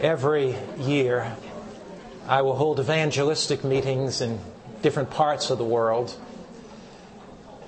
every 0.00 0.56
year 0.78 1.36
I 2.28 2.42
will 2.42 2.56
hold 2.56 2.80
evangelistic 2.80 3.62
meetings 3.62 4.20
in 4.20 4.40
different 4.82 5.10
parts 5.10 5.50
of 5.50 5.58
the 5.58 5.64
world. 5.64 6.14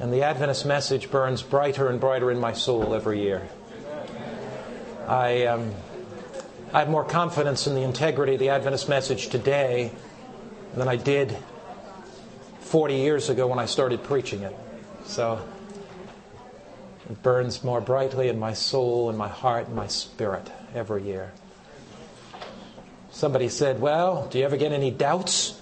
And 0.00 0.12
the 0.12 0.22
Adventist 0.24 0.66
message 0.66 1.10
burns 1.10 1.42
brighter 1.42 1.88
and 1.88 2.00
brighter 2.00 2.30
in 2.30 2.38
my 2.38 2.52
soul 2.52 2.94
every 2.94 3.22
year. 3.22 3.48
I, 5.06 5.46
um, 5.46 5.72
I 6.72 6.80
have 6.80 6.90
more 6.90 7.04
confidence 7.04 7.66
in 7.66 7.74
the 7.74 7.82
integrity 7.82 8.34
of 8.34 8.40
the 8.40 8.50
Adventist 8.50 8.88
message 8.88 9.28
today 9.28 9.92
than 10.74 10.88
I 10.88 10.96
did 10.96 11.36
40 12.60 12.94
years 12.94 13.30
ago 13.30 13.46
when 13.46 13.58
I 13.58 13.66
started 13.66 14.02
preaching 14.02 14.42
it. 14.42 14.54
So 15.06 15.40
it 17.08 17.22
burns 17.22 17.64
more 17.64 17.80
brightly 17.80 18.28
in 18.28 18.38
my 18.38 18.52
soul 18.52 19.08
and 19.08 19.16
my 19.16 19.28
heart 19.28 19.68
and 19.68 19.76
my 19.76 19.86
spirit 19.86 20.50
every 20.74 21.04
year. 21.04 21.32
Somebody 23.18 23.48
said, 23.48 23.80
Well, 23.80 24.28
do 24.30 24.38
you 24.38 24.44
ever 24.44 24.56
get 24.56 24.70
any 24.70 24.92
doubts? 24.92 25.60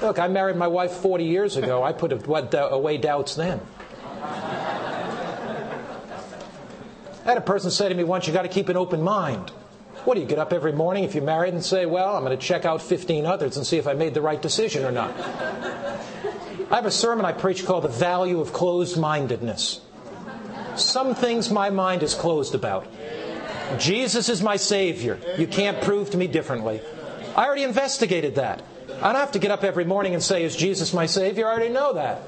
Look, 0.00 0.20
I 0.20 0.28
married 0.28 0.54
my 0.54 0.68
wife 0.68 0.92
40 0.92 1.24
years 1.24 1.56
ago. 1.56 1.82
I 1.82 1.92
put 1.92 2.12
away 2.12 2.98
doubts 2.98 3.34
then. 3.34 3.60
I 4.22 5.66
had 7.24 7.36
a 7.36 7.40
person 7.40 7.72
say 7.72 7.88
to 7.88 7.94
me 7.96 8.04
once, 8.04 8.28
You 8.28 8.32
got 8.32 8.42
to 8.42 8.48
keep 8.48 8.68
an 8.68 8.76
open 8.76 9.02
mind. 9.02 9.50
What 10.04 10.14
do 10.14 10.20
you 10.20 10.26
get 10.26 10.38
up 10.38 10.52
every 10.52 10.70
morning 10.70 11.02
if 11.02 11.16
you're 11.16 11.24
married 11.24 11.52
and 11.52 11.64
say, 11.64 11.84
Well, 11.84 12.14
I'm 12.14 12.22
going 12.22 12.38
to 12.38 12.46
check 12.46 12.64
out 12.64 12.80
15 12.80 13.26
others 13.26 13.56
and 13.56 13.66
see 13.66 13.78
if 13.78 13.88
I 13.88 13.94
made 13.94 14.14
the 14.14 14.22
right 14.22 14.40
decision 14.40 14.84
or 14.84 14.92
not? 14.92 15.10
I 16.70 16.76
have 16.76 16.86
a 16.86 16.92
sermon 16.92 17.24
I 17.24 17.32
preach 17.32 17.66
called 17.66 17.82
The 17.82 17.88
Value 17.88 18.40
of 18.40 18.52
Closed 18.52 18.96
Mindedness. 18.96 19.80
Some 20.76 21.16
things 21.16 21.50
my 21.50 21.70
mind 21.70 22.04
is 22.04 22.14
closed 22.14 22.54
about. 22.54 22.86
Jesus 23.78 24.28
is 24.28 24.42
my 24.42 24.56
Savior. 24.56 25.18
You 25.38 25.46
can't 25.46 25.80
prove 25.82 26.10
to 26.10 26.16
me 26.16 26.26
differently. 26.26 26.80
I 27.36 27.46
already 27.46 27.64
investigated 27.64 28.36
that. 28.36 28.62
I 29.00 29.12
don't 29.12 29.20
have 29.20 29.32
to 29.32 29.38
get 29.38 29.50
up 29.50 29.64
every 29.64 29.84
morning 29.84 30.14
and 30.14 30.22
say, 30.22 30.44
Is 30.44 30.54
Jesus 30.54 30.92
my 30.92 31.06
Savior? 31.06 31.46
I 31.46 31.52
already 31.52 31.72
know 31.72 31.94
that. 31.94 32.22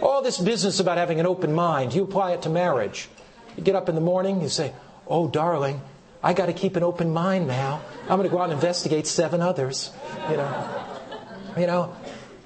All 0.00 0.22
this 0.22 0.38
business 0.38 0.80
about 0.80 0.98
having 0.98 1.20
an 1.20 1.26
open 1.26 1.52
mind, 1.52 1.94
you 1.94 2.04
apply 2.04 2.32
it 2.32 2.42
to 2.42 2.48
marriage. 2.48 3.08
You 3.56 3.62
get 3.62 3.74
up 3.74 3.88
in 3.88 3.94
the 3.94 4.00
morning, 4.00 4.40
you 4.40 4.48
say, 4.48 4.72
Oh, 5.06 5.28
darling, 5.28 5.80
I 6.22 6.32
got 6.32 6.46
to 6.46 6.52
keep 6.52 6.76
an 6.76 6.82
open 6.82 7.12
mind 7.12 7.46
now. 7.46 7.82
I'm 8.02 8.18
going 8.18 8.28
to 8.28 8.28
go 8.28 8.38
out 8.40 8.44
and 8.44 8.54
investigate 8.54 9.06
seven 9.06 9.40
others. 9.40 9.92
You 10.30 10.36
know, 10.36 10.86
you 11.58 11.66
know, 11.66 11.94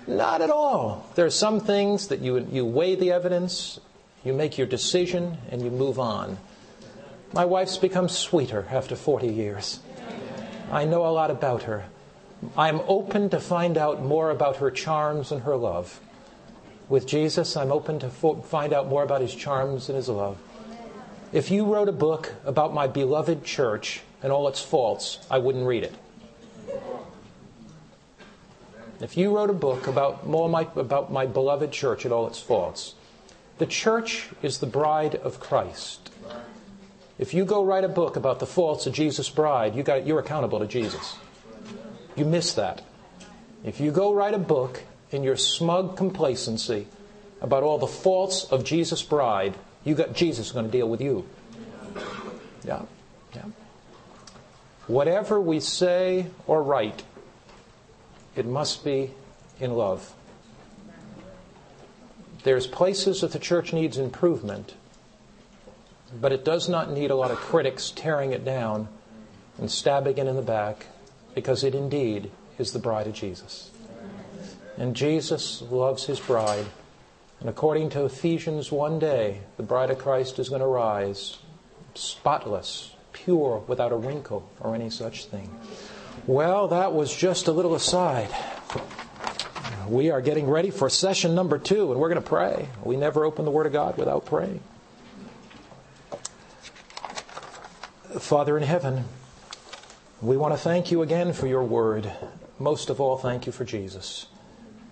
not 0.06 0.42
at 0.42 0.50
all. 0.50 1.08
There 1.14 1.26
are 1.26 1.30
some 1.30 1.60
things 1.60 2.08
that 2.08 2.20
you 2.20 2.46
you 2.50 2.66
weigh 2.66 2.94
the 2.96 3.12
evidence, 3.12 3.78
you 4.24 4.32
make 4.32 4.58
your 4.58 4.66
decision, 4.66 5.38
and 5.50 5.62
you 5.62 5.70
move 5.70 5.98
on. 5.98 6.38
My 7.32 7.44
wife's 7.44 7.76
become 7.76 8.08
sweeter 8.08 8.66
after 8.70 8.96
40 8.96 9.28
years. 9.28 9.78
I 10.72 10.84
know 10.84 11.06
a 11.06 11.14
lot 11.14 11.30
about 11.30 11.64
her. 11.64 11.84
I'm 12.56 12.80
open 12.88 13.30
to 13.30 13.38
find 13.38 13.78
out 13.78 14.02
more 14.02 14.30
about 14.30 14.56
her 14.56 14.70
charms 14.70 15.30
and 15.30 15.42
her 15.42 15.56
love. 15.56 16.00
With 16.88 17.06
Jesus, 17.06 17.56
I'm 17.56 17.70
open 17.70 18.00
to 18.00 18.10
fo- 18.10 18.42
find 18.42 18.72
out 18.72 18.88
more 18.88 19.04
about 19.04 19.20
his 19.20 19.34
charms 19.34 19.88
and 19.88 19.96
his 19.96 20.08
love. 20.08 20.38
If 21.32 21.52
you 21.52 21.64
wrote 21.64 21.88
a 21.88 21.92
book 21.92 22.34
about 22.44 22.74
my 22.74 22.88
beloved 22.88 23.44
church 23.44 24.00
and 24.22 24.32
all 24.32 24.48
its 24.48 24.60
faults, 24.60 25.18
I 25.30 25.38
wouldn't 25.38 25.66
read 25.66 25.84
it. 25.84 25.94
If 29.00 29.16
you 29.16 29.34
wrote 29.34 29.50
a 29.50 29.54
book 29.54 29.86
about, 29.86 30.26
more 30.26 30.48
my, 30.48 30.66
about 30.74 31.12
my 31.12 31.26
beloved 31.26 31.70
church 31.70 32.04
and 32.04 32.12
all 32.12 32.26
its 32.26 32.40
faults, 32.40 32.94
the 33.58 33.66
church 33.66 34.28
is 34.42 34.58
the 34.58 34.66
bride 34.66 35.14
of 35.14 35.38
Christ. 35.38 36.09
If 37.20 37.34
you 37.34 37.44
go 37.44 37.62
write 37.62 37.84
a 37.84 37.88
book 37.88 38.16
about 38.16 38.38
the 38.38 38.46
faults 38.46 38.86
of 38.86 38.94
Jesus' 38.94 39.28
bride, 39.28 39.76
you 39.76 39.82
got, 39.82 40.06
you're 40.06 40.20
accountable 40.20 40.58
to 40.60 40.66
Jesus. 40.66 41.16
You 42.16 42.24
miss 42.24 42.54
that. 42.54 42.80
If 43.62 43.78
you 43.78 43.90
go 43.90 44.14
write 44.14 44.32
a 44.32 44.38
book 44.38 44.82
in 45.10 45.22
your 45.22 45.36
smug 45.36 45.98
complacency 45.98 46.86
about 47.42 47.62
all 47.62 47.76
the 47.76 47.86
faults 47.86 48.44
of 48.44 48.64
Jesus' 48.64 49.02
bride, 49.02 49.54
you 49.84 49.94
got 49.94 50.14
Jesus 50.14 50.50
going 50.50 50.64
to 50.64 50.72
deal 50.72 50.88
with 50.88 51.02
you. 51.02 51.26
Yeah, 52.64 52.84
yeah. 53.34 53.44
Whatever 54.86 55.38
we 55.42 55.60
say 55.60 56.24
or 56.46 56.62
write, 56.62 57.02
it 58.34 58.46
must 58.46 58.82
be 58.82 59.10
in 59.60 59.74
love. 59.74 60.14
There's 62.44 62.66
places 62.66 63.20
that 63.20 63.32
the 63.32 63.38
church 63.38 63.74
needs 63.74 63.98
improvement, 63.98 64.72
but 66.18 66.32
it 66.32 66.44
does 66.44 66.68
not 66.68 66.90
need 66.90 67.10
a 67.10 67.16
lot 67.16 67.30
of 67.30 67.38
critics 67.38 67.90
tearing 67.90 68.32
it 68.32 68.44
down 68.44 68.88
and 69.58 69.70
stabbing 69.70 70.18
it 70.18 70.26
in 70.26 70.36
the 70.36 70.42
back 70.42 70.86
because 71.34 71.62
it 71.62 71.74
indeed 71.74 72.30
is 72.58 72.72
the 72.72 72.78
bride 72.78 73.06
of 73.06 73.14
Jesus. 73.14 73.70
And 74.76 74.96
Jesus 74.96 75.62
loves 75.62 76.06
his 76.06 76.18
bride. 76.18 76.66
And 77.40 77.48
according 77.48 77.90
to 77.90 78.04
Ephesians, 78.04 78.72
one 78.72 78.98
day 78.98 79.40
the 79.56 79.62
bride 79.62 79.90
of 79.90 79.98
Christ 79.98 80.38
is 80.38 80.48
going 80.48 80.62
to 80.62 80.66
rise 80.66 81.38
spotless, 81.94 82.94
pure, 83.12 83.62
without 83.66 83.92
a 83.92 83.96
wrinkle 83.96 84.48
or 84.60 84.74
any 84.74 84.90
such 84.90 85.26
thing. 85.26 85.50
Well, 86.26 86.68
that 86.68 86.92
was 86.92 87.14
just 87.14 87.48
a 87.48 87.52
little 87.52 87.74
aside. 87.74 88.28
We 89.88 90.10
are 90.10 90.20
getting 90.20 90.48
ready 90.48 90.70
for 90.70 90.88
session 90.88 91.34
number 91.34 91.58
two, 91.58 91.90
and 91.90 92.00
we're 92.00 92.08
going 92.08 92.22
to 92.22 92.28
pray. 92.28 92.68
We 92.84 92.96
never 92.96 93.24
open 93.24 93.44
the 93.44 93.50
Word 93.50 93.66
of 93.66 93.72
God 93.72 93.96
without 93.96 94.26
praying. 94.26 94.60
Father 98.18 98.56
in 98.56 98.64
heaven, 98.64 99.04
we 100.20 100.36
want 100.36 100.52
to 100.52 100.58
thank 100.58 100.90
you 100.90 101.00
again 101.00 101.32
for 101.32 101.46
your 101.46 101.62
word. 101.62 102.10
Most 102.58 102.90
of 102.90 103.00
all, 103.00 103.16
thank 103.16 103.46
you 103.46 103.52
for 103.52 103.64
Jesus, 103.64 104.26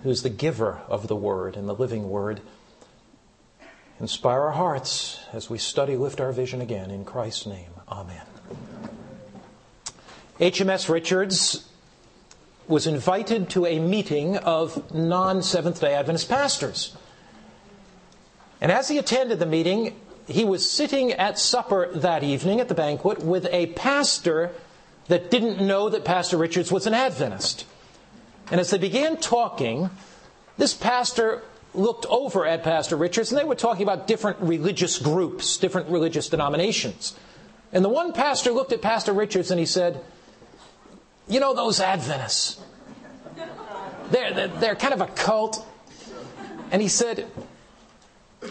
who's 0.04 0.22
the 0.22 0.30
giver 0.30 0.80
of 0.86 1.08
the 1.08 1.16
word 1.16 1.56
and 1.56 1.68
the 1.68 1.74
living 1.74 2.08
word. 2.08 2.40
Inspire 3.98 4.42
our 4.42 4.52
hearts 4.52 5.18
as 5.32 5.50
we 5.50 5.58
study, 5.58 5.96
lift 5.96 6.20
our 6.20 6.30
vision 6.30 6.60
again. 6.60 6.92
In 6.92 7.04
Christ's 7.04 7.46
name, 7.46 7.72
amen. 7.90 8.22
HMS 10.38 10.88
Richards 10.88 11.68
was 12.68 12.86
invited 12.86 13.50
to 13.50 13.66
a 13.66 13.80
meeting 13.80 14.36
of 14.36 14.94
non 14.94 15.42
Seventh 15.42 15.80
day 15.80 15.94
Adventist 15.94 16.28
pastors. 16.28 16.96
And 18.60 18.70
as 18.70 18.88
he 18.88 18.96
attended 18.96 19.40
the 19.40 19.46
meeting, 19.46 19.98
he 20.28 20.44
was 20.44 20.70
sitting 20.70 21.12
at 21.12 21.38
supper 21.38 21.90
that 21.94 22.22
evening 22.22 22.60
at 22.60 22.68
the 22.68 22.74
banquet 22.74 23.20
with 23.20 23.46
a 23.50 23.66
pastor 23.68 24.52
that 25.06 25.30
didn't 25.30 25.66
know 25.66 25.88
that 25.88 26.04
Pastor 26.04 26.36
Richards 26.36 26.70
was 26.70 26.86
an 26.86 26.92
Adventist. 26.92 27.64
And 28.50 28.60
as 28.60 28.70
they 28.70 28.78
began 28.78 29.16
talking, 29.16 29.88
this 30.58 30.74
pastor 30.74 31.42
looked 31.72 32.04
over 32.10 32.46
at 32.46 32.62
Pastor 32.62 32.96
Richards, 32.96 33.32
and 33.32 33.40
they 33.40 33.44
were 33.44 33.54
talking 33.54 33.82
about 33.82 34.06
different 34.06 34.38
religious 34.40 34.98
groups, 34.98 35.56
different 35.56 35.88
religious 35.88 36.28
denominations. 36.28 37.16
And 37.72 37.82
the 37.82 37.88
one 37.88 38.12
pastor 38.12 38.50
looked 38.52 38.72
at 38.72 38.82
Pastor 38.82 39.14
Richards 39.14 39.50
and 39.50 39.58
he 39.58 39.66
said, 39.66 40.02
You 41.26 41.40
know, 41.40 41.54
those 41.54 41.80
Adventists, 41.80 42.60
they're, 44.10 44.32
they're, 44.32 44.48
they're 44.48 44.76
kind 44.76 44.92
of 44.92 45.00
a 45.00 45.06
cult. 45.06 45.66
And 46.70 46.82
he 46.82 46.88
said, 46.88 47.30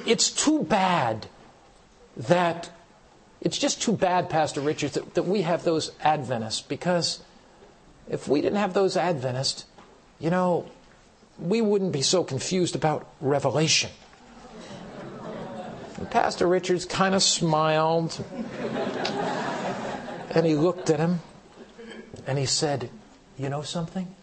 It's 0.08 0.32
too 0.32 0.64
bad 0.64 1.28
that 2.18 2.70
it's 3.40 3.58
just 3.58 3.82
too 3.82 3.92
bad, 3.92 4.30
Pastor 4.30 4.62
Richards, 4.62 4.96
that, 4.96 5.14
that 5.14 5.24
we 5.24 5.44
have 5.44 5.64
those 5.64 5.92
Adventists 6.02 6.62
because 6.62 7.24
if 8.10 8.28
we 8.28 8.42
didn't 8.42 8.58
have 8.58 8.74
those 8.74 8.98
Adventists, 8.98 9.66
you 10.20 10.30
know, 10.30 10.70
we 11.40 11.62
wouldn't 11.62 11.92
be 11.92 12.02
so 12.02 12.24
confused 12.24 12.76
about 12.76 13.08
Revelation. 13.22 13.92
And 15.98 16.10
Pastor 16.10 16.48
Richards 16.48 16.86
kind 16.86 17.14
of 17.14 17.22
smiled 17.22 18.24
and 20.32 20.46
he 20.46 20.56
looked 20.56 20.90
at 20.90 21.00
him 21.00 21.22
and 22.26 22.38
he 22.38 22.46
said, 22.46 22.90
You 23.38 23.50
know 23.50 23.62
something? 23.62 24.14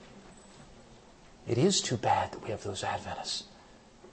It 1.47 1.59
is 1.59 1.81
too 1.81 1.97
bad 1.97 2.33
that 2.33 2.43
we 2.43 2.51
have 2.51 2.63
those 2.63 2.83
Adventists. 2.83 3.45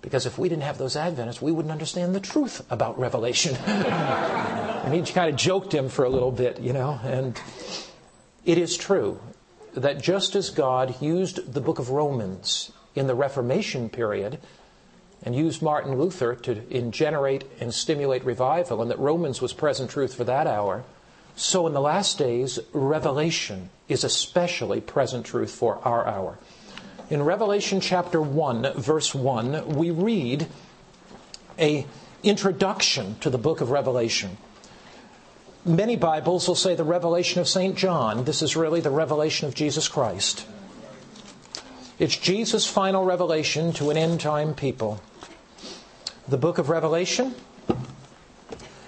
Because 0.01 0.25
if 0.25 0.37
we 0.37 0.49
didn't 0.49 0.63
have 0.63 0.77
those 0.77 0.95
Adventists, 0.95 1.41
we 1.41 1.51
wouldn't 1.51 1.71
understand 1.71 2.15
the 2.15 2.19
truth 2.19 2.65
about 2.71 2.97
Revelation. 2.99 3.55
and 3.65 4.93
he 4.93 5.13
kind 5.13 5.29
of 5.29 5.35
joked 5.35 5.73
him 5.73 5.89
for 5.89 6.05
a 6.05 6.09
little 6.09 6.31
bit, 6.31 6.59
you 6.59 6.73
know. 6.73 6.99
And 7.03 7.39
it 8.45 8.57
is 8.57 8.77
true 8.77 9.19
that 9.73 10.01
just 10.01 10.35
as 10.35 10.49
God 10.49 11.01
used 11.01 11.53
the 11.53 11.61
book 11.61 11.79
of 11.79 11.89
Romans 11.89 12.71
in 12.95 13.07
the 13.07 13.15
Reformation 13.15 13.89
period 13.89 14.39
and 15.23 15.35
used 15.35 15.61
Martin 15.61 15.97
Luther 15.97 16.35
to 16.35 16.55
generate 16.89 17.45
and 17.59 17.73
stimulate 17.73 18.25
revival, 18.25 18.81
and 18.81 18.89
that 18.89 18.97
Romans 18.97 19.39
was 19.39 19.53
present 19.53 19.91
truth 19.91 20.15
for 20.15 20.23
that 20.23 20.47
hour, 20.47 20.83
so 21.35 21.67
in 21.67 21.73
the 21.73 21.81
last 21.81 22.17
days, 22.17 22.59
Revelation 22.73 23.69
is 23.87 24.03
especially 24.03 24.81
present 24.81 25.25
truth 25.25 25.51
for 25.51 25.79
our 25.83 26.05
hour. 26.05 26.37
In 27.11 27.23
Revelation 27.23 27.81
chapter 27.81 28.21
1, 28.21 28.75
verse 28.77 29.13
1, 29.13 29.75
we 29.75 29.91
read 29.91 30.47
a 31.59 31.85
introduction 32.23 33.17
to 33.19 33.29
the 33.29 33.37
book 33.37 33.59
of 33.59 33.69
Revelation. 33.69 34.37
Many 35.65 35.97
Bibles 35.97 36.47
will 36.47 36.55
say 36.55 36.73
the 36.73 36.85
revelation 36.85 37.41
of 37.41 37.49
St. 37.49 37.75
John. 37.75 38.23
This 38.23 38.41
is 38.41 38.55
really 38.55 38.79
the 38.79 38.91
revelation 38.91 39.45
of 39.45 39.55
Jesus 39.55 39.89
Christ. 39.89 40.47
It's 41.99 42.15
Jesus' 42.15 42.65
final 42.65 43.03
revelation 43.03 43.73
to 43.73 43.89
an 43.89 43.97
end 43.97 44.21
time 44.21 44.53
people. 44.53 45.01
The 46.29 46.37
book 46.37 46.59
of 46.59 46.69
Revelation, 46.69 47.35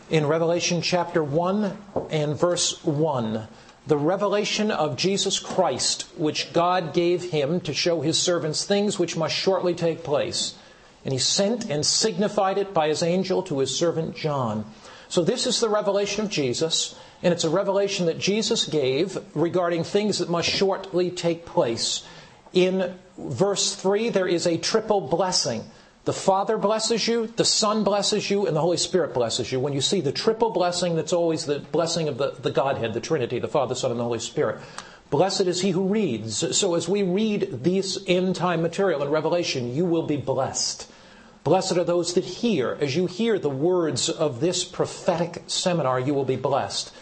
in 0.09 0.27
Revelation 0.27 0.81
chapter 0.81 1.21
1 1.21 1.77
and 2.09 2.39
verse 2.39 2.81
1, 2.85 3.49
the 3.85 3.97
revelation 3.97 4.71
of 4.71 4.95
Jesus 4.95 5.39
Christ, 5.39 6.05
which 6.15 6.53
God 6.53 6.93
gave 6.93 7.31
him 7.31 7.59
to 7.61 7.73
show 7.73 8.01
his 8.01 8.17
servants 8.17 8.63
things 8.63 8.97
which 8.97 9.17
must 9.17 9.35
shortly 9.35 9.73
take 9.73 10.03
place. 10.03 10.55
And 11.03 11.11
he 11.11 11.19
sent 11.19 11.69
and 11.69 11.85
signified 11.85 12.57
it 12.57 12.73
by 12.73 12.87
his 12.87 13.03
angel 13.03 13.43
to 13.43 13.59
his 13.59 13.77
servant 13.77 14.15
John. 14.15 14.65
So 15.09 15.23
this 15.23 15.45
is 15.45 15.59
the 15.59 15.69
revelation 15.69 16.23
of 16.23 16.31
Jesus, 16.31 16.95
and 17.21 17.33
it's 17.33 17.43
a 17.43 17.49
revelation 17.49 18.05
that 18.05 18.19
Jesus 18.19 18.65
gave 18.65 19.17
regarding 19.35 19.83
things 19.83 20.19
that 20.19 20.29
must 20.29 20.49
shortly 20.49 21.11
take 21.11 21.45
place. 21.45 22.05
In 22.53 22.97
verse 23.17 23.75
3, 23.75 24.09
there 24.09 24.27
is 24.27 24.47
a 24.47 24.57
triple 24.57 25.01
blessing. 25.01 25.63
The 26.05 26.13
Father 26.13 26.57
blesses 26.57 27.07
you, 27.07 27.27
the 27.27 27.45
Son 27.45 27.85
blesses 27.85 28.29
you, 28.29 28.45
and 28.45 28.55
the 28.55 28.61
Holy 28.61 28.77
Spirit 28.77 29.13
blesses 29.13 29.51
you. 29.53 29.59
When 29.61 29.71
you 29.71 29.79
see 29.79 30.01
the 30.01 30.11
triple 30.11 30.49
blessing, 30.49 30.95
that's 30.95 31.13
always 31.13 31.45
the 31.45 31.59
blessing 31.59 32.09
of 32.09 32.17
the, 32.17 32.31
the 32.31 32.51
Godhead, 32.51 32.93
the 32.93 32.99
Trinity, 32.99 33.39
the 33.39 33.47
Father, 33.47 33.73
Son, 33.73 33.89
and 33.89 33.99
the 33.99 34.03
Holy 34.03 34.19
Spirit. 34.19 34.59
Blessed 35.09 35.41
is 35.41 35.61
he 35.61 35.71
who 35.71 35.87
reads. 35.87 36.57
So 36.57 36.75
as 36.75 36.89
we 36.89 37.03
read 37.03 37.63
this 37.63 37.99
end 38.05 38.35
time 38.35 38.61
material 38.61 39.01
in 39.01 39.09
Revelation, 39.09 39.73
you 39.73 39.85
will 39.85 40.03
be 40.03 40.17
blessed. 40.17 40.91
Blessed 41.45 41.77
are 41.77 41.83
those 41.83 42.13
that 42.15 42.25
hear. 42.25 42.77
As 42.81 42.95
you 42.95 43.05
hear 43.05 43.39
the 43.39 43.49
words 43.49 44.09
of 44.09 44.41
this 44.41 44.65
prophetic 44.65 45.43
seminar, 45.47 45.99
you 45.99 46.13
will 46.13 46.25
be 46.25 46.35
blessed. 46.35 46.93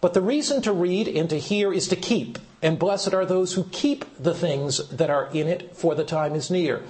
But 0.00 0.14
the 0.14 0.22
reason 0.22 0.62
to 0.62 0.72
read 0.72 1.06
and 1.06 1.28
to 1.30 1.38
hear 1.38 1.72
is 1.72 1.86
to 1.88 1.96
keep. 1.96 2.38
And 2.62 2.78
blessed 2.78 3.14
are 3.14 3.26
those 3.26 3.52
who 3.52 3.64
keep 3.64 4.04
the 4.18 4.34
things 4.34 4.88
that 4.88 5.10
are 5.10 5.28
in 5.32 5.46
it, 5.46 5.76
for 5.76 5.94
the 5.94 6.04
time 6.04 6.34
is 6.34 6.50
near. 6.50 6.82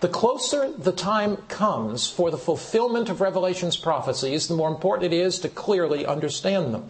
The 0.00 0.08
closer 0.08 0.70
the 0.70 0.92
time 0.92 1.38
comes 1.48 2.08
for 2.08 2.30
the 2.30 2.38
fulfillment 2.38 3.08
of 3.08 3.20
Revelation's 3.20 3.76
prophecies, 3.76 4.46
the 4.46 4.54
more 4.54 4.68
important 4.68 5.12
it 5.12 5.16
is 5.16 5.40
to 5.40 5.48
clearly 5.48 6.06
understand 6.06 6.72
them. 6.72 6.88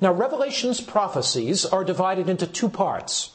Now, 0.00 0.12
Revelation's 0.12 0.80
prophecies 0.80 1.64
are 1.66 1.82
divided 1.82 2.28
into 2.28 2.46
two 2.46 2.68
parts. 2.68 3.32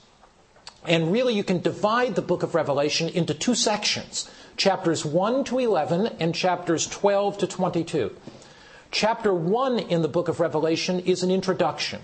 And 0.87 1.11
really, 1.11 1.33
you 1.33 1.43
can 1.43 1.59
divide 1.59 2.15
the 2.15 2.21
book 2.21 2.41
of 2.41 2.55
Revelation 2.55 3.09
into 3.09 3.33
two 3.33 3.55
sections 3.55 4.29
chapters 4.55 5.03
1 5.03 5.43
to 5.43 5.59
11 5.59 6.15
and 6.21 6.33
chapters 6.33 6.87
12 6.87 7.39
to 7.39 7.47
22. 7.47 8.15
Chapter 8.91 9.33
1 9.33 9.79
in 9.79 10.01
the 10.03 10.07
book 10.07 10.29
of 10.29 10.39
Revelation 10.39 11.01
is 11.01 11.23
an 11.23 11.31
introduction. 11.31 11.99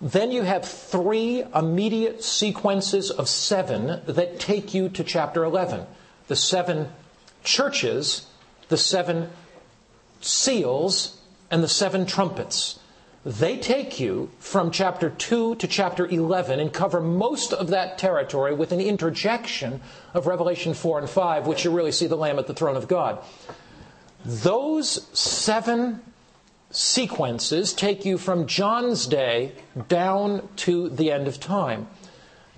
Then 0.00 0.30
you 0.30 0.42
have 0.42 0.64
three 0.64 1.42
immediate 1.52 2.22
sequences 2.22 3.10
of 3.10 3.28
seven 3.28 4.00
that 4.06 4.38
take 4.38 4.72
you 4.72 4.88
to 4.90 5.02
chapter 5.02 5.42
11 5.42 5.84
the 6.28 6.36
seven 6.36 6.88
churches, 7.42 8.26
the 8.68 8.76
seven 8.76 9.30
seals, 10.20 11.20
and 11.50 11.62
the 11.62 11.68
seven 11.68 12.06
trumpets. 12.06 12.78
They 13.24 13.58
take 13.58 13.98
you 13.98 14.30
from 14.38 14.70
chapter 14.70 15.10
2 15.10 15.56
to 15.56 15.66
chapter 15.66 16.06
11 16.06 16.60
and 16.60 16.72
cover 16.72 17.00
most 17.00 17.52
of 17.52 17.68
that 17.68 17.98
territory 17.98 18.54
with 18.54 18.72
an 18.72 18.80
interjection 18.80 19.80
of 20.14 20.26
Revelation 20.26 20.72
4 20.72 21.00
and 21.00 21.10
5, 21.10 21.46
which 21.46 21.64
you 21.64 21.70
really 21.70 21.92
see 21.92 22.06
the 22.06 22.16
Lamb 22.16 22.38
at 22.38 22.46
the 22.46 22.54
throne 22.54 22.76
of 22.76 22.88
God. 22.88 23.18
Those 24.24 25.08
seven 25.18 26.00
sequences 26.70 27.72
take 27.72 28.04
you 28.04 28.18
from 28.18 28.46
John's 28.46 29.06
day 29.06 29.52
down 29.88 30.48
to 30.56 30.88
the 30.88 31.10
end 31.10 31.26
of 31.26 31.40
time. 31.40 31.88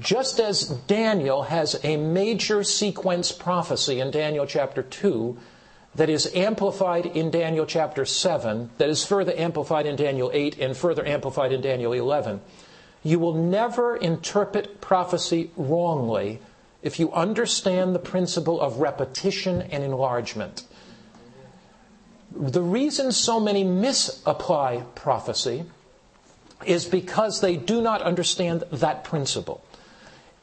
Just 0.01 0.41
as 0.41 0.65
Daniel 0.87 1.43
has 1.43 1.79
a 1.85 1.99
major 1.99 2.65
sequence 2.65 3.33
prophecy 3.33 4.01
in 4.01 4.11
Daniel 4.11 4.47
chapter 4.47 4.83
2 4.83 5.37
that 5.95 6.09
is 6.09 6.35
amplified 6.35 7.05
in 7.05 7.31
Daniel 7.31 7.67
chapter 7.67 8.07
7, 8.07 8.71
that 8.79 8.89
is 8.89 9.05
further 9.05 9.35
amplified 9.37 9.85
in 9.85 9.97
Daniel 9.97 10.31
8, 10.33 10.59
and 10.59 10.75
further 10.75 11.05
amplified 11.05 11.53
in 11.53 11.61
Daniel 11.61 11.93
11, 11.93 12.41
you 13.03 13.19
will 13.19 13.35
never 13.35 13.97
interpret 13.97 14.81
prophecy 14.81 15.51
wrongly 15.57 16.39
if 16.83 16.99
you 16.99 17.13
understand 17.13 17.95
the 17.95 17.99
principle 17.99 18.61
of 18.61 18.79
repetition 18.79 19.61
and 19.63 19.85
enlargement. 19.85 20.65
The 22.35 22.63
reason 22.63 23.13
so 23.13 23.39
many 23.39 23.65
misapply 23.65 24.85
prophecy 24.95 25.65
is 26.65 26.87
because 26.87 27.41
they 27.41 27.57
do 27.57 27.83
not 27.83 28.01
understand 28.03 28.65
that 28.71 29.05
principle. 29.05 29.63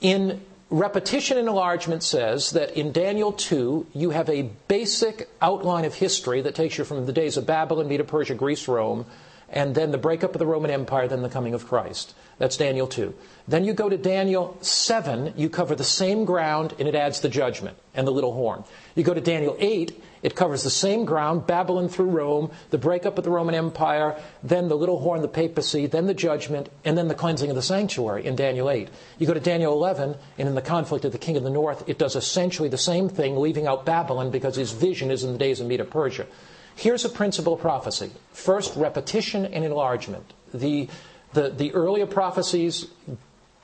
In 0.01 0.41
repetition 0.69 1.37
and 1.37 1.47
enlargement 1.47 2.03
says 2.03 2.51
that 2.51 2.77
in 2.77 2.91
Daniel 2.91 3.31
2, 3.31 3.87
you 3.93 4.09
have 4.11 4.29
a 4.29 4.49
basic 4.67 5.29
outline 5.41 5.85
of 5.85 5.95
history 5.95 6.41
that 6.41 6.55
takes 6.55 6.77
you 6.77 6.83
from 6.83 7.05
the 7.05 7.13
days 7.13 7.37
of 7.37 7.45
Babylon, 7.45 7.87
Medo 7.87 8.03
Persia, 8.03 8.35
Greece, 8.35 8.67
Rome, 8.67 9.05
and 9.49 9.73
then 9.75 9.91
the 9.91 9.97
breakup 9.97 10.35
of 10.35 10.39
the 10.39 10.45
Roman 10.45 10.71
Empire, 10.71 11.07
then 11.07 11.21
the 11.21 11.29
coming 11.29 11.53
of 11.53 11.67
Christ. 11.67 12.13
That's 12.37 12.57
Daniel 12.57 12.85
2. 12.85 13.15
Then 13.47 13.63
you 13.63 13.73
go 13.73 13.89
to 13.89 13.97
Daniel 13.97 14.57
7, 14.61 15.33
you 15.37 15.49
cover 15.49 15.73
the 15.73 15.83
same 15.83 16.25
ground, 16.25 16.75
and 16.77 16.87
it 16.87 16.93
adds 16.93 17.21
the 17.21 17.29
judgment 17.29 17.77
and 17.95 18.05
the 18.05 18.11
little 18.11 18.33
horn. 18.33 18.63
You 18.93 19.03
go 19.03 19.13
to 19.13 19.21
Daniel 19.21 19.55
8, 19.57 20.03
it 20.21 20.35
covers 20.35 20.63
the 20.63 20.69
same 20.69 21.05
ground, 21.05 21.47
Babylon 21.47 21.89
through 21.89 22.09
Rome, 22.09 22.51
the 22.69 22.77
breakup 22.77 23.17
of 23.17 23.23
the 23.23 23.31
Roman 23.31 23.55
Empire, 23.55 24.21
then 24.43 24.67
the 24.67 24.77
little 24.77 24.99
horn, 24.99 25.21
the 25.21 25.27
papacy, 25.27 25.87
then 25.87 26.05
the 26.05 26.13
judgment, 26.13 26.69
and 26.85 26.97
then 26.97 27.07
the 27.07 27.15
cleansing 27.15 27.49
of 27.49 27.55
the 27.55 27.61
sanctuary 27.61 28.25
in 28.25 28.35
Daniel 28.35 28.69
8. 28.69 28.89
You 29.17 29.25
go 29.25 29.33
to 29.33 29.39
Daniel 29.39 29.73
11, 29.73 30.15
and 30.37 30.47
in 30.47 30.55
the 30.55 30.61
conflict 30.61 31.05
of 31.05 31.11
the 31.11 31.17
king 31.17 31.37
of 31.37 31.43
the 31.43 31.49
north, 31.49 31.87
it 31.87 31.97
does 31.97 32.15
essentially 32.15 32.69
the 32.69 32.77
same 32.77 33.09
thing, 33.09 33.37
leaving 33.37 33.65
out 33.65 33.85
Babylon 33.85 34.29
because 34.29 34.55
his 34.55 34.73
vision 34.73 35.09
is 35.09 35.23
in 35.23 35.31
the 35.31 35.39
days 35.39 35.59
of 35.59 35.67
Medo 35.67 35.85
Persia. 35.85 36.27
Here's 36.75 37.05
a 37.05 37.09
principle 37.09 37.53
of 37.53 37.61
prophecy. 37.61 38.11
First, 38.33 38.75
repetition 38.75 39.45
and 39.45 39.65
enlargement. 39.65 40.33
The, 40.53 40.87
the, 41.33 41.49
the 41.49 41.73
earlier 41.73 42.05
prophecies 42.05 42.87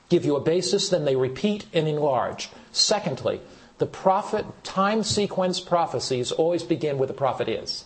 give 0.08 0.24
you 0.24 0.36
a 0.36 0.40
basis, 0.40 0.88
then 0.88 1.04
they 1.04 1.16
repeat 1.16 1.66
and 1.72 1.88
enlarge. 1.88 2.50
Secondly, 2.72 3.40
the 3.78 3.86
prophet 3.86 4.46
time 4.62 5.02
sequence 5.02 5.60
prophecies 5.60 6.30
always 6.32 6.62
begin 6.62 6.98
where 6.98 7.08
the 7.08 7.14
prophet 7.14 7.48
is 7.48 7.84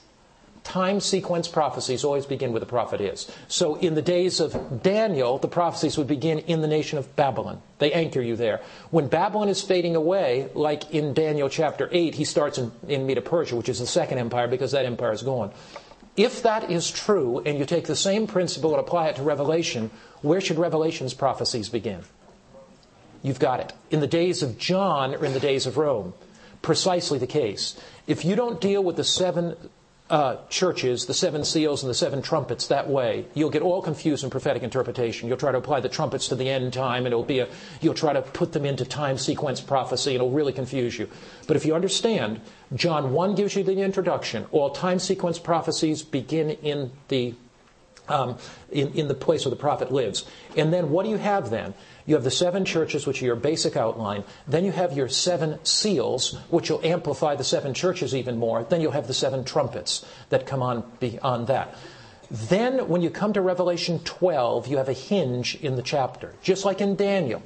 time 0.69 1.01
sequence 1.01 1.49
prophecies 1.49 2.05
always 2.05 2.27
begin 2.27 2.53
where 2.53 2.61
the 2.61 2.67
prophet 2.67 3.01
is. 3.01 3.31
So 3.49 3.77
in 3.77 3.95
the 3.95 4.03
days 4.03 4.39
of 4.39 4.83
Daniel, 4.83 5.39
the 5.39 5.49
prophecies 5.49 5.97
would 5.97 6.07
begin 6.07 6.41
in 6.41 6.61
the 6.61 6.69
nation 6.69 6.99
of 6.99 7.17
Babylon. 7.17 7.62
They 7.79 7.91
anchor 7.93 8.21
you 8.21 8.37
there. 8.37 8.61
When 8.91 9.09
Babylon 9.09 9.49
is 9.49 9.62
fading 9.62 9.97
away, 9.97 10.50
like 10.55 10.91
in 10.91 11.14
Daniel 11.14 11.49
chapter 11.49 11.88
8, 11.91 12.14
he 12.14 12.25
starts 12.25 12.59
in, 12.59 12.71
in 12.87 13.07
Medo 13.07 13.23
Persia, 13.23 13.57
which 13.57 13.71
is 13.71 13.79
the 13.79 13.87
second 13.87 14.19
empire, 14.19 14.47
because 14.47 14.73
that 14.73 14.85
empire 14.85 15.12
is 15.12 15.23
gone. 15.23 15.52
If 16.19 16.43
that 16.43 16.69
is 16.69 16.91
true, 16.91 17.41
and 17.47 17.57
you 17.57 17.65
take 17.65 17.87
the 17.87 17.95
same 17.95 18.27
principle 18.27 18.73
and 18.73 18.81
apply 18.81 19.07
it 19.07 19.17
to 19.17 19.23
Revelation, 19.23 19.93
where 20.21 20.41
should 20.41 20.59
Revelation's 20.59 21.15
prophecies 21.15 21.69
begin? 21.69 22.03
You've 23.23 23.39
got 23.39 23.61
it. 23.61 23.73
In 23.93 24.01
the 24.01 24.09
days 24.09 24.43
of 24.43 24.59
John 24.59 25.15
or 25.15 25.25
in 25.25 25.33
the 25.33 25.39
days 25.39 25.65
of 25.65 25.77
Rome. 25.77 26.15
Precisely 26.61 27.21
the 27.21 27.29
case. 27.29 27.81
If 28.09 28.25
you 28.25 28.35
don't 28.35 28.61
deal 28.61 28.83
with 28.83 28.97
the 28.97 29.05
seven 29.05 29.57
uh, 30.11 30.37
churches, 30.49 31.07
the 31.07 31.15
seven 31.15 31.45
seals 31.45 31.83
and 31.83 31.91
the 31.91 31.95
seven 31.95 32.23
trumpets 32.23 32.69
that 32.69 32.88
way, 32.88 33.27
you'll 33.35 33.50
get 33.50 33.61
all 33.61 33.83
confused 33.83 34.25
in 34.25 34.31
prophetic 34.31 34.62
interpretation. 34.62 35.29
You'll 35.29 35.37
try 35.37 35.53
to 35.53 35.59
apply 35.59 35.81
the 35.81 35.88
trumpets 35.88 36.29
to 36.29 36.35
the 36.35 36.49
end 36.49 36.73
time, 36.73 37.05
and 37.05 37.12
it'll 37.12 37.25
be 37.25 37.41
a, 37.41 37.49
you'll 37.83 37.95
try 37.95 38.15
to 38.15 38.23
put 38.23 38.53
them 38.53 38.65
into 38.65 38.85
time 38.85 39.19
sequence 39.19 39.61
prophecy, 39.61 40.12
and 40.12 40.17
it'll 40.17 40.31
really 40.31 40.53
confuse 40.53 40.99
you. 40.99 41.09
But 41.47 41.57
if 41.57 41.67
you 41.67 41.75
understand, 41.75 42.41
John 42.75 43.12
1 43.12 43.35
gives 43.35 43.55
you 43.55 43.62
the 43.62 43.81
introduction. 43.83 44.47
All 44.50 44.71
time 44.71 44.99
sequence 44.99 45.38
prophecies 45.38 46.03
begin 46.03 46.50
in 46.50 46.91
the 47.09 47.35
um, 48.09 48.38
in, 48.71 48.93
in 48.95 49.09
the 49.09 49.15
place 49.15 49.45
where 49.45 49.50
the 49.50 49.57
prophet 49.57 49.93
lives. 49.93 50.25
And 50.57 50.73
then 50.73 50.88
what 50.88 51.05
do 51.05 51.11
you 51.11 51.19
have 51.19 51.50
then? 51.50 51.75
You 52.09 52.15
have 52.15 52.25
the 52.25 52.31
seven 52.31 52.65
churches, 52.65 53.07
which 53.07 53.21
are 53.21 53.27
your 53.27 53.37
basic 53.37 53.77
outline. 53.77 54.25
Then 54.47 54.65
you 54.65 54.73
have 54.73 54.97
your 54.97 55.11
seven 55.11 55.62
seals, 55.62 56.38
which 56.49 56.71
will 56.71 56.81
amplify 56.83 57.35
the 57.35 57.45
seven 57.45 57.75
churches 57.75 58.15
even 58.15 58.38
more. 58.38 58.65
Then 58.65 58.81
you'll 58.81 58.93
have 58.93 59.09
the 59.09 59.12
seven 59.12 59.45
trumpets 59.45 60.07
that 60.31 60.47
come 60.47 60.62
on 60.62 60.91
beyond 61.00 61.49
that. 61.49 61.77
Then, 62.31 62.88
when 62.88 63.03
you 63.03 63.11
come 63.11 63.35
to 63.35 63.43
Revelation 63.43 63.99
12, 63.99 64.69
you 64.69 64.79
have 64.79 64.88
a 64.88 64.95
hinge 64.95 65.57
in 65.57 65.77
the 65.77 65.83
chapter, 65.83 66.33
just 66.43 66.65
like 66.65 66.81
in 66.81 66.97
Daniel. 66.97 67.43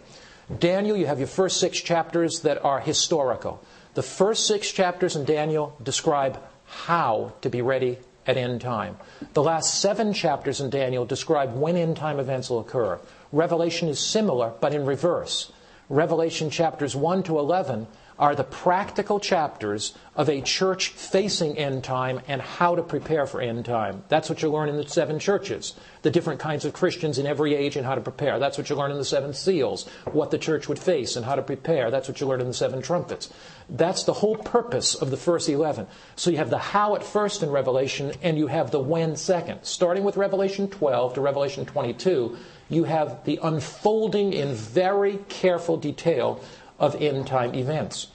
Daniel, 0.61 0.97
you 0.97 1.07
have 1.07 1.19
your 1.19 1.27
first 1.27 1.59
six 1.59 1.81
chapters 1.81 2.43
that 2.43 2.65
are 2.65 2.79
historical. 2.79 3.61
The 3.95 4.03
first 4.05 4.47
six 4.47 4.71
chapters 4.71 5.17
in 5.17 5.25
Daniel 5.25 5.77
describe 5.83 6.41
how 6.67 7.33
to 7.41 7.51
be 7.51 7.63
ready 7.63 7.99
at 8.29 8.37
end 8.37 8.61
time. 8.61 8.97
The 9.33 9.43
last 9.43 9.81
seven 9.81 10.13
chapters 10.13 10.61
in 10.61 10.71
Daniel 10.71 11.05
describe 11.05 11.57
when 11.57 11.77
end 11.77 11.97
time 11.97 12.21
events 12.21 12.49
will 12.49 12.61
occur. 12.61 13.01
Revelation 13.33 13.89
is 13.89 13.99
similar, 13.99 14.53
but 14.61 14.75
in 14.75 14.87
reverse. 14.87 15.51
Revelation 15.89 16.51
chapters 16.51 16.95
1 16.95 17.25
to 17.25 17.39
11 17.39 17.87
are 18.19 18.35
the 18.35 18.45
practical 18.45 19.19
chapters 19.19 19.95
of 20.15 20.29
a 20.29 20.41
church 20.43 20.91
facing 20.91 21.59
end 21.59 21.83
time 21.83 22.21
and 22.29 22.41
how 22.41 22.77
to 22.77 22.83
prepare 22.83 23.27
for 23.27 23.41
end 23.41 23.65
time. 23.65 24.05
That's 24.09 24.29
what 24.29 24.43
you 24.43 24.51
learn 24.51 24.69
in 24.69 24.77
the 24.77 24.87
seven 24.87 25.19
churches, 25.19 25.75
the 26.03 26.11
different 26.11 26.39
kinds 26.39 26.65
of 26.65 26.73
Christians 26.73 27.19
in 27.19 27.27
every 27.27 27.55
age 27.55 27.77
and 27.77 27.85
how 27.85 27.95
to 27.95 28.01
prepare. 28.01 28.39
That's 28.39 28.59
what 28.59 28.71
you 28.71 28.77
learn 28.77 28.93
in 28.93 28.99
the 28.99 29.05
seven 29.05 29.33
seals, 29.33 29.89
what 30.13 30.31
the 30.31 30.39
church 30.39 30.69
would 30.69 30.79
face 30.79 31.17
and 31.17 31.25
how 31.25 31.35
to 31.35 31.43
prepare. 31.43 31.91
That's 31.91 32.09
what 32.09 32.21
you 32.21 32.27
learn 32.27 32.41
in 32.41 32.47
the 32.47 32.55
seven 32.55 32.81
trumpets. 32.81 33.29
That's 33.69 34.05
the 34.05 34.13
whole 34.13 34.37
purpose 34.37 34.95
of 34.95 35.11
the 35.11 35.17
first 35.17 35.49
11. 35.49 35.87
So 36.15 36.31
you 36.31 36.37
have 36.37 36.51
the 36.51 36.59
how 36.59 36.95
at 36.95 37.03
first 37.03 37.43
in 37.43 37.51
Revelation 37.51 38.13
and 38.23 38.39
you 38.39 38.47
have 38.47 38.71
the 38.71 38.81
when 38.81 39.17
second. 39.17 39.61
Starting 39.65 40.05
with 40.05 40.17
Revelation 40.17 40.69
12 40.69 41.15
to 41.15 41.21
Revelation 41.21 41.65
22, 41.65 42.37
you 42.73 42.85
have 42.85 43.25
the 43.25 43.39
unfolding 43.43 44.33
in 44.33 44.55
very 44.55 45.19
careful 45.29 45.77
detail 45.77 46.41
of 46.79 47.01
end 47.01 47.27
time 47.27 47.55
events. 47.55 48.09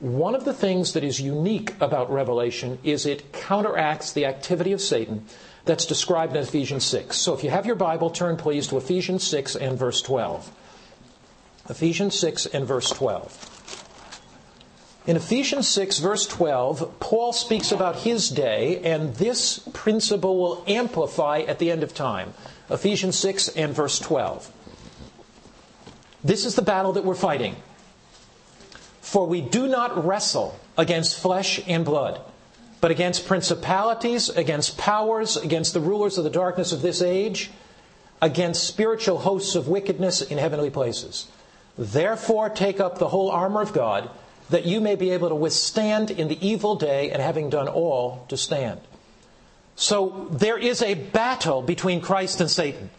One 0.00 0.34
of 0.34 0.44
the 0.44 0.52
things 0.52 0.92
that 0.94 1.04
is 1.04 1.20
unique 1.20 1.74
about 1.80 2.12
Revelation 2.12 2.78
is 2.82 3.06
it 3.06 3.32
counteracts 3.32 4.12
the 4.12 4.26
activity 4.26 4.72
of 4.72 4.80
Satan 4.80 5.26
that's 5.64 5.86
described 5.86 6.34
in 6.34 6.42
Ephesians 6.42 6.84
6. 6.84 7.16
So 7.16 7.34
if 7.34 7.44
you 7.44 7.50
have 7.50 7.66
your 7.66 7.76
Bible, 7.76 8.10
turn 8.10 8.36
please 8.36 8.66
to 8.68 8.76
Ephesians 8.76 9.24
6 9.24 9.54
and 9.54 9.78
verse 9.78 10.02
12. 10.02 10.50
Ephesians 11.68 12.18
6 12.18 12.46
and 12.46 12.66
verse 12.66 12.90
12. 12.90 13.62
In 15.04 15.16
Ephesians 15.16 15.66
6, 15.66 15.98
verse 15.98 16.28
12, 16.28 17.00
Paul 17.00 17.32
speaks 17.32 17.72
about 17.72 17.96
his 17.96 18.28
day, 18.28 18.80
and 18.84 19.14
this 19.16 19.58
principle 19.72 20.38
will 20.38 20.64
amplify 20.68 21.40
at 21.40 21.58
the 21.58 21.72
end 21.72 21.82
of 21.82 21.92
time. 21.92 22.34
Ephesians 22.72 23.18
6 23.18 23.48
and 23.48 23.74
verse 23.74 23.98
12. 23.98 24.50
This 26.24 26.44
is 26.44 26.54
the 26.54 26.62
battle 26.62 26.92
that 26.94 27.04
we're 27.04 27.14
fighting. 27.14 27.56
For 29.00 29.26
we 29.26 29.40
do 29.40 29.66
not 29.66 30.06
wrestle 30.06 30.58
against 30.78 31.20
flesh 31.20 31.60
and 31.66 31.84
blood, 31.84 32.20
but 32.80 32.90
against 32.90 33.26
principalities, 33.26 34.28
against 34.28 34.78
powers, 34.78 35.36
against 35.36 35.74
the 35.74 35.80
rulers 35.80 36.16
of 36.18 36.24
the 36.24 36.30
darkness 36.30 36.72
of 36.72 36.82
this 36.82 37.02
age, 37.02 37.50
against 38.22 38.66
spiritual 38.66 39.18
hosts 39.18 39.54
of 39.54 39.68
wickedness 39.68 40.22
in 40.22 40.38
heavenly 40.38 40.70
places. 40.70 41.26
Therefore, 41.76 42.48
take 42.48 42.80
up 42.80 42.98
the 42.98 43.08
whole 43.08 43.30
armor 43.30 43.60
of 43.60 43.72
God, 43.72 44.08
that 44.50 44.66
you 44.66 44.80
may 44.80 44.94
be 44.94 45.10
able 45.10 45.28
to 45.28 45.34
withstand 45.34 46.10
in 46.10 46.28
the 46.28 46.46
evil 46.46 46.76
day, 46.76 47.10
and 47.10 47.20
having 47.20 47.50
done 47.50 47.68
all, 47.68 48.24
to 48.28 48.36
stand. 48.36 48.80
So 49.76 50.28
there 50.30 50.58
is 50.58 50.82
a 50.82 50.94
battle 50.94 51.62
between 51.62 52.00
Christ 52.00 52.40
and 52.40 52.50
Satan. 52.50 52.90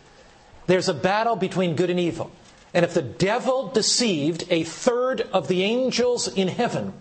There's 0.65 0.89
a 0.89 0.93
battle 0.93 1.35
between 1.35 1.75
good 1.75 1.89
and 1.89 1.99
evil. 1.99 2.31
And 2.73 2.83
if 2.83 2.93
the 2.93 3.01
devil 3.01 3.67
deceived 3.67 4.45
a 4.49 4.63
third 4.63 5.21
of 5.21 5.47
the 5.47 5.63
angels 5.63 6.27
in 6.27 6.47
heaven, 6.47 6.93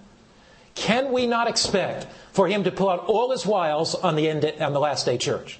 can 0.74 1.12
we 1.12 1.26
not 1.26 1.48
expect 1.48 2.06
for 2.32 2.46
him 2.48 2.64
to 2.64 2.70
pull 2.70 2.90
out 2.90 3.06
all 3.06 3.30
his 3.30 3.46
wiles 3.46 3.94
on 3.94 4.16
the, 4.16 4.28
end, 4.28 4.44
on 4.60 4.72
the 4.72 4.80
last 4.80 5.06
day 5.06 5.16
church? 5.16 5.58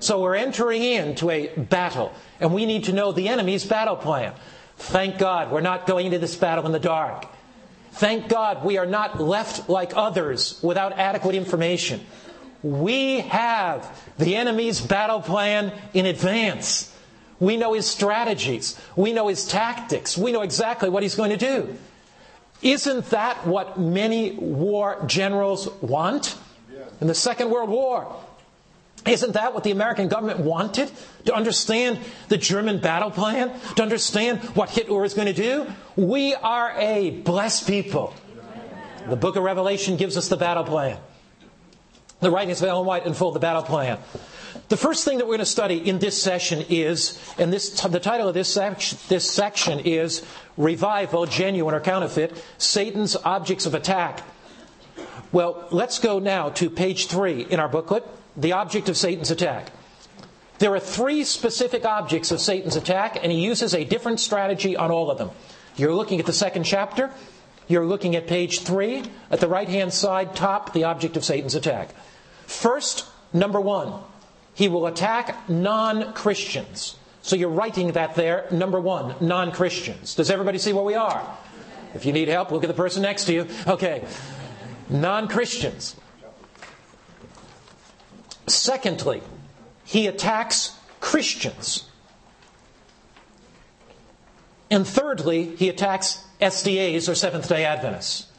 So 0.00 0.22
we're 0.22 0.36
entering 0.36 0.82
into 0.82 1.30
a 1.30 1.48
battle, 1.48 2.14
and 2.40 2.54
we 2.54 2.64
need 2.64 2.84
to 2.84 2.94
know 2.94 3.12
the 3.12 3.28
enemy's 3.28 3.64
battle 3.64 3.96
plan. 3.96 4.32
Thank 4.78 5.18
God 5.18 5.52
we're 5.52 5.60
not 5.60 5.86
going 5.86 6.06
into 6.06 6.18
this 6.18 6.36
battle 6.36 6.64
in 6.64 6.72
the 6.72 6.78
dark. 6.78 7.26
Thank 7.92 8.28
God 8.28 8.64
we 8.64 8.78
are 8.78 8.86
not 8.86 9.20
left 9.20 9.68
like 9.68 9.94
others 9.94 10.58
without 10.62 10.92
adequate 10.92 11.34
information. 11.34 12.00
We 12.62 13.20
have 13.20 13.88
the 14.18 14.36
enemy's 14.36 14.80
battle 14.80 15.20
plan 15.20 15.72
in 15.94 16.06
advance. 16.06 16.94
We 17.38 17.56
know 17.56 17.72
his 17.72 17.86
strategies. 17.86 18.78
We 18.96 19.12
know 19.12 19.28
his 19.28 19.46
tactics. 19.46 20.16
We 20.16 20.32
know 20.32 20.42
exactly 20.42 20.90
what 20.90 21.02
he's 21.02 21.14
going 21.14 21.30
to 21.30 21.38
do. 21.38 21.76
Isn't 22.62 23.06
that 23.10 23.46
what 23.46 23.80
many 23.80 24.32
war 24.32 25.02
generals 25.06 25.68
want 25.80 26.36
in 27.00 27.06
the 27.06 27.14
Second 27.14 27.50
World 27.50 27.70
War? 27.70 28.14
Isn't 29.06 29.32
that 29.32 29.54
what 29.54 29.64
the 29.64 29.70
American 29.70 30.08
government 30.08 30.40
wanted? 30.40 30.90
To 31.24 31.34
understand 31.34 31.98
the 32.28 32.36
German 32.36 32.80
battle 32.80 33.10
plan? 33.10 33.58
To 33.76 33.82
understand 33.82 34.40
what 34.54 34.68
Hitler 34.68 35.04
is 35.04 35.14
going 35.14 35.26
to 35.26 35.32
do? 35.32 35.66
We 35.96 36.34
are 36.34 36.74
a 36.76 37.10
blessed 37.10 37.66
people. 37.66 38.12
The 39.08 39.16
book 39.16 39.36
of 39.36 39.42
Revelation 39.42 39.96
gives 39.96 40.18
us 40.18 40.28
the 40.28 40.36
battle 40.36 40.64
plan. 40.64 40.98
The 42.20 42.30
writings 42.30 42.60
of 42.60 42.68
Ellen 42.68 42.86
White 42.86 43.06
unfold 43.06 43.34
the 43.34 43.40
battle 43.40 43.62
plan. 43.62 43.98
The 44.68 44.76
first 44.76 45.04
thing 45.04 45.18
that 45.18 45.24
we're 45.24 45.36
going 45.36 45.40
to 45.40 45.46
study 45.46 45.88
in 45.88 45.98
this 45.98 46.20
session 46.20 46.64
is, 46.68 47.18
and 47.38 47.52
this, 47.52 47.70
the 47.80 47.98
title 47.98 48.28
of 48.28 48.34
this, 48.34 48.48
section, 48.48 48.98
this 49.08 49.28
section 49.28 49.80
is 49.80 50.24
Revival, 50.56 51.26
Genuine 51.26 51.74
or 51.74 51.80
Counterfeit, 51.80 52.42
Satan's 52.58 53.16
Objects 53.16 53.66
of 53.66 53.74
Attack. 53.74 54.22
Well, 55.32 55.66
let's 55.70 55.98
go 55.98 56.18
now 56.18 56.50
to 56.50 56.68
page 56.68 57.06
three 57.06 57.42
in 57.42 57.58
our 57.58 57.68
booklet, 57.68 58.04
The 58.36 58.52
Object 58.52 58.88
of 58.88 58.96
Satan's 58.96 59.30
Attack. 59.30 59.70
There 60.58 60.74
are 60.74 60.80
three 60.80 61.24
specific 61.24 61.86
objects 61.86 62.30
of 62.30 62.40
Satan's 62.40 62.76
attack, 62.76 63.18
and 63.22 63.32
he 63.32 63.40
uses 63.40 63.74
a 63.74 63.84
different 63.84 64.20
strategy 64.20 64.76
on 64.76 64.90
all 64.90 65.10
of 65.10 65.16
them. 65.16 65.30
You're 65.76 65.94
looking 65.94 66.20
at 66.20 66.26
the 66.26 66.34
second 66.34 66.64
chapter. 66.64 67.10
You're 67.66 67.86
looking 67.86 68.14
at 68.14 68.26
page 68.26 68.60
three. 68.60 69.04
At 69.30 69.40
the 69.40 69.48
right 69.48 69.68
hand 69.68 69.94
side, 69.94 70.36
top, 70.36 70.74
the 70.74 70.84
object 70.84 71.16
of 71.16 71.24
Satan's 71.24 71.54
attack. 71.54 71.94
First, 72.50 73.06
number 73.32 73.60
one, 73.60 73.92
he 74.54 74.66
will 74.66 74.88
attack 74.88 75.48
non 75.48 76.12
Christians. 76.14 76.96
So 77.22 77.36
you're 77.36 77.48
writing 77.48 77.92
that 77.92 78.16
there, 78.16 78.48
number 78.50 78.80
one, 78.80 79.14
non 79.20 79.52
Christians. 79.52 80.16
Does 80.16 80.32
everybody 80.32 80.58
see 80.58 80.72
where 80.72 80.82
we 80.82 80.96
are? 80.96 81.24
If 81.94 82.04
you 82.04 82.12
need 82.12 82.26
help, 82.26 82.50
look 82.50 82.64
at 82.64 82.66
the 82.66 82.74
person 82.74 83.02
next 83.02 83.26
to 83.26 83.32
you. 83.32 83.46
Okay. 83.68 84.04
Non 84.88 85.28
Christians. 85.28 85.94
Secondly, 88.48 89.22
he 89.84 90.08
attacks 90.08 90.76
Christians. 90.98 91.88
And 94.72 94.84
thirdly, 94.84 95.54
he 95.54 95.68
attacks 95.68 96.24
SDAs 96.40 97.08
or 97.08 97.14
Seventh 97.14 97.48
day 97.48 97.64
Adventists. 97.64 98.29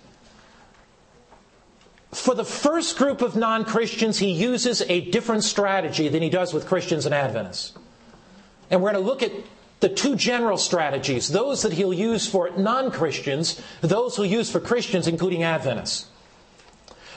For 2.12 2.36
the 2.36 2.46
first 2.46 2.98
group 2.98 3.22
of 3.22 3.36
non 3.36 3.64
Christians, 3.64 4.20
he 4.20 4.32
uses 4.32 4.82
a 4.90 5.10
different 5.12 5.44
strategy 5.44 6.10
than 6.10 6.22
he 6.22 6.30
does 6.30 6.54
with 6.54 6.68
Christians 6.68 7.06
and 7.06 7.16
Adventists. 7.16 7.74
And 8.70 8.82
we're 8.82 8.92
going 8.92 9.04
to 9.04 9.08
look 9.08 9.24
at 9.24 9.32
the 9.80 9.90
two 9.90 10.16
general 10.16 10.58
strategies 10.58 11.30
those 11.30 11.64
that 11.64 11.74
he'll 11.74 11.94
use 11.94 12.28
for 12.28 12.50
non 12.58 12.92
Christians, 12.92 13.62
those 13.82 14.18
he'll 14.18 14.26
use 14.26 14.52
for 14.52 14.60
Christians, 14.60 15.08
including 15.08 15.44
Adventists. 15.44 16.08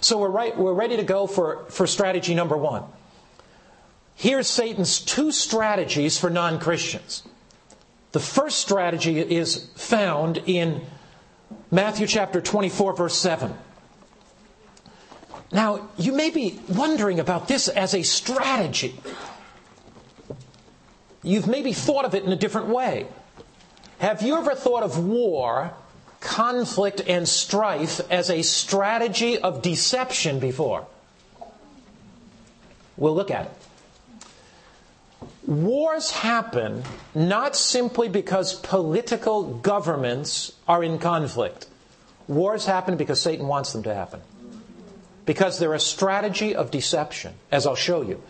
So 0.01 0.19
we're, 0.19 0.29
right, 0.29 0.57
we're 0.57 0.75
ready 0.75 0.97
to 0.97 1.03
go 1.03 1.27
for, 1.27 1.65
for 1.71 1.87
strategy 1.87 2.35
number 2.35 2.57
one. 2.57 2.85
Here's 4.15 4.49
Satan's 4.49 5.01
two 5.01 5.33
strategies 5.33 6.19
for 6.19 6.31
non 6.31 6.61
Christians. 6.61 7.25
The 8.13 8.21
first 8.21 8.59
strategy 8.59 9.19
is 9.19 9.71
found 9.75 10.39
in 10.47 10.83
Matthew 11.71 12.07
chapter 12.07 12.41
24, 12.41 12.95
verse 12.95 13.17
7. 13.17 13.55
Now, 15.54 15.88
you 15.96 16.12
may 16.12 16.30
be 16.30 16.58
wondering 16.68 17.20
about 17.20 17.46
this 17.46 17.68
as 17.68 17.94
a 17.94 18.02
strategy. 18.02 18.99
You've 21.23 21.46
maybe 21.46 21.73
thought 21.73 22.04
of 22.04 22.12
it 22.16 22.25
in 22.25 22.32
a 22.32 22.37
different 22.37 22.66
way. 22.66 23.06
Have 24.00 24.20
you 24.20 24.37
ever 24.37 24.56
thought 24.56 24.82
of 24.82 24.99
war, 24.99 25.73
conflict, 26.18 27.02
and 27.06 27.28
strife 27.28 28.00
as 28.11 28.30
a 28.30 28.42
strategy 28.42 29.38
of 29.38 29.62
deception 29.62 30.40
before? 30.40 30.88
We'll 32.96 33.14
look 33.14 33.30
at 33.30 33.46
it. 33.46 33.52
Wars 35.46 36.11
happen 36.11 36.82
not 37.14 37.54
simply 37.54 38.08
because 38.08 38.54
political 38.54 39.54
governments 39.58 40.50
are 40.66 40.82
in 40.82 40.99
conflict. 40.99 41.68
Wars 42.26 42.66
happen 42.66 42.96
because 42.96 43.23
Satan 43.23 43.46
wants 43.46 43.73
them 43.73 43.84
to 43.84 43.94
happen 43.94 44.20
because 45.26 45.59
they're 45.59 45.75
a 45.75 45.81
strategy 45.81 46.54
of 46.54 46.71
deception, 46.71 47.35
as 47.50 47.66
I'll 47.66 47.75
show 47.75 48.02
you. 48.02 48.23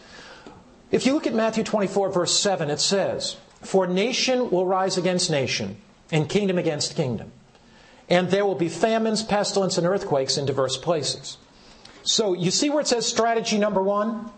If 0.91 1.07
you 1.07 1.15
look 1.15 1.27
at 1.27 1.35
Matthew 1.35 1.65
24, 1.65 2.11
verse 2.11 2.39
7, 2.39 2.71
it 2.71 2.81
says, 2.81 3.37
For 3.63 3.87
nation 3.87 4.51
will 4.51 4.67
rise 4.67 4.97
against 4.97 5.31
nation, 5.31 5.79
and 6.13 6.29
kingdom 6.29 6.59
against 6.59 6.95
kingdom. 6.95 7.33
And 8.09 8.31
there 8.31 8.45
will 8.45 8.55
be 8.55 8.69
famines, 8.69 9.23
pestilence, 9.23 9.79
and 9.79 9.87
earthquakes 9.87 10.37
in 10.37 10.47
diverse 10.47 10.77
places. 10.77 11.39
So 12.03 12.35
you 12.35 12.51
see 12.51 12.71
where 12.71 12.81
it 12.81 12.87
says 12.87 13.07
strategy 13.07 13.59
number 13.59 13.83
one? 13.83 14.31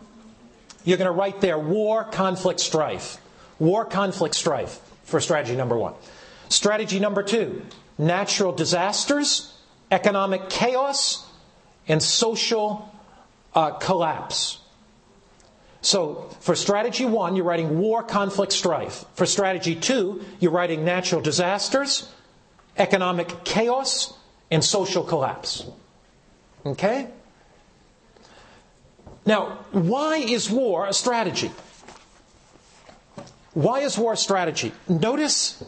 You're 0.84 0.98
going 0.98 1.06
to 1.06 1.12
write 1.12 1.40
there 1.40 1.58
war, 1.58 2.04
conflict, 2.04 2.60
strife. 2.60 3.18
War, 3.58 3.84
conflict, 3.84 4.36
strife 4.36 4.80
for 5.02 5.20
strategy 5.20 5.56
number 5.56 5.76
one. 5.76 5.94
Strategy 6.48 7.00
number 7.00 7.22
two 7.22 7.62
natural 7.98 8.52
disasters, 8.52 9.52
economic 9.90 10.48
chaos, 10.48 11.25
and 11.88 12.02
social 12.02 12.92
uh, 13.54 13.72
collapse. 13.72 14.58
So, 15.80 16.28
for 16.40 16.56
strategy 16.56 17.04
one, 17.04 17.36
you're 17.36 17.44
writing 17.44 17.78
war, 17.78 18.02
conflict, 18.02 18.52
strife. 18.52 19.04
For 19.14 19.24
strategy 19.24 19.76
two, 19.76 20.24
you're 20.40 20.50
writing 20.50 20.84
natural 20.84 21.20
disasters, 21.20 22.10
economic 22.76 23.44
chaos, 23.44 24.12
and 24.50 24.64
social 24.64 25.04
collapse. 25.04 25.64
Okay? 26.64 27.08
Now, 29.24 29.58
why 29.72 30.16
is 30.16 30.50
war 30.50 30.86
a 30.86 30.92
strategy? 30.92 31.50
Why 33.54 33.80
is 33.80 33.96
war 33.96 34.12
a 34.12 34.16
strategy? 34.16 34.72
Notice 34.88 35.64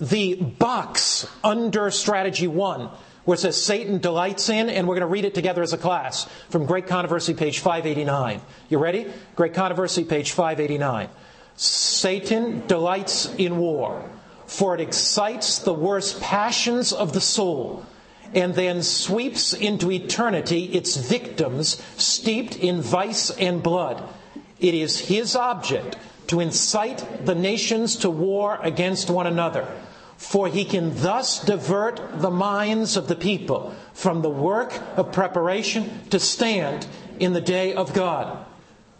the 0.00 0.34
box 0.34 1.26
under 1.42 1.90
strategy 1.90 2.46
one, 2.46 2.90
where 3.30 3.36
it 3.36 3.38
says 3.38 3.62
Satan 3.62 3.98
delights 3.98 4.48
in, 4.48 4.68
and 4.68 4.88
we're 4.88 4.96
going 4.96 5.02
to 5.02 5.06
read 5.06 5.24
it 5.24 5.34
together 5.34 5.62
as 5.62 5.72
a 5.72 5.78
class 5.78 6.24
from 6.48 6.66
Great 6.66 6.88
Controversy, 6.88 7.32
page 7.32 7.60
589. 7.60 8.40
You 8.68 8.78
ready? 8.78 9.06
Great 9.36 9.54
Controversy, 9.54 10.02
page 10.02 10.32
589. 10.32 11.08
Satan 11.54 12.66
delights 12.66 13.32
in 13.36 13.58
war, 13.58 14.02
for 14.48 14.74
it 14.74 14.80
excites 14.80 15.60
the 15.60 15.72
worst 15.72 16.20
passions 16.20 16.92
of 16.92 17.12
the 17.12 17.20
soul 17.20 17.86
and 18.34 18.52
then 18.56 18.82
sweeps 18.82 19.52
into 19.52 19.92
eternity 19.92 20.64
its 20.64 20.96
victims 20.96 21.80
steeped 21.96 22.56
in 22.56 22.80
vice 22.80 23.30
and 23.30 23.62
blood. 23.62 24.02
It 24.58 24.74
is 24.74 24.98
his 24.98 25.36
object 25.36 25.96
to 26.26 26.40
incite 26.40 27.24
the 27.26 27.36
nations 27.36 27.94
to 27.98 28.10
war 28.10 28.58
against 28.60 29.08
one 29.08 29.28
another, 29.28 29.68
for 30.20 30.48
he 30.48 30.66
can 30.66 30.94
thus 30.96 31.42
divert 31.42 32.20
the 32.20 32.30
minds 32.30 32.98
of 32.98 33.08
the 33.08 33.16
people 33.16 33.74
from 33.94 34.20
the 34.20 34.28
work 34.28 34.78
of 34.98 35.10
preparation 35.12 36.06
to 36.10 36.20
stand 36.20 36.86
in 37.18 37.32
the 37.32 37.40
day 37.40 37.72
of 37.72 37.94
God. 37.94 38.44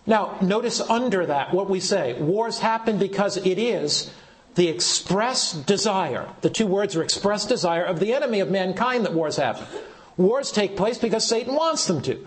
Now, 0.06 0.38
notice 0.40 0.80
under 0.80 1.26
that 1.26 1.52
what 1.52 1.68
we 1.68 1.78
say 1.78 2.14
wars 2.14 2.60
happen 2.60 2.96
because 2.96 3.36
it 3.36 3.58
is 3.58 4.10
the 4.54 4.68
express 4.68 5.52
desire, 5.52 6.26
the 6.40 6.48
two 6.48 6.66
words 6.66 6.96
are 6.96 7.02
express 7.02 7.44
desire 7.44 7.84
of 7.84 8.00
the 8.00 8.14
enemy 8.14 8.40
of 8.40 8.50
mankind 8.50 9.04
that 9.04 9.12
wars 9.12 9.36
happen. 9.36 9.66
Wars 10.16 10.50
take 10.50 10.74
place 10.74 10.96
because 10.96 11.28
Satan 11.28 11.54
wants 11.54 11.86
them 11.86 12.00
to. 12.00 12.26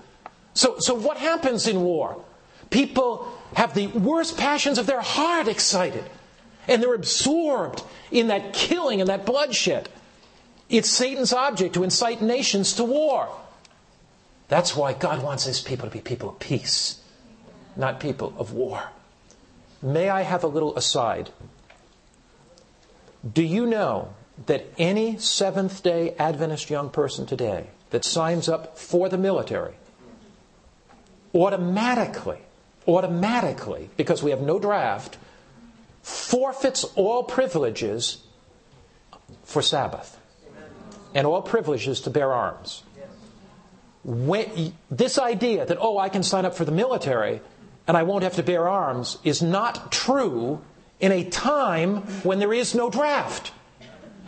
So, 0.54 0.76
so 0.78 0.94
what 0.94 1.18
happens 1.18 1.68
in 1.68 1.82
war? 1.82 2.24
People 2.70 3.28
have 3.56 3.74
the 3.74 3.88
worst 3.88 4.38
passions 4.38 4.78
of 4.78 4.86
their 4.86 5.02
heart 5.02 5.48
excited, 5.48 6.06
and 6.68 6.82
they're 6.82 6.94
absorbed 6.94 7.84
in 8.12 8.28
that 8.28 8.54
killing 8.54 9.02
and 9.02 9.10
that 9.10 9.26
bloodshed. 9.26 9.90
It's 10.70 10.90
Satan's 10.90 11.34
object 11.34 11.76
to 11.76 11.84
incite 11.84 12.22
nations 12.22 12.74
to 12.74 12.84
war. 12.84 13.30
That's 14.48 14.76
why 14.76 14.94
God 14.94 15.24
wants 15.24 15.46
his 15.46 15.62
people 15.62 15.88
to 15.88 15.94
be 15.94 16.02
people 16.02 16.30
of 16.30 16.40
peace, 16.40 17.02
not 17.76 18.00
people 18.00 18.34
of 18.38 18.54
war. 18.54 18.90
May 19.82 20.10
I 20.10 20.22
have 20.22 20.44
a 20.44 20.48
little 20.48 20.76
aside? 20.78 21.30
Do 23.32 23.44
you 23.44 23.66
know 23.66 24.14
that 24.46 24.66
any 24.78 25.18
Seventh 25.18 25.84
day 25.84 26.16
Adventist 26.18 26.70
young 26.70 26.90
person 26.90 27.26
today 27.26 27.68
that 27.90 28.04
signs 28.04 28.50
up 28.50 28.78
for 28.78 29.10
the 29.10 29.18
military 29.18 29.76
automatically, 31.36 32.40
automatically, 32.88 33.90
because 33.98 34.22
we 34.22 34.32
have 34.32 34.42
no 34.42 34.60
draft, 34.60 35.18
forfeits 36.04 36.84
all 36.96 37.24
privileges 37.24 38.22
for 39.44 39.62
Sabbath 39.62 40.20
and 41.16 41.26
all 41.26 41.42
privileges 41.42 42.02
to 42.02 42.12
bear 42.12 42.32
arms? 42.32 42.84
When, 44.04 44.74
this 44.92 45.18
idea 45.18 45.66
that, 45.66 45.78
oh, 45.80 45.98
I 45.98 46.10
can 46.10 46.24
sign 46.24 46.46
up 46.46 46.56
for 46.56 46.66
the 46.66 46.72
military 46.72 47.42
and 47.88 47.98
I 47.98 48.04
won't 48.04 48.24
have 48.24 48.36
to 48.36 48.44
bear 48.44 48.68
arms 48.68 49.18
is 49.24 49.42
not 49.42 49.92
true 49.92 50.62
in 51.00 51.12
a 51.12 51.24
time 51.24 51.98
when 52.24 52.40
there 52.40 52.54
is 52.54 52.76
no 52.76 52.90
draft. 52.90 53.52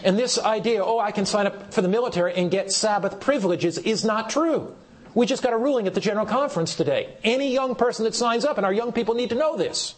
And 0.03 0.17
this 0.19 0.37
idea, 0.37 0.83
oh, 0.83 0.99
I 0.99 1.11
can 1.11 1.25
sign 1.25 1.47
up 1.47 1.73
for 1.73 1.81
the 1.81 1.87
military 1.87 2.35
and 2.35 2.51
get 2.51 2.71
Sabbath 2.71 3.19
privileges, 3.19 3.77
is 3.77 4.03
not 4.03 4.29
true. 4.29 4.75
We 5.13 5.25
just 5.25 5.41
got 5.41 5.53
a 5.53 5.57
ruling 5.57 5.87
at 5.87 5.93
the 5.93 6.01
General 6.01 6.25
Conference 6.25 6.75
today. 6.75 7.15
Any 7.23 7.53
young 7.53 7.75
person 7.75 8.03
that 8.03 8.13
signs 8.13 8.43
up, 8.43 8.57
and 8.57 8.65
our 8.65 8.73
young 8.73 8.91
people 8.91 9.15
need 9.15 9.29
to 9.29 9.35
know 9.35 9.55
this, 9.55 9.95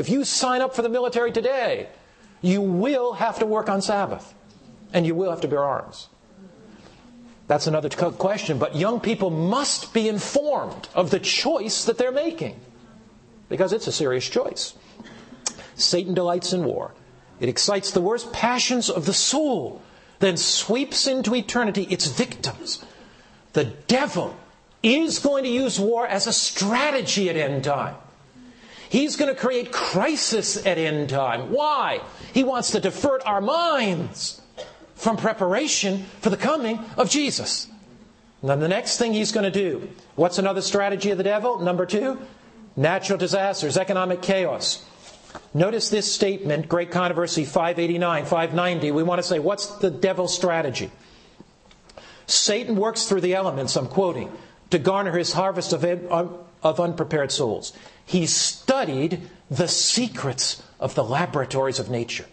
if 0.00 0.08
you 0.08 0.24
sign 0.24 0.60
up 0.60 0.74
for 0.74 0.82
the 0.82 0.88
military 0.88 1.30
today, 1.30 1.88
you 2.42 2.60
will 2.60 3.12
have 3.14 3.38
to 3.38 3.46
work 3.46 3.68
on 3.68 3.82
Sabbath. 3.82 4.34
And 4.92 5.06
you 5.06 5.14
will 5.14 5.30
have 5.30 5.42
to 5.42 5.48
bear 5.48 5.62
arms. 5.62 6.08
That's 7.46 7.66
another 7.66 7.88
question, 7.88 8.58
but 8.58 8.74
young 8.74 9.00
people 9.00 9.30
must 9.30 9.92
be 9.92 10.08
informed 10.08 10.88
of 10.94 11.10
the 11.10 11.20
choice 11.20 11.84
that 11.84 11.98
they're 11.98 12.12
making. 12.12 12.58
Because 13.48 13.72
it's 13.72 13.86
a 13.86 13.92
serious 13.92 14.28
choice. 14.28 14.74
Satan 15.76 16.14
delights 16.14 16.52
in 16.52 16.64
war. 16.64 16.92
It 17.40 17.48
excites 17.48 17.90
the 17.90 18.00
worst 18.00 18.32
passions 18.32 18.90
of 18.90 19.06
the 19.06 19.12
soul, 19.12 19.80
then 20.18 20.36
sweeps 20.36 21.06
into 21.06 21.34
eternity 21.34 21.84
its 21.84 22.06
victims. 22.06 22.84
The 23.52 23.64
devil 23.64 24.36
is 24.82 25.18
going 25.18 25.44
to 25.44 25.50
use 25.50 25.80
war 25.80 26.06
as 26.06 26.26
a 26.26 26.32
strategy 26.32 27.28
at 27.30 27.36
end 27.36 27.64
time. 27.64 27.96
He's 28.90 29.14
going 29.14 29.32
to 29.32 29.40
create 29.40 29.70
crisis 29.70 30.66
at 30.66 30.76
end 30.76 31.10
time. 31.10 31.52
Why? 31.52 32.00
He 32.34 32.42
wants 32.42 32.72
to 32.72 32.80
divert 32.80 33.24
our 33.24 33.40
minds 33.40 34.42
from 34.96 35.16
preparation 35.16 36.06
for 36.20 36.28
the 36.28 36.36
coming 36.36 36.80
of 36.96 37.08
Jesus. 37.08 37.68
And 38.42 38.50
then 38.50 38.58
the 38.58 38.66
next 38.66 38.98
thing 38.98 39.12
he's 39.12 39.30
going 39.30 39.44
to 39.44 39.50
do. 39.50 39.88
What's 40.16 40.38
another 40.38 40.60
strategy 40.60 41.12
of 41.12 41.18
the 41.18 41.24
devil? 41.24 41.60
Number 41.60 41.86
two, 41.86 42.20
natural 42.74 43.16
disasters, 43.16 43.76
economic 43.76 44.22
chaos. 44.22 44.84
Notice 45.54 45.88
this 45.88 46.12
statement, 46.12 46.68
Great 46.68 46.90
Controversy 46.90 47.44
589, 47.44 48.24
590. 48.24 48.90
We 48.90 49.04
want 49.04 49.20
to 49.20 49.26
say, 49.26 49.38
what's 49.38 49.66
the 49.66 49.90
devil's 49.92 50.34
strategy? 50.34 50.90
Satan 52.26 52.74
works 52.74 53.04
through 53.04 53.20
the 53.20 53.36
elements, 53.36 53.76
I'm 53.76 53.86
quoting, 53.86 54.32
to 54.70 54.80
garner 54.80 55.16
his 55.16 55.32
harvest 55.32 55.72
of, 55.72 55.84
of 55.84 56.80
unprepared 56.80 57.30
souls. 57.30 57.72
He 58.04 58.26
studied 58.70 59.20
the 59.50 59.66
secrets 59.66 60.62
of 60.78 60.94
the 60.94 61.02
laboratories 61.02 61.80
of 61.80 61.90
nature. 61.90 62.26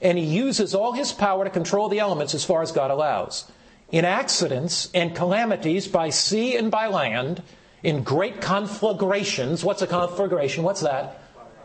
And 0.00 0.16
he 0.16 0.24
uses 0.24 0.74
all 0.74 0.92
his 0.92 1.12
power 1.12 1.44
to 1.44 1.50
control 1.50 1.90
the 1.90 1.98
elements 1.98 2.34
as 2.34 2.42
far 2.42 2.62
as 2.62 2.72
God 2.72 2.90
allows. 2.90 3.52
In 3.92 4.06
accidents 4.06 4.90
and 4.94 5.14
calamities 5.14 5.86
by 5.86 6.08
sea 6.08 6.56
and 6.56 6.70
by 6.70 6.86
land, 6.86 7.42
in 7.82 8.02
great 8.02 8.40
conflagrations, 8.40 9.62
what's 9.62 9.82
a 9.82 9.86
conflagration? 9.86 10.64
What's 10.64 10.80
that? 10.80 11.20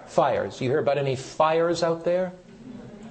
fires. 0.08 0.60
You 0.60 0.70
hear 0.70 0.80
about 0.80 0.98
any 0.98 1.16
fires 1.16 1.82
out 1.82 2.04
there? 2.04 2.34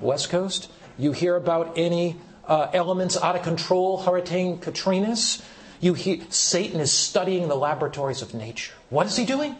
West 0.02 0.28
Coast? 0.28 0.70
You 0.98 1.12
hear 1.12 1.36
about 1.36 1.78
any 1.78 2.16
uh, 2.46 2.68
elements 2.74 3.16
out 3.16 3.34
of 3.34 3.42
control, 3.42 4.02
Hurricane 4.02 4.58
Katrina's? 4.58 5.42
You 5.80 5.94
hear 5.94 6.18
Satan 6.28 6.80
is 6.80 6.92
studying 6.92 7.48
the 7.48 7.56
laboratories 7.56 8.20
of 8.20 8.34
nature. 8.34 8.74
What 8.90 9.06
is 9.06 9.16
he 9.16 9.24
doing? 9.24 9.56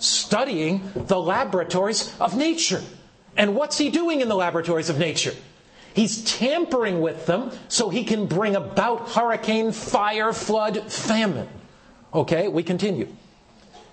Studying 0.00 0.90
the 0.94 1.20
laboratories 1.20 2.12
of 2.18 2.36
nature. 2.36 2.82
And 3.36 3.54
what's 3.54 3.78
he 3.78 3.90
doing 3.90 4.20
in 4.20 4.28
the 4.28 4.34
laboratories 4.34 4.90
of 4.90 4.98
nature? 4.98 5.34
He's 5.94 6.24
tampering 6.24 7.00
with 7.00 7.26
them 7.26 7.52
so 7.68 7.88
he 7.88 8.04
can 8.04 8.26
bring 8.26 8.56
about 8.56 9.10
hurricane, 9.10 9.72
fire, 9.72 10.32
flood, 10.32 10.90
famine. 10.90 11.48
Okay, 12.12 12.48
we 12.48 12.62
continue 12.62 13.08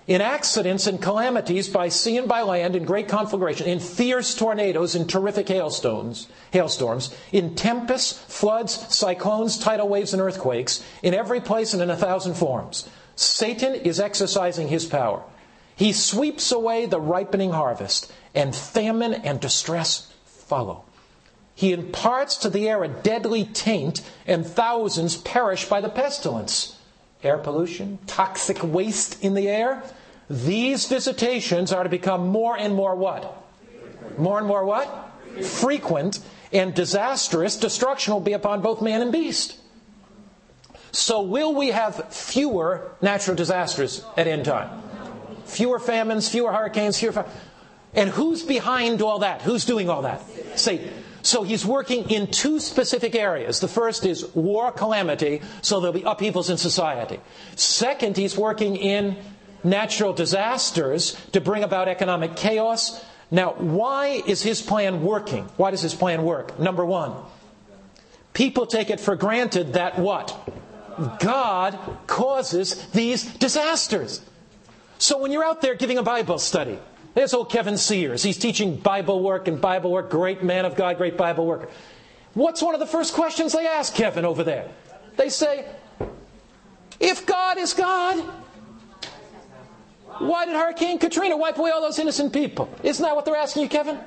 in 0.08 0.22
accidents 0.22 0.86
and 0.86 1.00
calamities 1.02 1.68
by 1.68 1.90
sea 1.90 2.16
and 2.16 2.26
by 2.26 2.40
land, 2.40 2.74
in 2.74 2.84
great 2.84 3.08
conflagration, 3.08 3.66
in 3.66 3.78
fierce 3.78 4.34
tornadoes 4.34 4.94
and 4.94 5.08
terrific 5.08 5.46
hailstones, 5.46 6.28
hailstorms, 6.50 7.14
in 7.30 7.54
tempests, 7.54 8.12
floods, 8.26 8.72
cyclones, 8.96 9.58
tidal 9.58 9.86
waves, 9.86 10.14
and 10.14 10.22
earthquakes, 10.22 10.82
in 11.02 11.12
every 11.12 11.40
place 11.40 11.74
and 11.74 11.82
in 11.82 11.90
a 11.90 11.96
thousand 11.96 12.34
forms. 12.34 12.88
Satan 13.16 13.74
is 13.74 14.00
exercising 14.00 14.68
his 14.68 14.86
power. 14.86 15.22
He 15.78 15.92
sweeps 15.92 16.50
away 16.50 16.86
the 16.86 17.00
ripening 17.00 17.52
harvest, 17.52 18.12
and 18.34 18.52
famine 18.52 19.14
and 19.14 19.38
distress 19.38 20.12
follow. 20.24 20.82
He 21.54 21.72
imparts 21.72 22.36
to 22.38 22.50
the 22.50 22.68
air 22.68 22.82
a 22.82 22.88
deadly 22.88 23.44
taint, 23.44 24.00
and 24.26 24.44
thousands 24.44 25.16
perish 25.16 25.66
by 25.66 25.80
the 25.80 25.88
pestilence. 25.88 26.76
Air 27.22 27.38
pollution, 27.38 28.00
toxic 28.08 28.60
waste 28.64 29.22
in 29.22 29.34
the 29.34 29.48
air, 29.48 29.84
these 30.28 30.86
visitations 30.88 31.72
are 31.72 31.84
to 31.84 31.88
become 31.88 32.26
more 32.26 32.58
and 32.58 32.74
more 32.74 32.96
what? 32.96 33.48
More 34.18 34.38
and 34.38 34.48
more 34.48 34.64
what? 34.64 35.12
Frequent 35.44 36.18
and 36.52 36.74
disastrous. 36.74 37.56
Destruction 37.56 38.14
will 38.14 38.20
be 38.20 38.32
upon 38.32 38.62
both 38.62 38.82
man 38.82 39.00
and 39.00 39.12
beast. 39.12 39.56
So, 40.90 41.22
will 41.22 41.54
we 41.54 41.68
have 41.68 42.12
fewer 42.12 42.90
natural 43.00 43.36
disasters 43.36 44.04
at 44.16 44.26
end 44.26 44.44
time? 44.44 44.87
Fewer 45.48 45.78
famines, 45.78 46.28
fewer 46.28 46.52
hurricanes, 46.52 46.98
fewer. 46.98 47.24
And 47.94 48.10
who's 48.10 48.42
behind 48.42 49.02
all 49.02 49.20
that? 49.20 49.42
Who's 49.42 49.64
doing 49.64 49.88
all 49.88 50.02
that? 50.02 50.22
Satan. 50.58 50.92
So 51.22 51.42
he's 51.42 51.66
working 51.66 52.10
in 52.10 52.28
two 52.28 52.60
specific 52.60 53.14
areas. 53.14 53.60
The 53.60 53.68
first 53.68 54.06
is 54.06 54.24
war 54.34 54.70
calamity, 54.70 55.42
so 55.62 55.80
there'll 55.80 55.92
be 55.92 56.02
upheavals 56.02 56.48
in 56.48 56.58
society. 56.58 57.18
Second, 57.56 58.16
he's 58.16 58.36
working 58.36 58.76
in 58.76 59.16
natural 59.64 60.12
disasters 60.12 61.16
to 61.32 61.40
bring 61.40 61.64
about 61.64 61.88
economic 61.88 62.36
chaos. 62.36 63.04
Now, 63.30 63.54
why 63.54 64.22
is 64.26 64.42
his 64.42 64.62
plan 64.62 65.02
working? 65.02 65.44
Why 65.56 65.70
does 65.70 65.82
his 65.82 65.94
plan 65.94 66.22
work? 66.22 66.58
Number 66.58 66.84
one, 66.84 67.14
people 68.32 68.66
take 68.66 68.90
it 68.90 69.00
for 69.00 69.16
granted 69.16 69.72
that 69.74 69.98
what? 69.98 70.36
God 71.18 71.78
causes 72.06 72.86
these 72.92 73.24
disasters. 73.24 74.20
So 74.98 75.18
when 75.18 75.32
you're 75.32 75.44
out 75.44 75.60
there 75.60 75.74
giving 75.74 75.98
a 75.98 76.02
Bible 76.02 76.38
study, 76.38 76.78
there's 77.14 77.32
old 77.32 77.50
Kevin 77.50 77.78
Sears. 77.78 78.22
He's 78.22 78.38
teaching 78.38 78.76
Bible 78.76 79.22
work 79.22 79.48
and 79.48 79.60
Bible 79.60 79.90
work, 79.90 80.10
great 80.10 80.42
man 80.42 80.64
of 80.64 80.76
God, 80.76 80.98
great 80.98 81.16
Bible 81.16 81.46
worker. 81.46 81.68
What's 82.34 82.62
one 82.62 82.74
of 82.74 82.80
the 82.80 82.86
first 82.86 83.14
questions 83.14 83.52
they 83.52 83.66
ask 83.66 83.94
Kevin 83.94 84.24
over 84.24 84.44
there? 84.44 84.68
They 85.16 85.28
say, 85.28 85.64
If 87.00 87.26
God 87.26 87.58
is 87.58 87.74
God, 87.74 88.22
why 90.18 90.46
did 90.46 90.54
Hurricane 90.54 90.98
Katrina 90.98 91.36
wipe 91.36 91.58
away 91.58 91.70
all 91.70 91.80
those 91.80 91.98
innocent 91.98 92.32
people? 92.32 92.68
Isn't 92.82 93.02
that 93.04 93.14
what 93.14 93.24
they're 93.24 93.36
asking 93.36 93.62
you, 93.62 93.68
Kevin? 93.68 93.98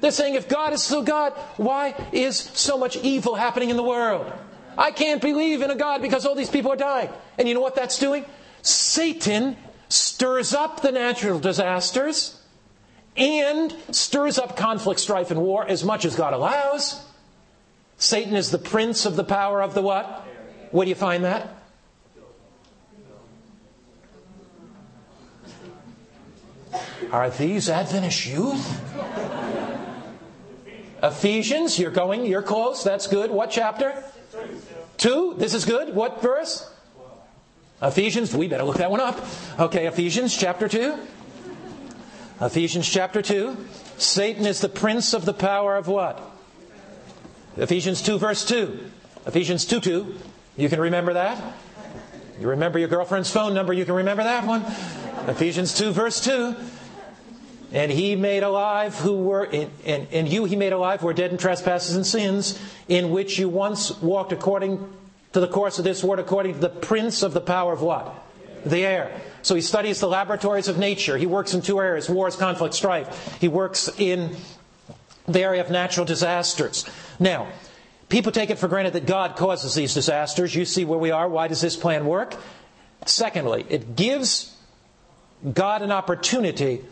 They're 0.00 0.10
saying, 0.10 0.34
if 0.34 0.48
God 0.48 0.72
is 0.72 0.82
so 0.82 1.02
God, 1.02 1.32
why 1.56 1.94
is 2.12 2.36
so 2.36 2.78
much 2.78 2.96
evil 2.96 3.34
happening 3.34 3.70
in 3.70 3.76
the 3.76 3.82
world? 3.82 4.32
I 4.76 4.92
can't 4.92 5.20
believe 5.20 5.62
in 5.62 5.70
a 5.70 5.74
God 5.74 6.02
because 6.02 6.24
all 6.24 6.36
these 6.36 6.50
people 6.50 6.72
are 6.72 6.76
dying. 6.76 7.10
And 7.36 7.48
you 7.48 7.54
know 7.54 7.60
what 7.60 7.74
that's 7.74 7.98
doing? 7.98 8.24
Satan 8.62 9.56
stirs 9.88 10.54
up 10.54 10.82
the 10.82 10.92
natural 10.92 11.38
disasters 11.38 12.40
and 13.16 13.74
stirs 13.90 14.38
up 14.38 14.56
conflict, 14.56 15.00
strife, 15.00 15.30
and 15.30 15.40
war 15.40 15.66
as 15.66 15.84
much 15.84 16.04
as 16.04 16.14
God 16.14 16.32
allows. 16.32 17.04
Satan 17.96 18.36
is 18.36 18.50
the 18.50 18.58
prince 18.58 19.06
of 19.06 19.16
the 19.16 19.24
power 19.24 19.60
of 19.60 19.74
the 19.74 19.82
what? 19.82 20.26
Where 20.70 20.84
do 20.84 20.88
you 20.88 20.94
find 20.94 21.24
that? 21.24 21.54
Are 27.10 27.30
these 27.30 27.68
Adventist 27.68 28.26
youth? 28.26 28.84
Ephesians, 31.02 31.78
you're 31.78 31.90
going, 31.90 32.26
you're 32.26 32.42
close, 32.42 32.84
that's 32.84 33.06
good. 33.06 33.30
What 33.30 33.50
chapter? 33.50 34.02
Two, 34.96 35.34
this 35.38 35.54
is 35.54 35.64
good. 35.64 35.94
What 35.94 36.20
verse? 36.20 36.70
Ephesians, 37.80 38.34
we 38.34 38.48
better 38.48 38.64
look 38.64 38.78
that 38.78 38.90
one 38.90 39.00
up. 39.00 39.24
Okay, 39.58 39.86
Ephesians 39.86 40.36
chapter 40.36 40.68
2. 40.68 40.98
Ephesians 42.40 42.88
chapter 42.88 43.22
2. 43.22 43.56
Satan 43.98 44.46
is 44.46 44.60
the 44.60 44.68
prince 44.68 45.14
of 45.14 45.24
the 45.24 45.32
power 45.32 45.76
of 45.76 45.86
what? 45.86 46.20
Ephesians 47.56 48.02
2, 48.02 48.18
verse 48.18 48.44
2. 48.44 48.90
Ephesians 49.26 49.64
2 49.64 49.80
2. 49.80 50.14
You 50.56 50.68
can 50.68 50.80
remember 50.80 51.12
that? 51.14 51.40
You 52.40 52.48
remember 52.48 52.78
your 52.78 52.88
girlfriend's 52.88 53.30
phone 53.30 53.54
number, 53.54 53.72
you 53.72 53.84
can 53.84 53.94
remember 53.94 54.24
that 54.24 54.44
one. 54.46 54.62
Ephesians 55.28 55.76
2, 55.76 55.92
verse 55.92 56.20
2. 56.24 56.56
And 57.72 57.92
he 57.92 58.16
made 58.16 58.42
alive 58.42 58.96
who 58.98 59.18
were, 59.18 59.44
in, 59.44 59.70
and, 59.84 60.08
and 60.10 60.28
you 60.28 60.46
he 60.46 60.56
made 60.56 60.72
alive 60.72 61.00
who 61.00 61.06
were 61.06 61.12
dead 61.12 61.30
in 61.30 61.38
trespasses 61.38 61.94
and 61.94 62.06
sins, 62.06 62.58
in 62.88 63.10
which 63.10 63.38
you 63.38 63.48
once 63.48 64.00
walked 64.00 64.32
according 64.32 64.88
to 65.32 65.40
the 65.40 65.48
course 65.48 65.78
of 65.78 65.84
this 65.84 66.02
word, 66.02 66.18
according 66.18 66.54
to 66.54 66.60
the 66.60 66.68
prince 66.68 67.22
of 67.22 67.34
the 67.34 67.40
power 67.40 67.72
of 67.72 67.82
what? 67.82 68.14
The 68.64 68.84
air. 68.84 69.20
So 69.42 69.54
he 69.54 69.60
studies 69.60 70.00
the 70.00 70.08
laboratories 70.08 70.68
of 70.68 70.78
nature. 70.78 71.16
He 71.16 71.26
works 71.26 71.54
in 71.54 71.62
two 71.62 71.80
areas 71.80 72.08
wars, 72.08 72.36
conflict, 72.36 72.74
strife. 72.74 73.38
He 73.40 73.48
works 73.48 73.88
in 73.98 74.36
the 75.26 75.40
area 75.40 75.60
of 75.60 75.70
natural 75.70 76.06
disasters. 76.06 76.84
Now, 77.20 77.48
people 78.08 78.32
take 78.32 78.50
it 78.50 78.58
for 78.58 78.68
granted 78.68 78.94
that 78.94 79.06
God 79.06 79.36
causes 79.36 79.74
these 79.74 79.94
disasters. 79.94 80.54
You 80.54 80.64
see 80.64 80.84
where 80.84 80.98
we 80.98 81.10
are. 81.10 81.28
Why 81.28 81.48
does 81.48 81.60
this 81.60 81.76
plan 81.76 82.06
work? 82.06 82.34
Secondly, 83.06 83.64
it 83.68 83.94
gives 83.94 84.56
God 85.54 85.82
an 85.82 85.92
opportunity 85.92 86.82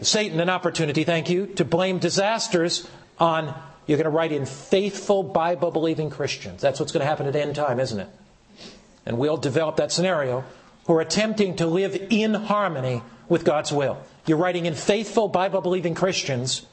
Satan 0.00 0.38
an 0.40 0.48
opportunity, 0.48 1.04
thank 1.04 1.28
you, 1.28 1.46
to 1.56 1.64
blame 1.64 1.98
disasters 1.98 2.88
on, 3.18 3.54
you're 3.88 3.96
going 3.96 4.04
to 4.04 4.10
write 4.10 4.32
in 4.32 4.44
faithful 4.44 5.22
Bible 5.22 5.70
believing 5.70 6.10
Christians. 6.10 6.60
That's 6.60 6.78
what's 6.78 6.92
going 6.92 7.00
to 7.00 7.06
happen 7.06 7.26
at 7.26 7.34
end 7.34 7.56
time, 7.56 7.80
isn't 7.80 7.98
it? 7.98 8.08
And 9.06 9.18
we'll 9.18 9.38
develop 9.38 9.76
that 9.76 9.90
scenario 9.90 10.44
who 10.86 10.92
are 10.92 11.00
attempting 11.00 11.56
to 11.56 11.66
live 11.66 11.96
in 12.10 12.34
harmony 12.34 13.02
with 13.30 13.44
God's 13.44 13.72
will. 13.72 13.98
You're 14.26 14.36
writing 14.36 14.66
in 14.66 14.74
faithful 14.74 15.28
Bible 15.28 15.62
believing 15.62 15.94
Christians, 15.94 16.66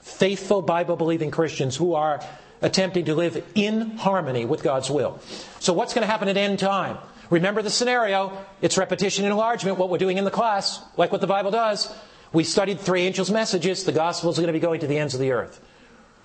faithful 0.00 0.62
Bible 0.62 0.96
believing 0.96 1.30
Christians 1.30 1.76
who 1.76 1.92
are 1.92 2.20
attempting 2.62 3.04
to 3.04 3.14
live 3.14 3.44
in 3.54 3.98
harmony 3.98 4.46
with 4.46 4.62
God's 4.62 4.88
will. 4.88 5.20
So, 5.60 5.74
what's 5.74 5.92
going 5.92 6.02
to 6.02 6.10
happen 6.10 6.28
at 6.28 6.38
end 6.38 6.58
time? 6.58 6.96
Remember 7.28 7.60
the 7.60 7.70
scenario. 7.70 8.32
It's 8.62 8.78
repetition 8.78 9.26
and 9.26 9.32
enlargement, 9.32 9.76
what 9.76 9.90
we're 9.90 9.98
doing 9.98 10.16
in 10.16 10.24
the 10.24 10.30
class, 10.30 10.80
like 10.96 11.12
what 11.12 11.20
the 11.20 11.26
Bible 11.26 11.50
does. 11.50 11.94
We 12.32 12.42
studied 12.42 12.80
three 12.80 13.02
angels' 13.02 13.30
messages. 13.30 13.84
The 13.84 13.92
gospel 13.92 14.30
is 14.30 14.36
going 14.36 14.46
to 14.46 14.52
be 14.54 14.60
going 14.60 14.80
to 14.80 14.86
the 14.86 14.96
ends 14.96 15.12
of 15.12 15.20
the 15.20 15.32
earth. 15.32 15.60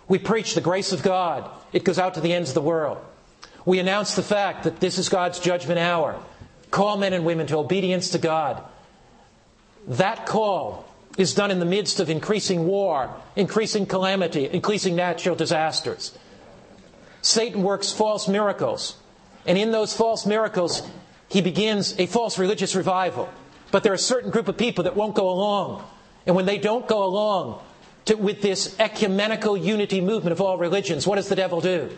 We 0.08 0.20
preach 0.20 0.56
the 0.56 0.62
grace 0.62 0.92
of 0.92 1.04
God. 1.04 1.50
It 1.72 1.84
goes 1.84 2.00
out 2.00 2.16
to 2.16 2.22
the 2.22 2.34
ends 2.34 2.50
of 2.50 2.56
the 2.56 2.62
world. 2.62 2.98
We 3.66 3.80
announce 3.80 4.16
the 4.16 4.24
fact 4.24 4.64
that 4.64 4.80
this 4.80 4.98
is 4.98 5.10
God's 5.10 5.40
judgment 5.40 5.80
hour. 5.80 6.20
Call 6.72 6.98
men 6.98 7.14
and 7.14 7.26
women 7.26 7.48
to 7.48 7.58
obedience 7.58 8.10
to 8.10 8.18
God. 8.18 8.62
That 9.88 10.26
call 10.26 10.86
is 11.18 11.34
done 11.34 11.52
in 11.52 11.60
the 11.60 11.66
midst 11.66 12.00
of 12.00 12.10
increasing 12.10 12.66
war, 12.66 13.14
increasing 13.36 13.86
calamity, 13.86 14.50
increasing 14.50 14.96
natural 14.96 15.36
disasters. 15.36 16.18
Satan 17.22 17.64
works 17.64 17.92
false 17.92 18.28
miracles. 18.28 18.98
And 19.46 19.58
in 19.58 19.72
those 19.72 19.96
false 19.96 20.26
miracles, 20.26 20.82
he 21.30 21.42
begins 21.42 21.98
a 22.00 22.06
false 22.06 22.38
religious 22.40 22.76
revival. 22.76 23.30
But 23.72 23.84
there 23.84 23.92
are 23.92 23.96
a 23.96 24.00
certain 24.00 24.32
group 24.32 24.48
of 24.48 24.58
people 24.58 24.86
that 24.86 24.96
won't 24.96 25.16
go 25.16 25.30
along. 25.30 25.84
And 26.26 26.36
when 26.36 26.46
they 26.46 26.58
don't 26.58 26.88
go 26.88 27.04
along 27.04 27.62
to, 28.06 28.16
with 28.16 28.42
this 28.42 28.78
ecumenical 28.80 29.56
unity 29.56 30.02
movement 30.02 30.32
of 30.32 30.42
all 30.42 30.58
religions, 30.58 31.08
what 31.08 31.16
does 31.16 31.30
the 31.30 31.36
devil 31.36 31.62
do? 31.62 31.90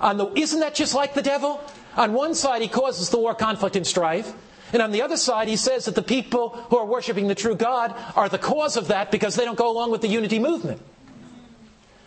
The, 0.00 0.32
isn't 0.36 0.60
that 0.60 0.74
just 0.74 0.94
like 0.94 1.14
the 1.14 1.22
devil? 1.22 1.60
On 1.96 2.12
one 2.12 2.34
side, 2.34 2.62
he 2.62 2.68
causes 2.68 3.10
the 3.10 3.18
war, 3.18 3.34
conflict, 3.34 3.74
and 3.76 3.86
strife. 3.86 4.32
And 4.72 4.82
on 4.82 4.92
the 4.92 5.02
other 5.02 5.16
side, 5.16 5.48
he 5.48 5.56
says 5.56 5.86
that 5.86 5.94
the 5.94 6.02
people 6.02 6.50
who 6.70 6.76
are 6.76 6.84
worshiping 6.84 7.26
the 7.26 7.34
true 7.34 7.54
God 7.54 7.94
are 8.14 8.28
the 8.28 8.38
cause 8.38 8.76
of 8.76 8.88
that 8.88 9.10
because 9.10 9.34
they 9.34 9.44
don't 9.44 9.58
go 9.58 9.70
along 9.70 9.90
with 9.90 10.02
the 10.02 10.08
unity 10.08 10.38
movement. 10.38 10.80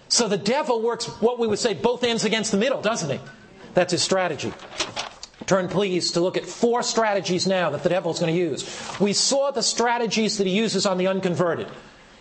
So 0.09 0.27
the 0.27 0.37
devil 0.37 0.81
works 0.81 1.07
what 1.21 1.39
we 1.39 1.47
would 1.47 1.59
say 1.59 1.73
both 1.73 2.03
ends 2.03 2.23
against 2.23 2.51
the 2.51 2.57
middle, 2.57 2.81
doesn't 2.81 3.09
he? 3.09 3.19
That's 3.73 3.93
his 3.93 4.03
strategy. 4.03 4.53
Turn, 5.47 5.67
please, 5.67 6.11
to 6.11 6.19
look 6.19 6.37
at 6.37 6.45
four 6.45 6.83
strategies 6.83 7.47
now 7.47 7.71
that 7.71 7.83
the 7.83 7.89
devil 7.89 8.11
is 8.11 8.19
going 8.19 8.33
to 8.33 8.39
use. 8.39 8.99
We 8.99 9.13
saw 9.13 9.51
the 9.51 9.63
strategies 9.63 10.37
that 10.37 10.47
he 10.47 10.55
uses 10.55 10.85
on 10.85 10.97
the 10.97 11.07
unconverted. 11.07 11.67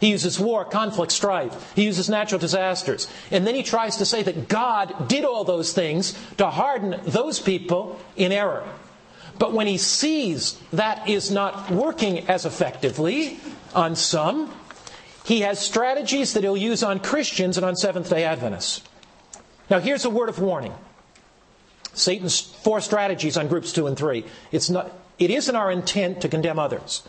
He 0.01 0.11
uses 0.11 0.41
war, 0.41 0.65
conflict, 0.65 1.13
strife. 1.13 1.73
He 1.75 1.85
uses 1.85 2.09
natural 2.09 2.39
disasters. 2.39 3.07
And 3.31 3.47
then 3.47 3.55
he 3.55 3.63
tries 3.63 3.99
to 3.99 4.07
say 4.07 4.23
that 4.23 4.49
God 4.49 5.09
did 5.09 5.25
all 5.25 5.45
those 5.45 5.75
things 5.75 6.19
to 6.39 6.49
harden 6.49 7.01
those 7.05 7.39
people 7.39 8.01
in 8.17 8.33
error. 8.33 8.67
But 9.39 9.53
when 9.53 9.67
he 9.67 9.79
sees 9.79 10.59
that 10.73 11.09
is 11.09 11.31
not 11.31 11.71
working 11.71 12.29
as 12.29 12.47
effectively 12.47 13.39
on 13.75 13.95
some, 13.95 14.53
he 15.25 15.43
has 15.43 15.59
strategies 15.59 16.33
that 16.33 16.43
he'll 16.43 16.57
use 16.57 16.83
on 16.83 16.99
Christians 17.01 17.57
and 17.57 17.65
on 17.65 17.77
Seventh 17.77 18.09
day 18.11 18.25
Adventists. 18.25 18.83
Now, 19.69 19.81
here's 19.81 20.05
a 20.05 20.11
word 20.11 20.29
of 20.29 20.41
warning. 20.41 20.75
Satan's 21.93 22.41
four 22.41 22.81
strategies 22.81 23.37
on 23.37 23.49
groups 23.49 23.73
two 23.73 23.87
and 23.87 23.97
three. 23.97 24.25
It's 24.51 24.71
not, 24.71 24.93
it 25.19 25.31
isn't 25.31 25.55
our 25.55 25.71
intent 25.71 26.23
to 26.23 26.29
condemn 26.29 26.59
others. 26.59 27.03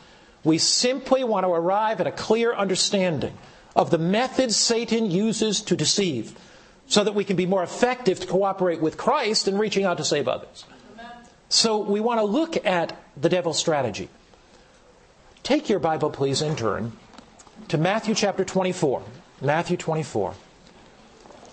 We 0.43 0.57
simply 0.57 1.23
want 1.23 1.45
to 1.45 1.51
arrive 1.51 2.01
at 2.01 2.07
a 2.07 2.11
clear 2.11 2.53
understanding 2.53 3.37
of 3.75 3.91
the 3.91 3.97
methods 3.97 4.55
Satan 4.55 5.11
uses 5.11 5.61
to 5.61 5.75
deceive 5.75 6.37
so 6.87 7.03
that 7.03 7.13
we 7.13 7.23
can 7.23 7.35
be 7.35 7.45
more 7.45 7.63
effective 7.63 8.19
to 8.19 8.27
cooperate 8.27 8.81
with 8.81 8.97
Christ 8.97 9.47
in 9.47 9.57
reaching 9.57 9.85
out 9.85 9.97
to 9.97 10.03
save 10.03 10.27
others. 10.27 10.65
So 11.49 11.77
we 11.77 11.99
want 11.99 12.19
to 12.19 12.25
look 12.25 12.65
at 12.65 12.97
the 13.15 13.29
devil's 13.29 13.57
strategy. 13.57 14.09
Take 15.43 15.69
your 15.69 15.79
Bible, 15.79 16.09
please, 16.09 16.41
and 16.41 16.57
turn 16.57 16.93
to 17.67 17.77
Matthew 17.77 18.15
chapter 18.15 18.43
24. 18.43 19.03
Matthew 19.41 19.77
24. 19.77 20.33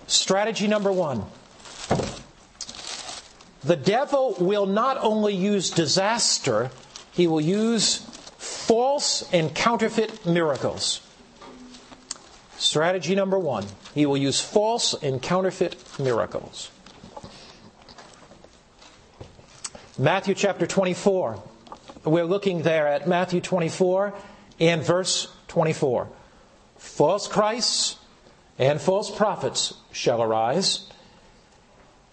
Strategy 0.06 0.66
number 0.66 0.92
one 0.92 1.24
the 3.64 3.76
devil 3.76 4.36
will 4.38 4.66
not 4.66 4.98
only 4.98 5.34
use 5.34 5.70
disaster, 5.70 6.70
he 7.12 7.26
will 7.26 7.40
use 7.40 8.07
false 8.68 9.26
and 9.32 9.54
counterfeit 9.54 10.26
miracles. 10.26 11.00
Strategy 12.58 13.14
number 13.14 13.38
one 13.38 13.64
he 13.94 14.04
will 14.04 14.18
use 14.18 14.40
false 14.40 14.92
and 15.02 15.22
counterfeit 15.22 15.74
miracles. 15.98 16.70
Matthew 19.98 20.34
chapter 20.34 20.66
24. 20.66 21.42
We're 22.04 22.24
looking 22.24 22.62
there 22.62 22.86
at 22.86 23.08
Matthew 23.08 23.40
24 23.40 24.14
and 24.60 24.82
verse 24.82 25.28
24. 25.48 26.08
False 26.76 27.26
Christs 27.26 27.96
and 28.58 28.80
false 28.80 29.10
prophets 29.10 29.74
shall 29.92 30.22
arise 30.22 30.88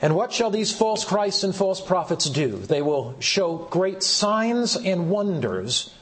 and 0.01 0.15
what 0.15 0.33
shall 0.33 0.51
these 0.51 0.71
false 0.71 1.05
Christs 1.05 1.43
and 1.43 1.55
false 1.55 1.79
prophets 1.79 2.29
do? 2.29 2.57
They 2.57 2.81
will 2.81 3.15
show 3.19 3.57
great 3.57 4.03
signs 4.03 4.75
and 4.75 5.09
wonders 5.09 5.93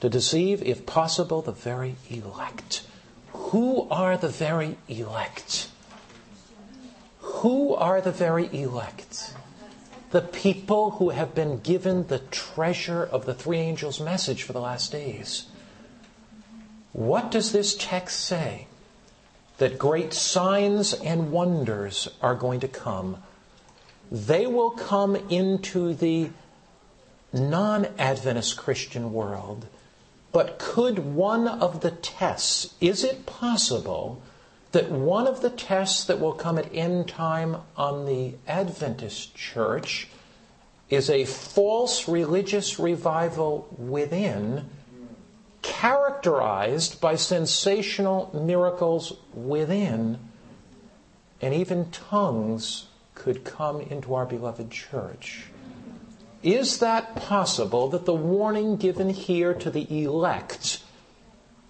to 0.00 0.08
deceive, 0.08 0.62
if 0.62 0.86
possible, 0.86 1.42
the 1.42 1.52
very 1.52 1.96
elect. 2.08 2.82
Who 3.32 3.88
are 3.90 4.16
the 4.16 4.28
very 4.28 4.76
elect? 4.88 5.68
Who 7.18 7.74
are 7.74 8.00
the 8.00 8.12
very 8.12 8.48
elect? 8.52 9.34
The 10.10 10.20
people 10.20 10.92
who 10.92 11.10
have 11.10 11.34
been 11.34 11.60
given 11.60 12.06
the 12.06 12.18
treasure 12.18 13.04
of 13.04 13.26
the 13.26 13.34
three 13.34 13.58
angels' 13.58 14.00
message 14.00 14.42
for 14.42 14.52
the 14.52 14.60
last 14.60 14.90
days. 14.90 15.46
What 16.92 17.30
does 17.30 17.52
this 17.52 17.76
text 17.78 18.20
say? 18.20 18.66
That 19.58 19.78
great 19.78 20.12
signs 20.12 20.94
and 20.94 21.30
wonders 21.30 22.08
are 22.22 22.34
going 22.34 22.60
to 22.60 22.68
come. 22.68 23.22
They 24.10 24.46
will 24.46 24.70
come 24.70 25.14
into 25.14 25.94
the 25.94 26.30
non 27.32 27.86
Adventist 27.98 28.56
Christian 28.56 29.12
world. 29.12 29.66
But 30.32 30.58
could 30.58 31.14
one 31.14 31.48
of 31.48 31.80
the 31.80 31.90
tests, 31.90 32.74
is 32.80 33.02
it 33.02 33.26
possible 33.26 34.22
that 34.72 34.90
one 34.90 35.26
of 35.26 35.40
the 35.40 35.50
tests 35.50 36.04
that 36.04 36.20
will 36.20 36.32
come 36.32 36.56
at 36.58 36.72
end 36.72 37.08
time 37.08 37.56
on 37.76 38.06
the 38.06 38.34
Adventist 38.46 39.34
church 39.34 40.08
is 40.88 41.10
a 41.10 41.24
false 41.24 42.08
religious 42.08 42.78
revival 42.78 43.68
within, 43.76 44.68
characterized 45.62 47.00
by 47.00 47.16
sensational 47.16 48.30
miracles 48.34 49.16
within, 49.34 50.18
and 51.40 51.54
even 51.54 51.90
tongues 51.90 52.86
could 53.14 53.44
come 53.44 53.80
into 53.80 54.14
our 54.14 54.26
beloved 54.26 54.70
church. 54.70 55.46
Is 56.42 56.78
that 56.78 57.16
possible 57.16 57.88
that 57.88 58.06
the 58.06 58.14
warning 58.14 58.76
given 58.76 59.10
here 59.10 59.52
to 59.54 59.70
the 59.70 60.02
elect 60.04 60.82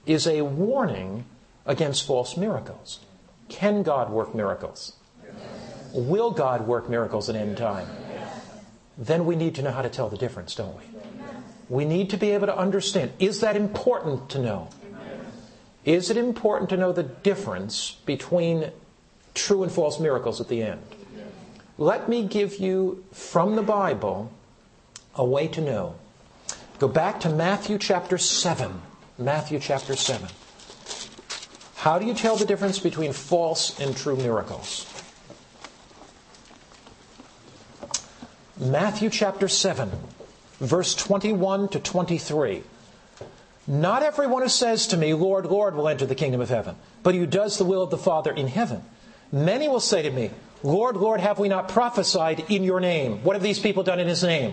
is 0.07 0.27
a 0.27 0.43
warning 0.43 1.25
against 1.67 2.07
false 2.07 2.37
miracles? 2.37 3.01
Can 3.49 3.83
God 3.83 4.11
work 4.11 4.35
miracles? 4.35 4.95
Yes. 5.25 5.35
Will 5.93 6.31
God 6.31 6.69
work 6.69 6.89
miracles 6.89 7.29
at 7.29 7.35
end 7.35 7.57
time? 7.57 7.89
Yes. 8.09 8.47
Then 8.97 9.27
we 9.27 9.35
need 9.35 9.57
to 9.57 9.63
know 9.63 9.73
how 9.73 9.83
to 9.83 9.89
tell 9.89 10.09
the 10.09 10.17
difference, 10.17 10.55
don't 10.55 10.77
we? 10.77 10.85
We 11.69 11.85
need 11.85 12.11
to 12.11 12.17
be 12.17 12.31
able 12.31 12.47
to 12.47 12.57
understand. 12.57 13.13
Is 13.19 13.41
that 13.41 13.57
important 13.57 14.29
to 14.31 14.39
know? 14.39 14.69
Is 15.85 16.11
it 16.11 16.17
important 16.17 16.69
to 16.71 16.77
know 16.77 16.93
the 16.93 17.05
difference 17.05 17.97
between 18.05 18.71
true 19.35 19.63
and 19.63 19.73
false 19.73 19.99
miracles 19.99 20.41
at 20.41 20.49
the 20.49 20.63
end? 20.63 20.83
Let 21.79 22.09
me 22.09 22.25
give 22.25 22.59
you 22.59 23.05
from 23.13 23.57
the 23.57 23.63
Bible 23.63 24.31
a 25.15 25.25
way 25.25 25.49
to 25.49 25.61
know. 25.61 25.95
Go 26.79 26.89
back 26.89 27.21
to 27.21 27.29
Matthew 27.29 27.79
chapter 27.79 28.19
7. 28.19 28.81
Matthew 29.19 29.59
chapter 29.59 29.95
7. 29.95 30.29
How 31.77 31.99
do 31.99 32.07
you 32.07 32.15
tell 32.15 32.37
the 32.37 32.45
difference 32.45 32.79
between 32.79 33.13
false 33.13 33.79
and 33.81 33.97
true 33.97 34.17
miracles? 34.17 34.87
Matthew 38.59 39.09
chapter 39.09 39.49
7, 39.49 39.91
verse 40.59 40.95
21 40.95 41.69
to 41.69 41.81
23. 41.81 42.63
Not 43.67 44.03
everyone 44.03 44.43
who 44.43 44.51
says 44.51 44.87
to 44.89 44.99
me, 44.99 45.15
Lord, 45.15 45.47
Lord, 45.47 45.75
will 45.75 45.89
enter 45.89 46.05
the 46.05 46.15
kingdom 46.15 46.43
of 46.43 46.51
heaven, 46.51 46.77
but 47.03 47.15
who 47.15 47.25
does 47.25 47.57
the 47.57 47.65
will 47.65 47.83
of 47.83 47.91
the 47.91 47.97
Father 47.97 48.31
in 48.31 48.49
heaven. 48.49 48.83
Many 49.33 49.67
will 49.67 49.81
say 49.81 50.03
to 50.03 50.11
me, 50.11 50.31
Lord, 50.63 50.99
Lord, 50.99 51.21
have 51.21 51.39
we 51.39 51.49
not 51.49 51.69
prophesied 51.71 52.51
in 52.51 52.65
your 52.65 52.81
name? 52.81 53.25
What 53.25 53.35
have 53.35 53.43
these 53.43 53.59
people 53.59 53.83
done 53.83 53.99
in 54.01 54.09
his 54.09 54.23
name? 54.23 54.53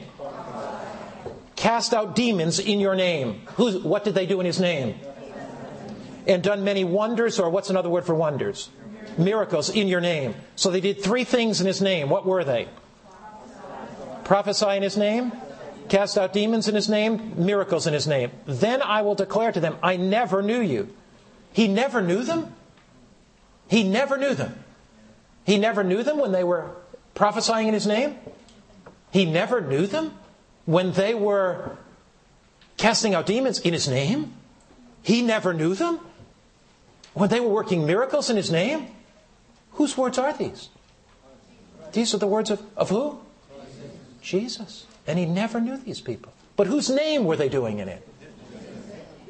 Cast 1.58 1.94
out 1.94 2.16
demons 2.16 2.60
in 2.60 2.80
your 2.80 2.96
name. 2.96 3.42
Who's, 3.56 3.78
what 3.80 4.06
did 4.06 4.16
they 4.16 4.26
do 4.26 4.40
in 4.40 4.46
his 4.46 4.62
name? 4.62 4.98
And 6.26 6.42
done 6.42 6.64
many 6.64 6.86
wonders, 6.86 7.40
or 7.40 7.50
what's 7.50 7.70
another 7.70 7.90
word 7.90 8.06
for 8.06 8.16
wonders? 8.16 8.70
Miracles 9.18 9.70
in 9.70 9.88
your 9.88 10.00
name. 10.00 10.36
So 10.56 10.72
they 10.72 10.80
did 10.80 11.04
three 11.04 11.26
things 11.26 11.60
in 11.60 11.68
his 11.68 11.82
name. 11.82 12.10
What 12.10 12.26
were 12.26 12.46
they? 12.46 12.70
Prophesy 14.24 14.70
in 14.70 14.84
his 14.84 14.98
name, 14.98 15.32
cast 15.90 16.18
out 16.18 16.34
demons 16.34 16.68
in 16.68 16.76
his 16.76 16.90
name, 16.90 17.34
miracles 17.46 17.88
in 17.88 17.94
his 17.94 18.08
name. 18.08 18.32
Then 18.46 18.82
I 18.82 19.02
will 19.02 19.16
declare 19.16 19.52
to 19.52 19.60
them, 19.60 19.78
I 19.82 19.98
never 19.98 20.42
knew 20.42 20.62
you. 20.62 20.94
He 21.54 21.68
never 21.68 22.02
knew 22.02 22.24
them? 22.24 22.54
He 23.70 23.84
never 23.84 24.18
knew 24.18 24.34
them. 24.34 24.64
He 25.46 25.58
never 25.58 25.84
knew 25.84 26.04
them 26.04 26.18
when 26.18 26.34
they 26.34 26.44
were 26.44 26.72
prophesying 27.16 27.68
in 27.68 27.74
his 27.74 27.88
name? 27.88 28.16
He 29.12 29.26
never 29.26 29.62
knew 29.62 29.88
them? 29.88 30.14
When 30.68 30.92
they 30.92 31.16
were 31.16 31.78
casting 32.76 33.16
out 33.16 33.26
demons 33.26 33.60
in 33.60 33.74
his 33.74 33.88
name? 33.88 34.34
He 35.02 35.24
never 35.24 35.54
knew 35.54 35.74
them? 35.74 36.00
When 37.14 37.30
they 37.30 37.40
were 37.40 37.50
working 37.50 37.88
miracles 37.88 38.30
in 38.30 38.36
his 38.36 38.52
name? 38.52 38.88
Whose 39.72 39.98
words 39.98 40.18
are 40.18 40.34
these? 40.34 40.70
These 41.94 42.14
are 42.14 42.18
the 42.18 42.28
words 42.28 42.52
of, 42.52 42.62
of 42.76 42.90
who? 42.90 43.20
Jesus. 44.22 44.86
And 45.08 45.18
he 45.18 45.26
never 45.26 45.62
knew 45.62 45.78
these 45.78 46.02
people. 46.02 46.34
But 46.58 46.68
whose 46.68 46.90
name 46.90 47.24
were 47.24 47.38
they 47.38 47.50
doing 47.50 47.80
it 47.80 47.88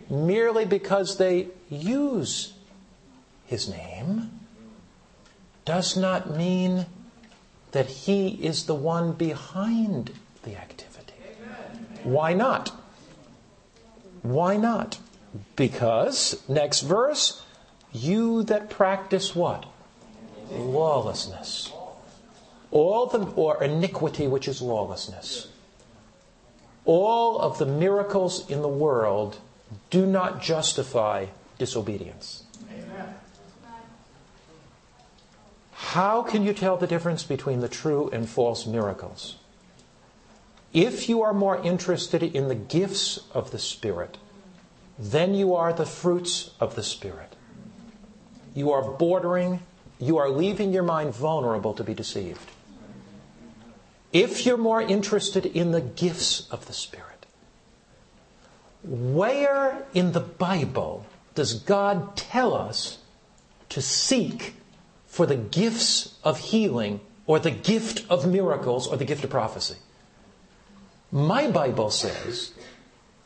in? 0.09 0.25
Merely 0.25 0.65
because 0.65 1.17
they 1.17 1.49
use 1.69 2.53
his 3.45 3.69
name 3.69 4.31
does 5.65 5.95
not 5.95 6.35
mean 6.35 6.87
that 7.73 7.85
he 7.85 8.29
is 8.29 8.65
the 8.65 8.73
one 8.73 9.11
behind 9.11 10.11
the 10.43 10.55
activity. 10.55 10.96
Why 12.07 12.33
not? 12.33 12.71
Why 14.21 14.55
not? 14.55 14.97
Because, 15.57 16.41
next 16.47 16.81
verse, 16.81 17.43
you 17.91 18.43
that 18.43 18.69
practice 18.69 19.35
what? 19.35 19.65
Lawlessness. 20.49 21.73
All 22.71 23.07
the, 23.07 23.19
or 23.35 23.61
iniquity, 23.61 24.25
which 24.25 24.47
is 24.47 24.61
lawlessness. 24.61 25.49
All 26.85 27.39
of 27.39 27.57
the 27.57 27.65
miracles 27.65 28.49
in 28.49 28.61
the 28.61 28.69
world 28.69 29.39
do 29.89 30.05
not 30.05 30.41
justify 30.41 31.25
disobedience. 31.59 32.43
How 35.73 36.21
can 36.23 36.43
you 36.43 36.53
tell 36.53 36.77
the 36.77 36.87
difference 36.87 37.23
between 37.23 37.59
the 37.59 37.67
true 37.67 38.09
and 38.13 38.29
false 38.29 38.65
miracles? 38.65 39.35
If 40.77 41.09
you 41.09 41.23
are 41.23 41.33
more 41.33 41.57
interested 41.57 42.21
in 42.21 42.49
the 42.49 42.53
gifts 42.53 43.21
of 43.33 43.49
the 43.49 43.57
Spirit, 43.57 44.19
then 44.99 45.33
you 45.33 45.55
are 45.55 45.73
the 45.73 45.87
fruits 45.87 46.51
of 46.59 46.75
the 46.75 46.83
Spirit. 46.83 47.35
You 48.53 48.71
are 48.71 48.83
bordering, 48.83 49.61
you 49.97 50.19
are 50.19 50.29
leaving 50.29 50.71
your 50.71 50.83
mind 50.83 51.15
vulnerable 51.15 51.73
to 51.73 51.83
be 51.83 51.95
deceived. 51.95 52.51
If 54.13 54.45
you're 54.45 54.55
more 54.55 54.79
interested 54.79 55.47
in 55.47 55.71
the 55.71 55.81
gifts 55.81 56.47
of 56.51 56.67
the 56.67 56.73
Spirit, 56.73 57.25
where 58.83 59.83
in 59.95 60.11
the 60.11 60.19
Bible 60.19 61.07
does 61.33 61.55
God 61.55 62.15
tell 62.15 62.53
us 62.53 62.99
to 63.69 63.81
seek 63.81 64.53
for 65.07 65.25
the 65.25 65.37
gifts 65.37 66.19
of 66.23 66.37
healing 66.37 66.99
or 67.25 67.39
the 67.39 67.49
gift 67.49 68.05
of 68.11 68.27
miracles 68.27 68.85
or 68.85 68.95
the 68.95 69.05
gift 69.05 69.23
of 69.23 69.31
prophecy? 69.31 69.77
My 71.11 71.47
Bible 71.47 71.89
says 71.89 72.51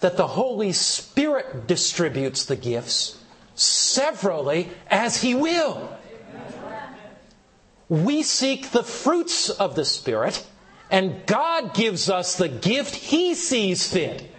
that 0.02 0.18
the 0.18 0.28
Holy 0.28 0.72
Spirit 0.72 1.68
distributes 1.68 2.46
the 2.46 2.56
gifts 2.56 3.20
severally 3.56 4.70
as 4.90 5.22
He 5.22 5.34
will. 5.34 5.98
We 7.90 8.24
seek 8.24 8.72
the 8.72 8.84
fruits 8.84 9.50
of 9.50 9.76
the 9.76 9.86
Spirit, 9.86 10.46
and 10.90 11.26
God 11.26 11.74
gives 11.74 12.10
us 12.10 12.36
the 12.36 12.48
gift 12.48 12.96
He 12.96 13.36
sees 13.36 13.92
fit. 13.92 14.32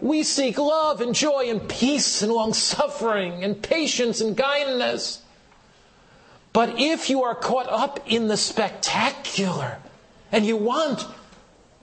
We 0.00 0.22
seek 0.22 0.58
love 0.58 1.00
and 1.00 1.14
joy 1.14 1.48
and 1.48 1.66
peace 1.66 2.22
and 2.22 2.30
long 2.30 2.52
suffering 2.52 3.42
and 3.42 3.62
patience 3.62 4.20
and 4.20 4.36
kindness. 4.36 5.22
But 6.52 6.78
if 6.78 7.08
you 7.08 7.22
are 7.24 7.34
caught 7.34 7.68
up 7.70 8.00
in 8.06 8.28
the 8.28 8.36
spectacular 8.36 9.78
and 10.30 10.44
you 10.44 10.56
want 10.56 11.06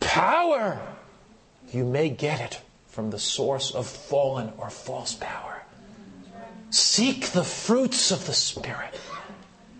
power, 0.04 0.80
you 1.72 1.86
may 1.86 2.10
get 2.10 2.40
it 2.40 2.62
from 2.88 3.10
the 3.10 3.20
source 3.20 3.72
of 3.72 3.88
fallen 3.88 4.54
or 4.58 4.70
false 4.70 5.16
power. 5.16 5.64
Seek 6.70 7.28
the 7.28 7.44
fruits 7.44 8.12
of 8.12 8.26
the 8.26 8.34
Spirit. 8.34 9.00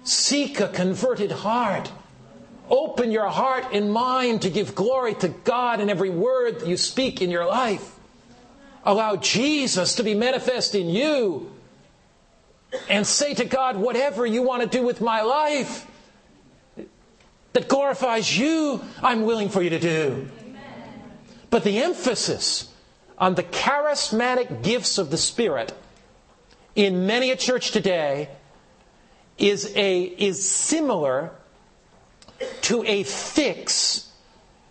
Seek 0.04 0.60
a 0.60 0.68
converted 0.68 1.32
heart. 1.32 1.92
Open 2.70 3.12
your 3.12 3.30
heart 3.30 3.66
and 3.74 3.92
mind 3.92 4.42
to 4.44 4.50
give 4.50 4.76
glory 4.76 5.16
to 5.16 5.30
God 5.30 5.80
in 5.80 5.90
every 5.90 6.10
word 6.10 6.60
that 6.60 6.68
you 6.68 6.78
speak 6.78 7.22
in 7.22 7.30
your 7.30 7.46
life. 7.46 8.00
Allow 8.84 9.16
Jesus 9.18 9.96
to 9.96 10.04
be 10.04 10.14
manifest 10.14 10.76
in 10.76 10.90
you. 10.90 11.52
And 12.90 13.06
say 13.06 13.34
to 13.36 13.46
God, 13.46 13.78
whatever 13.78 14.26
you 14.26 14.42
want 14.42 14.64
to 14.64 14.68
do 14.68 14.84
with 14.84 15.00
my 15.00 15.22
life, 15.22 15.86
that 17.54 17.68
glorifies 17.68 18.38
you, 18.38 18.82
I'm 19.02 19.24
willing 19.24 19.50
for 19.50 19.62
you 19.62 19.70
to 19.70 19.80
do. 19.80 20.30
But 21.50 21.64
the 21.64 21.80
emphasis 21.80 22.72
on 23.18 23.36
the 23.36 23.44
charismatic 23.44 24.64
gifts 24.64 24.98
of 24.98 25.12
the 25.12 25.18
Spirit 25.18 25.74
in 26.76 27.06
many 27.06 27.30
a 27.30 27.36
church 27.36 27.72
today 27.72 28.30
is, 29.38 29.72
a, 29.76 30.02
is 30.02 30.50
similar 30.50 31.32
to 32.62 32.84
a 32.86 33.04
fix 33.04 34.12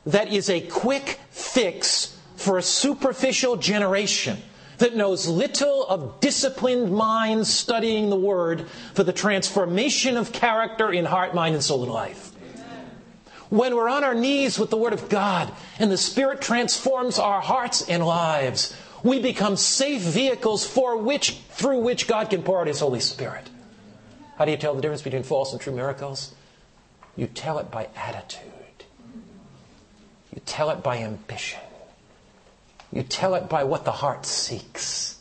that 0.06 0.32
is 0.32 0.50
a 0.50 0.60
quick 0.62 1.20
fix 1.30 2.18
for 2.36 2.58
a 2.58 2.62
superficial 2.62 3.56
generation 3.56 4.38
that 4.78 4.96
knows 4.96 5.28
little 5.28 5.86
of 5.86 6.18
disciplined 6.18 6.92
minds 6.92 7.52
studying 7.52 8.10
the 8.10 8.16
Word 8.16 8.66
for 8.94 9.04
the 9.04 9.12
transformation 9.12 10.16
of 10.16 10.32
character 10.32 10.92
in 10.92 11.04
heart, 11.04 11.34
mind, 11.36 11.54
and 11.54 11.62
soul 11.62 11.84
and 11.84 11.92
life. 11.92 12.31
When 13.52 13.76
we're 13.76 13.90
on 13.90 14.02
our 14.02 14.14
knees 14.14 14.58
with 14.58 14.70
the 14.70 14.78
Word 14.78 14.94
of 14.94 15.10
God 15.10 15.52
and 15.78 15.90
the 15.90 15.98
Spirit 15.98 16.40
transforms 16.40 17.18
our 17.18 17.42
hearts 17.42 17.86
and 17.86 18.02
lives, 18.02 18.74
we 19.02 19.20
become 19.20 19.58
safe 19.58 20.00
vehicles 20.00 20.66
for 20.66 20.96
which, 20.96 21.32
through 21.50 21.80
which 21.80 22.08
God 22.08 22.30
can 22.30 22.42
pour 22.42 22.62
out 22.62 22.66
His 22.66 22.80
Holy 22.80 23.00
Spirit. 23.00 23.50
How 24.38 24.46
do 24.46 24.52
you 24.52 24.56
tell 24.56 24.74
the 24.74 24.80
difference 24.80 25.02
between 25.02 25.22
false 25.22 25.52
and 25.52 25.60
true 25.60 25.74
miracles? 25.74 26.34
You 27.14 27.26
tell 27.26 27.58
it 27.58 27.70
by 27.70 27.88
attitude. 27.94 28.40
You 30.34 30.40
tell 30.46 30.70
it 30.70 30.82
by 30.82 31.00
ambition. 31.00 31.60
You 32.90 33.02
tell 33.02 33.34
it 33.34 33.50
by 33.50 33.64
what 33.64 33.84
the 33.84 33.92
heart 33.92 34.24
seeks. 34.24 35.18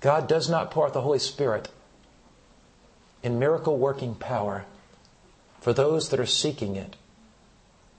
God 0.00 0.28
does 0.28 0.48
not 0.48 0.70
pour 0.70 0.86
out 0.86 0.94
the 0.94 1.02
Holy 1.02 1.18
Spirit 1.18 1.68
in 3.22 3.38
miracle 3.38 3.76
working 3.76 4.14
power 4.14 4.64
for 5.68 5.74
those 5.74 6.08
that 6.08 6.18
are 6.18 6.24
seeking 6.24 6.76
it 6.76 6.96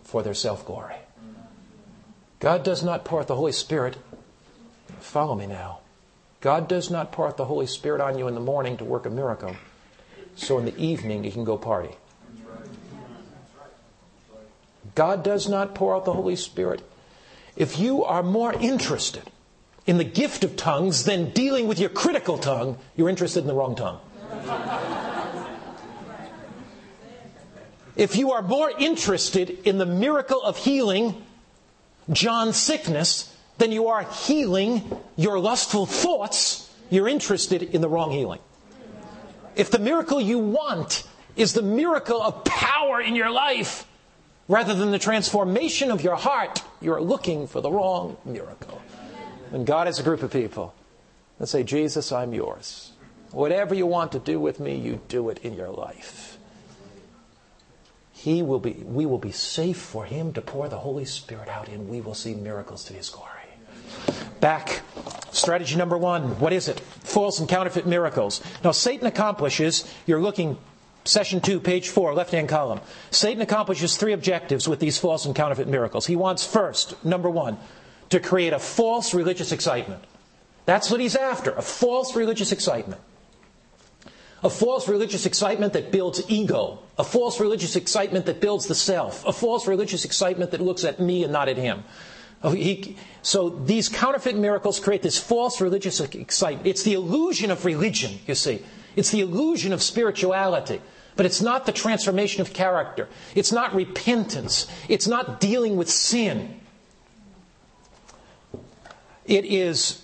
for 0.01 0.23
their 0.23 0.33
self 0.33 0.65
glory. 0.65 0.95
God 2.39 2.63
does 2.63 2.81
not 2.81 3.05
pour 3.05 3.19
out 3.19 3.27
the 3.27 3.35
Holy 3.35 3.51
Spirit. 3.51 3.95
Follow 4.99 5.35
me 5.35 5.45
now. 5.45 5.81
God 6.41 6.67
does 6.67 6.89
not 6.89 7.11
pour 7.11 7.27
out 7.27 7.37
the 7.37 7.45
Holy 7.45 7.67
Spirit 7.67 8.01
on 8.01 8.17
you 8.17 8.27
in 8.27 8.33
the 8.33 8.39
morning 8.39 8.75
to 8.77 8.83
work 8.83 9.05
a 9.05 9.11
miracle, 9.11 9.55
so 10.35 10.57
in 10.57 10.65
the 10.65 10.75
evening 10.79 11.23
you 11.23 11.31
can 11.31 11.43
go 11.43 11.59
party. 11.59 11.95
God 14.95 15.23
does 15.23 15.47
not 15.47 15.75
pour 15.75 15.95
out 15.95 16.05
the 16.05 16.13
Holy 16.13 16.37
Spirit. 16.37 16.81
If 17.55 17.77
you 17.77 18.03
are 18.03 18.23
more 18.23 18.51
interested 18.51 19.29
in 19.85 19.99
the 19.99 20.03
gift 20.03 20.43
of 20.43 20.55
tongues 20.55 21.03
than 21.03 21.29
dealing 21.29 21.67
with 21.67 21.77
your 21.77 21.89
critical 21.91 22.39
tongue, 22.39 22.79
you're 22.95 23.09
interested 23.09 23.41
in 23.41 23.47
the 23.47 23.53
wrong 23.53 23.75
tongue. 23.75 23.99
If 27.99 28.15
you 28.15 28.31
are 28.31 28.41
more 28.41 28.71
interested 28.71 29.49
in 29.67 29.77
the 29.77 29.85
miracle 29.85 30.41
of 30.41 30.55
healing 30.55 31.21
John's 32.09 32.55
sickness 32.55 33.35
than 33.57 33.73
you 33.73 33.89
are 33.89 34.03
healing 34.03 34.89
your 35.17 35.37
lustful 35.37 35.85
thoughts, 35.85 36.73
you're 36.89 37.09
interested 37.09 37.61
in 37.61 37.81
the 37.81 37.89
wrong 37.89 38.11
healing. 38.11 38.39
If 39.57 39.69
the 39.69 39.79
miracle 39.79 40.21
you 40.21 40.39
want 40.39 41.03
is 41.35 41.51
the 41.51 41.61
miracle 41.61 42.21
of 42.21 42.45
power 42.45 43.01
in 43.01 43.17
your 43.17 43.31
life 43.31 43.85
rather 44.47 44.73
than 44.73 44.91
the 44.91 44.97
transformation 44.97 45.91
of 45.91 46.01
your 46.01 46.15
heart, 46.15 46.63
you're 46.79 47.01
looking 47.01 47.47
for 47.47 47.59
the 47.59 47.69
wrong 47.69 48.15
miracle. 48.23 48.81
And 49.51 49.67
God 49.67 49.87
has 49.87 49.99
a 49.99 50.03
group 50.03 50.23
of 50.23 50.31
people 50.31 50.73
that 51.37 51.47
say, 51.47 51.63
Jesus, 51.63 52.13
I'm 52.13 52.33
yours. 52.33 52.93
Whatever 53.31 53.75
you 53.75 53.87
want 53.87 54.13
to 54.13 54.19
do 54.19 54.39
with 54.39 54.61
me, 54.61 54.77
you 54.77 55.01
do 55.09 55.27
it 55.27 55.39
in 55.39 55.53
your 55.53 55.69
life. 55.69 56.38
He 58.21 58.41
will 58.41 58.59
be, 58.59 58.73
we 58.73 59.05
will 59.05 59.17
be 59.17 59.31
safe 59.31 59.77
for 59.77 60.03
Him 60.03 60.33
to 60.33 60.41
pour 60.41 60.67
the 60.67 60.79
Holy 60.79 61.05
Spirit 61.05 61.47
out, 61.47 61.69
and 61.69 61.87
we 61.87 62.01
will 62.01 62.13
see 62.13 62.35
miracles 62.35 62.83
to 62.85 62.93
His 62.93 63.07
glory. 63.09 63.31
Back, 64.41 64.81
strategy 65.31 65.77
number 65.77 65.97
one. 65.97 66.37
What 66.37 66.51
is 66.51 66.67
it? 66.67 66.81
False 66.81 67.39
and 67.39 67.47
counterfeit 67.47 67.87
miracles. 67.87 68.41
Now, 68.61 68.71
Satan 68.71 69.07
accomplishes, 69.07 69.89
you're 70.05 70.19
looking, 70.19 70.57
session 71.05 71.39
two, 71.39 71.61
page 71.61 71.87
four, 71.87 72.13
left 72.13 72.31
hand 72.31 72.49
column. 72.49 72.81
Satan 73.09 73.41
accomplishes 73.41 73.95
three 73.95 74.11
objectives 74.11 74.67
with 74.67 74.81
these 74.81 74.97
false 74.97 75.25
and 75.25 75.33
counterfeit 75.33 75.69
miracles. 75.69 76.05
He 76.05 76.17
wants 76.17 76.45
first, 76.45 77.01
number 77.05 77.29
one, 77.29 77.57
to 78.09 78.19
create 78.19 78.51
a 78.51 78.59
false 78.59 79.13
religious 79.13 79.53
excitement. 79.53 80.03
That's 80.65 80.91
what 80.91 80.99
he's 80.99 81.15
after, 81.15 81.51
a 81.51 81.61
false 81.61 82.17
religious 82.17 82.51
excitement 82.51 82.99
a 84.43 84.49
false 84.49 84.87
religious 84.87 85.25
excitement 85.25 85.73
that 85.73 85.91
builds 85.91 86.21
ego, 86.29 86.79
a 86.99 87.03
false 87.03 87.39
religious 87.39 87.77
excitement 87.77 88.25
that 88.25 88.41
builds 88.41 88.67
the 88.67 88.75
self, 88.75 89.25
a 89.25 89.31
false 89.31 89.67
religious 89.67 90.03
excitement 90.03 90.51
that 90.51 90.59
looks 90.59 90.83
at 90.83 90.99
me 90.99 91.23
and 91.23 91.31
not 91.31 91.47
at 91.47 91.55
him. 91.55 91.85
Oh, 92.43 92.51
he, 92.51 92.97
so 93.21 93.49
these 93.49 93.87
counterfeit 93.87 94.35
miracles 94.35 94.81
create 94.81 95.01
this 95.01 95.17
false 95.17 95.61
religious 95.61 96.01
excitement. 96.01 96.67
It's 96.67 96.83
the 96.83 96.93
illusion 96.93 97.51
of 97.51 97.63
religion, 97.63 98.19
you 98.27 98.35
see. 98.35 98.61
It's 98.97 99.11
the 99.11 99.21
illusion 99.21 99.71
of 99.71 99.81
spirituality. 99.81 100.81
But 101.15 101.25
it's 101.25 101.41
not 101.41 101.65
the 101.65 101.71
transformation 101.71 102.41
of 102.41 102.53
character. 102.53 103.07
It's 103.33 103.51
not 103.51 103.73
repentance. 103.73 104.67
It's 104.89 105.07
not 105.07 105.39
dealing 105.39 105.77
with 105.77 105.89
sin. 105.89 106.59
It 109.25 109.45
is 109.45 110.03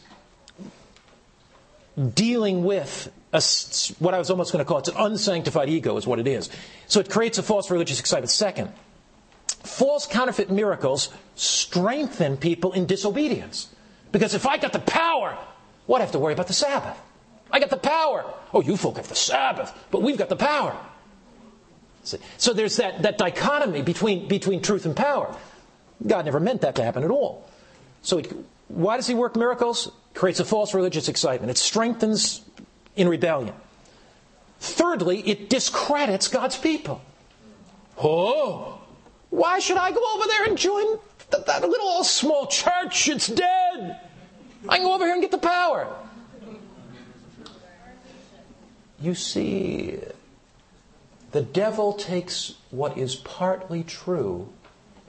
dealing 2.13 2.63
with 2.63 3.11
a, 3.35 3.93
what 3.99 4.13
I 4.13 4.19
was 4.19 4.29
almost 4.29 4.51
going 4.51 4.63
to 4.63 4.67
call 4.67 4.79
it's 4.79 4.89
an 4.89 4.95
unsanctified 4.97 5.69
ego, 5.69 5.97
is 5.97 6.07
what 6.07 6.19
it 6.19 6.27
is. 6.27 6.49
So 6.87 6.99
it 6.99 7.09
creates 7.09 7.37
a 7.37 7.43
false 7.43 7.69
religious 7.69 7.99
excitement. 7.99 8.31
Second, 8.31 8.71
false 9.63 10.07
counterfeit 10.07 10.49
miracles 10.49 11.09
strengthen 11.35 12.37
people 12.37 12.73
in 12.73 12.85
disobedience. 12.85 13.67
Because 14.11 14.33
if 14.33 14.47
I 14.47 14.57
got 14.57 14.73
the 14.73 14.79
power, 14.79 15.37
what 15.85 16.01
I 16.01 16.05
have 16.05 16.13
to 16.13 16.19
worry 16.19 16.33
about 16.33 16.47
the 16.47 16.53
Sabbath? 16.53 16.97
I 17.51 17.59
got 17.59 17.69
the 17.69 17.77
power. 17.77 18.25
Oh, 18.53 18.61
you 18.61 18.77
folk 18.77 18.97
have 18.97 19.07
the 19.07 19.15
Sabbath, 19.15 19.73
but 19.91 20.01
we've 20.01 20.17
got 20.17 20.29
the 20.29 20.35
power. 20.35 20.75
So 22.37 22.53
there's 22.53 22.77
that, 22.77 23.01
that 23.01 23.17
dichotomy 23.17 23.81
between, 23.81 24.27
between 24.27 24.61
truth 24.61 24.85
and 24.85 24.95
power. 24.95 25.35
God 26.05 26.25
never 26.25 26.39
meant 26.39 26.61
that 26.61 26.75
to 26.75 26.83
happen 26.83 27.03
at 27.03 27.09
all. 27.09 27.49
So 28.03 28.19
it, 28.19 28.31
why 28.67 28.97
does 28.97 29.07
he 29.07 29.15
work 29.15 29.35
miracles? 29.35 29.91
Creates 30.13 30.39
a 30.39 30.45
false 30.45 30.73
religious 30.73 31.09
excitement. 31.09 31.49
It 31.49 31.57
strengthens 31.57 32.41
in 32.95 33.07
rebellion. 33.07 33.53
Thirdly, 34.59 35.19
it 35.21 35.49
discredits 35.49 36.27
God's 36.27 36.57
people. 36.57 37.01
Oh, 37.97 38.81
why 39.29 39.59
should 39.59 39.77
I 39.77 39.91
go 39.91 40.01
over 40.15 40.27
there 40.27 40.45
and 40.45 40.57
join 40.57 40.99
that, 41.31 41.45
that 41.45 41.61
little 41.61 41.87
old 41.87 42.05
small 42.05 42.47
church? 42.47 43.07
It's 43.07 43.27
dead. 43.27 43.99
I 44.67 44.77
can 44.77 44.85
go 44.85 44.93
over 44.93 45.05
here 45.05 45.13
and 45.13 45.21
get 45.21 45.31
the 45.31 45.37
power. 45.37 45.93
You 48.99 49.13
see, 49.13 49.99
the 51.31 51.41
devil 51.41 51.93
takes 51.93 52.55
what 52.71 52.97
is 52.97 53.15
partly 53.15 53.83
true 53.83 54.49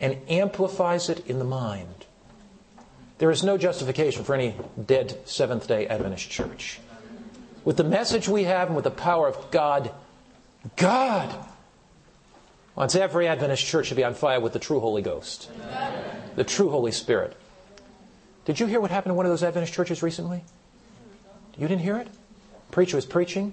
and 0.01 0.19
amplifies 0.29 1.09
it 1.09 1.27
in 1.27 1.39
the 1.39 1.45
mind. 1.45 2.05
There 3.19 3.31
is 3.31 3.43
no 3.43 3.57
justification 3.57 4.25
for 4.25 4.35
any 4.35 4.55
dead 4.85 5.19
Seventh 5.25 5.67
day 5.67 5.87
Adventist 5.87 6.29
church 6.29 6.81
with 7.67 7.77
the 7.77 7.85
message 7.85 8.29
we 8.29 8.45
have 8.45 8.69
and 8.69 8.77
with 8.77 8.85
the 8.85 8.91
power 8.93 9.29
of 9.29 9.51
God, 9.51 9.91
God 10.77 11.35
wants 12.77 12.95
every 12.95 13.27
Adventist 13.27 13.67
church 13.67 13.89
to 13.89 13.97
be 13.97 14.05
on 14.05 14.15
fire 14.15 14.41
with 14.41 14.53
the 14.53 14.61
true 14.61 14.79
Holy 14.79 15.03
Ghost, 15.03 15.51
the 16.37 16.45
true 16.45 16.71
Holy 16.71 16.93
Spirit. 16.93 17.37
Did 18.45 18.61
you 18.61 18.67
hear 18.67 18.81
what 18.81 18.93
happened 18.93 19.11
in 19.11 19.17
one 19.17 19.27
of 19.27 19.33
those 19.33 19.43
Adventist 19.43 19.75
churches 19.75 20.01
recently? 20.01 20.45
You 21.59 21.67
didn't 21.67 21.83
hear 21.83 21.97
it? 21.99 22.09
preacher 22.71 22.97
was 22.97 23.07
preaching, 23.07 23.53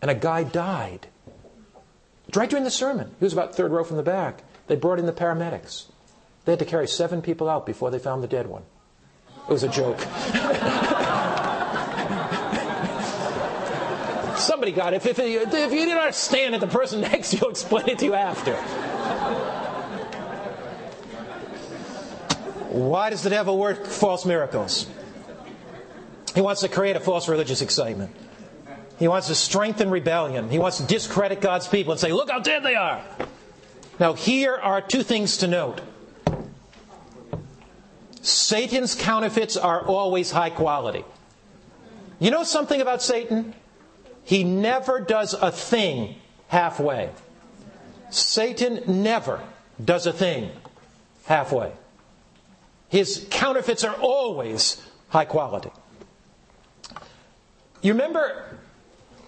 and 0.00 0.10
a 0.10 0.14
guy 0.14 0.44
died. 0.44 1.08
Right 2.34 2.48
during 2.48 2.64
the 2.64 2.70
sermon. 2.70 3.14
He 3.18 3.24
was 3.24 3.32
about 3.32 3.54
third 3.54 3.72
row 3.72 3.82
from 3.82 3.96
the 3.96 4.02
back. 4.02 4.44
They 4.68 4.76
brought 4.76 4.98
in 4.98 5.06
the 5.06 5.12
paramedics. 5.12 5.86
They 6.44 6.52
had 6.52 6.58
to 6.60 6.64
carry 6.64 6.86
seven 6.86 7.22
people 7.22 7.48
out 7.48 7.66
before 7.66 7.90
they 7.90 7.98
found 7.98 8.22
the 8.22 8.28
dead 8.28 8.46
one. 8.46 8.62
It 9.48 9.52
was 9.52 9.64
a 9.64 9.68
joke. 9.68 9.98
Somebody 14.40 14.72
got 14.72 14.94
it. 14.94 15.04
If, 15.04 15.06
if, 15.06 15.18
if 15.18 15.72
you 15.72 15.78
didn't 15.78 15.98
understand 15.98 16.54
it, 16.54 16.60
the 16.60 16.66
person 16.66 17.00
next 17.12 17.30
to 17.30 17.36
you 17.36 17.42
will 17.42 17.50
explain 17.50 17.88
it 17.88 17.98
to 18.00 18.04
you 18.06 18.14
after. 18.14 18.54
Why 22.70 23.10
does 23.10 23.22
the 23.22 23.30
devil 23.30 23.58
work 23.58 23.86
false 23.86 24.24
miracles? 24.24 24.86
He 26.34 26.40
wants 26.40 26.60
to 26.60 26.68
create 26.68 26.96
a 26.96 27.00
false 27.00 27.28
religious 27.28 27.62
excitement. 27.62 28.14
He 28.98 29.08
wants 29.08 29.26
to 29.26 29.34
strengthen 29.34 29.90
rebellion. 29.90 30.50
He 30.50 30.58
wants 30.58 30.76
to 30.76 30.84
discredit 30.84 31.40
God's 31.40 31.66
people 31.66 31.92
and 31.92 32.00
say, 32.00 32.12
look 32.12 32.30
how 32.30 32.38
dead 32.38 32.62
they 32.62 32.76
are. 32.76 33.02
Now, 33.98 34.12
here 34.12 34.54
are 34.54 34.80
two 34.80 35.02
things 35.02 35.38
to 35.38 35.46
note. 35.46 35.80
Satan's 38.22 38.94
counterfeits 38.94 39.56
are 39.56 39.84
always 39.86 40.30
high 40.30 40.50
quality. 40.50 41.04
You 42.18 42.30
know 42.30 42.44
something 42.44 42.80
about 42.80 43.02
Satan? 43.02 43.54
He 44.30 44.44
never 44.44 45.00
does 45.00 45.34
a 45.34 45.50
thing 45.50 46.14
halfway. 46.46 47.10
Satan 48.10 49.02
never 49.02 49.40
does 49.84 50.06
a 50.06 50.12
thing 50.12 50.52
halfway. 51.24 51.72
His 52.88 53.26
counterfeits 53.28 53.82
are 53.82 53.96
always 53.96 54.80
high 55.08 55.24
quality. 55.24 55.72
You 57.82 57.92
remember 57.92 58.56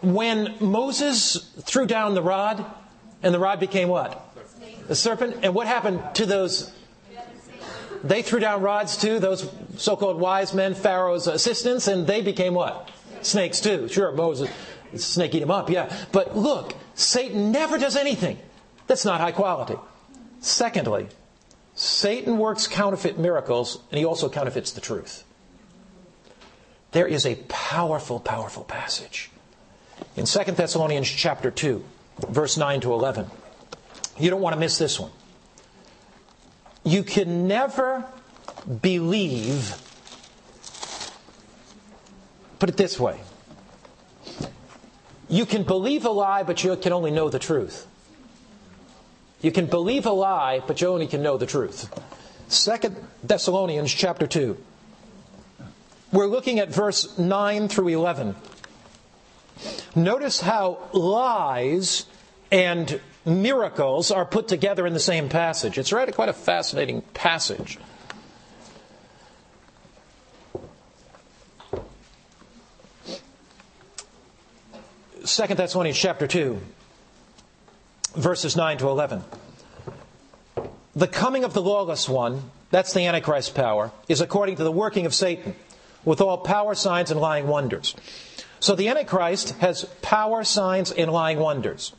when 0.02 0.54
Moses 0.60 1.50
threw 1.62 1.86
down 1.86 2.14
the 2.14 2.22
rod, 2.22 2.64
and 3.24 3.34
the 3.34 3.40
rod 3.40 3.58
became 3.58 3.88
what? 3.88 4.36
The 4.86 4.94
serpent. 4.94 5.38
And 5.42 5.52
what 5.52 5.66
happened 5.66 6.00
to 6.14 6.26
those? 6.26 6.70
They 8.04 8.22
threw 8.22 8.38
down 8.38 8.62
rods 8.62 8.96
too, 8.96 9.18
those 9.18 9.50
so 9.78 9.96
called 9.96 10.20
wise 10.20 10.54
men, 10.54 10.76
Pharaoh's 10.76 11.26
assistants, 11.26 11.88
and 11.88 12.06
they 12.06 12.22
became 12.22 12.54
what? 12.54 12.88
Snakes 13.22 13.60
too. 13.60 13.88
Sure, 13.88 14.12
Moses, 14.12 14.48
snake 14.98 15.34
eat 15.34 15.42
him 15.42 15.50
up, 15.50 15.70
yeah. 15.70 15.94
But 16.12 16.36
look, 16.36 16.74
Satan 16.94 17.52
never 17.52 17.78
does 17.78 17.96
anything 17.96 18.38
that's 18.86 19.04
not 19.04 19.20
high 19.20 19.32
quality. 19.32 19.76
Secondly, 20.40 21.08
Satan 21.74 22.38
works 22.38 22.66
counterfeit 22.66 23.18
miracles, 23.18 23.78
and 23.90 23.98
he 23.98 24.04
also 24.04 24.28
counterfeits 24.28 24.72
the 24.72 24.80
truth. 24.80 25.24
There 26.90 27.06
is 27.06 27.24
a 27.24 27.36
powerful, 27.48 28.20
powerful 28.20 28.64
passage 28.64 29.30
in 30.16 30.26
2 30.26 30.52
Thessalonians 30.52 31.08
chapter 31.08 31.50
2, 31.50 31.82
verse 32.28 32.56
9 32.56 32.80
to 32.82 32.92
11. 32.92 33.30
You 34.18 34.30
don't 34.30 34.42
want 34.42 34.54
to 34.54 34.60
miss 34.60 34.78
this 34.78 35.00
one. 35.00 35.10
You 36.84 37.02
can 37.02 37.48
never 37.48 38.04
believe, 38.82 39.74
put 42.58 42.68
it 42.68 42.76
this 42.76 43.00
way. 43.00 43.20
You 45.32 45.46
can 45.46 45.62
believe 45.62 46.04
a 46.04 46.10
lie, 46.10 46.42
but 46.42 46.62
you 46.62 46.76
can 46.76 46.92
only 46.92 47.10
know 47.10 47.30
the 47.30 47.38
truth. 47.38 47.86
You 49.40 49.50
can 49.50 49.64
believe 49.64 50.04
a 50.04 50.12
lie, 50.12 50.60
but 50.66 50.82
you 50.82 50.88
only 50.88 51.06
can 51.06 51.22
know 51.22 51.38
the 51.38 51.46
truth. 51.46 51.88
Second 52.48 52.96
Thessalonians 53.24 53.90
chapter 53.90 54.26
2. 54.26 54.58
We're 56.12 56.26
looking 56.26 56.58
at 56.58 56.68
verse 56.68 57.18
9 57.18 57.68
through 57.68 57.88
11. 57.88 58.36
Notice 59.96 60.42
how 60.42 60.90
lies 60.92 62.04
and 62.50 63.00
miracles 63.24 64.10
are 64.10 64.26
put 64.26 64.48
together 64.48 64.86
in 64.86 64.92
the 64.92 65.00
same 65.00 65.30
passage. 65.30 65.78
It's 65.78 65.94
really 65.94 66.12
quite 66.12 66.28
a 66.28 66.34
fascinating 66.34 67.00
passage. 67.14 67.78
Second 75.24 75.56
Thessalonians 75.56 75.98
chapter 75.98 76.26
2, 76.26 76.60
verses 78.14 78.56
9 78.56 78.78
to 78.78 78.88
11. 78.88 79.22
The 80.94 81.08
coming 81.08 81.44
of 81.44 81.54
the 81.54 81.62
lawless 81.62 82.08
one, 82.08 82.50
that's 82.70 82.92
the 82.92 83.06
Antichrist 83.06 83.54
power, 83.54 83.92
is 84.08 84.20
according 84.20 84.56
to 84.56 84.64
the 84.64 84.72
working 84.72 85.06
of 85.06 85.14
Satan, 85.14 85.54
with 86.04 86.20
all 86.20 86.38
power, 86.38 86.74
signs, 86.74 87.10
and 87.10 87.20
lying 87.20 87.46
wonders 87.46 87.94
so 88.62 88.76
the 88.76 88.88
Antichrist 88.90 89.50
has 89.58 89.84
power, 90.02 90.44
signs, 90.44 90.92
and 90.92 91.10
lying 91.10 91.40
wonders. 91.40 91.92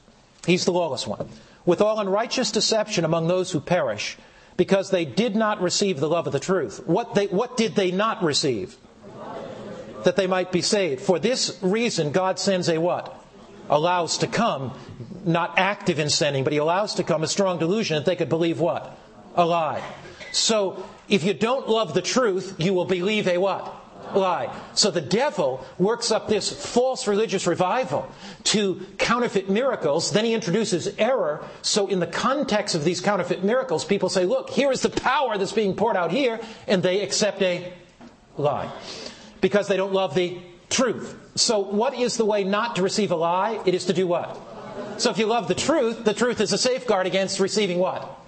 He's 0.48 0.64
the 0.64 0.72
lawless 0.72 1.06
one. 1.06 1.28
With 1.66 1.82
all 1.82 2.00
unrighteous 2.00 2.52
deception 2.52 3.04
among 3.04 3.28
those 3.28 3.52
who 3.52 3.60
perish, 3.60 4.18
because 4.56 4.90
they 4.90 5.04
did 5.04 5.36
not 5.36 5.62
receive 5.62 6.00
the 6.00 6.08
love 6.08 6.26
of 6.26 6.32
the 6.32 6.40
truth. 6.40 6.82
What, 6.88 7.16
they, 7.16 7.28
what 7.28 7.58
did 7.58 7.76
they 7.76 7.92
not 7.92 8.24
receive? 8.24 8.78
That 10.04 10.16
they 10.16 10.28
might 10.28 10.52
be 10.52 10.62
saved. 10.62 11.02
For 11.02 11.20
this 11.20 11.58
reason, 11.62 12.12
God 12.12 12.40
sends 12.40 12.70
a 12.70 12.80
what? 12.80 13.20
Allows 13.70 14.18
to 14.20 14.28
come, 14.28 14.78
not 15.24 15.58
active 15.58 16.00
in 16.00 16.10
sending, 16.10 16.44
but 16.44 16.54
He 16.54 16.60
allows 16.60 16.96
to 16.96 17.04
come 17.04 17.24
a 17.24 17.28
strong 17.28 17.60
delusion 17.60 17.96
that 17.96 18.06
they 18.06 18.16
could 18.16 18.30
believe 18.30 18.60
what? 18.60 18.98
A 19.36 19.46
lie. 19.46 19.82
So, 20.32 20.84
if 21.08 21.24
you 21.24 21.34
don't 21.34 21.70
love 21.70 21.94
the 21.94 22.02
truth, 22.02 22.56
you 22.58 22.74
will 22.74 22.86
believe 22.86 23.28
a 23.28 23.38
what? 23.38 23.84
lie. 24.16 24.54
So 24.74 24.92
the 24.92 25.02
devil 25.02 25.66
works 25.78 26.12
up 26.12 26.28
this 26.28 26.52
false 26.52 27.08
religious 27.08 27.48
revival 27.48 28.10
to 28.46 28.86
counterfeit 28.98 29.50
miracles. 29.50 30.12
Then 30.12 30.26
he 30.26 30.34
introduces 30.34 30.88
error. 30.98 31.44
So 31.62 31.88
in 31.88 32.00
the 32.00 32.08
context 32.08 32.76
of 32.76 32.84
these 32.84 33.02
counterfeit 33.02 33.44
miracles, 33.44 33.86
people 33.86 34.10
say, 34.10 34.26
look, 34.26 34.50
here 34.50 34.72
is 34.72 34.82
the 34.82 34.90
power 34.90 35.38
that's 35.38 35.52
being 35.52 35.76
poured 35.76 35.98
out 35.98 36.12
here, 36.12 36.40
and 36.68 36.84
they 36.84 37.02
accept 37.02 37.42
a 37.42 37.74
lie. 38.38 38.72
Because 39.44 39.68
they 39.68 39.76
don't 39.76 39.92
love 39.92 40.16
the 40.16 40.38
truth. 40.70 41.16
So 41.36 41.60
what 41.60 41.94
is 41.94 42.16
the 42.16 42.24
way 42.24 42.46
not 42.46 42.78
to 42.78 42.82
receive 42.82 43.12
a 43.12 43.16
lie? 43.16 43.62
It 43.66 43.76
is 43.76 43.86
to 43.86 43.94
do 43.94 44.08
what? 44.08 44.40
So 44.98 45.12
if 45.12 45.18
you 45.18 45.26
love 45.26 45.50
the 45.50 45.56
truth, 45.56 46.06
the 46.06 46.14
truth 46.14 46.40
is 46.40 46.54
a 46.54 46.58
safeguard 46.58 47.08
against 47.08 47.42
receiving 47.42 47.78
what? 47.78 48.22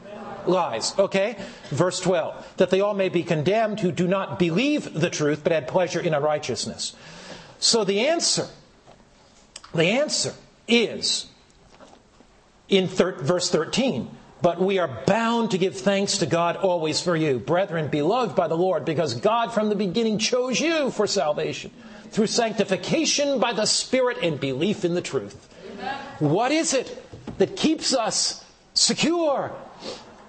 lies. 0.47 0.97
Okay? 0.97 1.37
Verse 1.69 1.99
12. 1.99 2.53
That 2.57 2.69
they 2.69 2.81
all 2.81 2.93
may 2.93 3.09
be 3.09 3.23
condemned 3.23 3.79
who 3.79 3.91
do 3.91 4.07
not 4.07 4.39
believe 4.39 4.93
the 4.93 5.09
truth, 5.09 5.41
but 5.43 5.51
had 5.51 5.67
pleasure 5.67 5.99
in 5.99 6.13
unrighteousness. 6.13 6.95
So 7.59 7.83
the 7.83 8.07
answer, 8.07 8.47
the 9.73 9.85
answer 9.85 10.33
is 10.67 11.27
in 12.69 12.87
thir- 12.87 13.15
verse 13.15 13.49
13. 13.49 14.09
But 14.45 14.61
we 14.61 14.77
are 14.77 14.87
bound 15.07 15.49
to 15.51 15.57
give 15.57 15.75
thanks 15.75 16.19
to 16.19 16.27
God 16.27 16.55
always 16.55 17.01
for 17.01 17.15
you, 17.15 17.39
brethren, 17.39 17.87
beloved 17.87 18.35
by 18.35 18.47
the 18.47 18.55
Lord, 18.55 18.85
because 18.85 19.15
God 19.15 19.51
from 19.51 19.69
the 19.69 19.75
beginning 19.75 20.19
chose 20.19 20.59
you 20.59 20.91
for 20.91 21.07
salvation 21.07 21.71
through 22.11 22.27
sanctification 22.27 23.39
by 23.39 23.53
the 23.53 23.65
Spirit 23.65 24.19
and 24.21 24.39
belief 24.39 24.85
in 24.85 24.93
the 24.93 25.01
truth. 25.01 25.49
Amen. 25.73 25.97
What 26.19 26.51
is 26.51 26.75
it 26.75 27.03
that 27.39 27.55
keeps 27.55 27.95
us 27.95 28.45
secure 28.75 29.51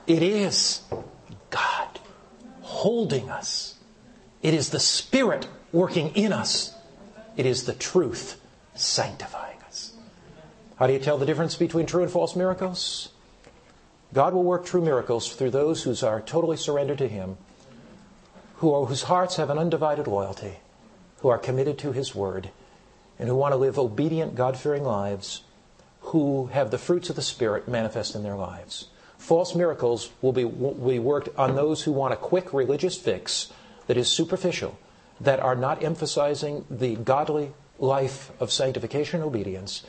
it 0.06 0.22
is 0.22 0.80
God 1.50 1.98
holding 2.62 3.28
us. 3.28 3.74
It 4.40 4.54
is 4.54 4.70
the 4.70 4.80
Spirit 4.80 5.46
working 5.72 6.08
in 6.16 6.32
us. 6.32 6.74
It 7.36 7.44
is 7.44 7.64
the 7.64 7.74
truth 7.74 8.40
sanctifying 8.74 9.58
us. 9.66 9.92
How 10.76 10.86
do 10.86 10.94
you 10.94 11.00
tell 11.00 11.18
the 11.18 11.26
difference 11.26 11.54
between 11.54 11.84
true 11.84 12.02
and 12.02 12.10
false 12.10 12.34
miracles? 12.34 13.10
God 14.12 14.34
will 14.34 14.44
work 14.44 14.64
true 14.64 14.80
miracles 14.80 15.34
through 15.34 15.50
those 15.50 15.82
who 15.82 15.94
are 16.06 16.20
totally 16.20 16.56
surrendered 16.56 16.98
to 16.98 17.08
Him, 17.08 17.36
who 18.56 18.72
are, 18.72 18.86
whose 18.86 19.02
hearts 19.02 19.36
have 19.36 19.50
an 19.50 19.58
undivided 19.58 20.06
loyalty, 20.06 20.58
who 21.18 21.28
are 21.28 21.38
committed 21.38 21.78
to 21.78 21.92
His 21.92 22.14
Word, 22.14 22.50
and 23.18 23.28
who 23.28 23.34
want 23.34 23.52
to 23.52 23.56
live 23.56 23.78
obedient, 23.78 24.34
God 24.34 24.56
fearing 24.56 24.84
lives, 24.84 25.42
who 26.00 26.46
have 26.46 26.70
the 26.70 26.78
fruits 26.78 27.10
of 27.10 27.16
the 27.16 27.22
Spirit 27.22 27.68
manifest 27.68 28.14
in 28.14 28.22
their 28.22 28.36
lives. 28.36 28.86
False 29.18 29.54
miracles 29.54 30.10
will 30.22 30.32
be, 30.32 30.44
will 30.44 30.74
be 30.74 30.98
worked 30.98 31.28
on 31.36 31.56
those 31.56 31.82
who 31.82 31.92
want 31.92 32.12
a 32.12 32.16
quick 32.16 32.52
religious 32.52 32.96
fix 32.96 33.52
that 33.86 33.96
is 33.96 34.08
superficial, 34.08 34.78
that 35.20 35.40
are 35.40 35.56
not 35.56 35.82
emphasizing 35.82 36.64
the 36.70 36.94
godly 36.96 37.52
life 37.78 38.30
of 38.40 38.52
sanctification 38.52 39.20
and 39.20 39.26
obedience, 39.26 39.82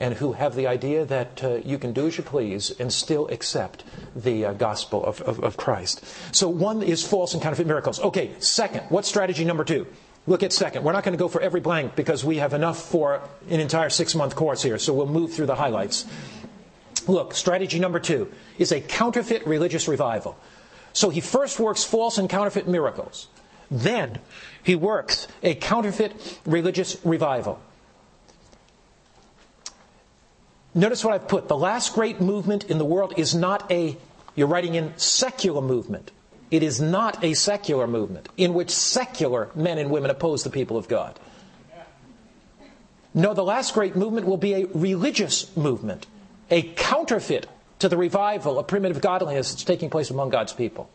and 0.00 0.14
who 0.14 0.32
have 0.32 0.54
the 0.56 0.66
idea 0.66 1.04
that 1.04 1.44
uh, 1.44 1.56
you 1.56 1.78
can 1.78 1.92
do 1.92 2.06
as 2.06 2.16
you 2.16 2.24
please 2.24 2.70
and 2.80 2.90
still 2.92 3.28
accept 3.28 3.84
the 4.16 4.46
uh, 4.46 4.52
gospel 4.54 5.04
of, 5.04 5.20
of, 5.20 5.38
of 5.44 5.56
Christ. 5.56 6.02
So 6.32 6.48
one 6.48 6.82
is 6.82 7.06
false 7.06 7.34
and 7.34 7.42
counterfeit 7.42 7.66
miracles. 7.66 8.00
Okay, 8.00 8.32
second, 8.38 8.84
what's 8.88 9.08
strategy 9.08 9.44
number 9.44 9.62
two? 9.62 9.86
Look 10.26 10.42
at 10.42 10.52
second. 10.52 10.84
We're 10.84 10.92
not 10.92 11.04
going 11.04 11.16
to 11.16 11.18
go 11.18 11.28
for 11.28 11.40
every 11.40 11.60
blank 11.60 11.96
because 11.96 12.24
we 12.24 12.38
have 12.38 12.54
enough 12.54 12.80
for 12.80 13.22
an 13.48 13.60
entire 13.60 13.90
six 13.90 14.14
month 14.14 14.34
course 14.34 14.62
here, 14.62 14.78
so 14.78 14.92
we'll 14.94 15.06
move 15.06 15.32
through 15.32 15.46
the 15.46 15.54
highlights. 15.54 16.06
Look, 17.06 17.34
strategy 17.34 17.78
number 17.78 18.00
two 18.00 18.30
is 18.58 18.72
a 18.72 18.80
counterfeit 18.80 19.46
religious 19.46 19.88
revival. 19.88 20.36
So 20.92 21.10
he 21.10 21.20
first 21.20 21.58
works 21.58 21.84
false 21.84 22.18
and 22.18 22.28
counterfeit 22.28 22.68
miracles. 22.68 23.28
Then 23.70 24.18
he 24.62 24.74
works 24.74 25.28
a 25.42 25.54
counterfeit 25.54 26.40
religious 26.44 26.98
revival. 27.04 27.60
Notice 30.74 31.04
what 31.04 31.14
I've 31.14 31.28
put. 31.28 31.48
The 31.48 31.56
last 31.56 31.94
great 31.94 32.20
movement 32.20 32.64
in 32.64 32.78
the 32.78 32.84
world 32.84 33.14
is 33.16 33.34
not 33.34 33.70
a, 33.70 33.96
you're 34.34 34.46
writing 34.46 34.74
in 34.74 34.92
secular 34.96 35.60
movement. 35.60 36.12
It 36.50 36.62
is 36.62 36.80
not 36.80 37.22
a 37.22 37.34
secular 37.34 37.86
movement 37.86 38.28
in 38.36 38.54
which 38.54 38.70
secular 38.70 39.50
men 39.54 39.78
and 39.78 39.90
women 39.90 40.10
oppose 40.10 40.42
the 40.42 40.50
people 40.50 40.76
of 40.76 40.88
God. 40.88 41.18
No, 43.12 43.34
the 43.34 43.44
last 43.44 43.74
great 43.74 43.96
movement 43.96 44.26
will 44.26 44.36
be 44.36 44.54
a 44.54 44.66
religious 44.66 45.56
movement 45.56 46.06
a 46.50 46.62
counterfeit 46.62 47.46
to 47.78 47.88
the 47.88 47.96
revival 47.96 48.58
of 48.58 48.66
primitive 48.66 49.00
godliness 49.00 49.52
that's 49.52 49.64
taking 49.64 49.88
place 49.88 50.10
among 50.10 50.30
God's 50.30 50.52
people. 50.52 50.90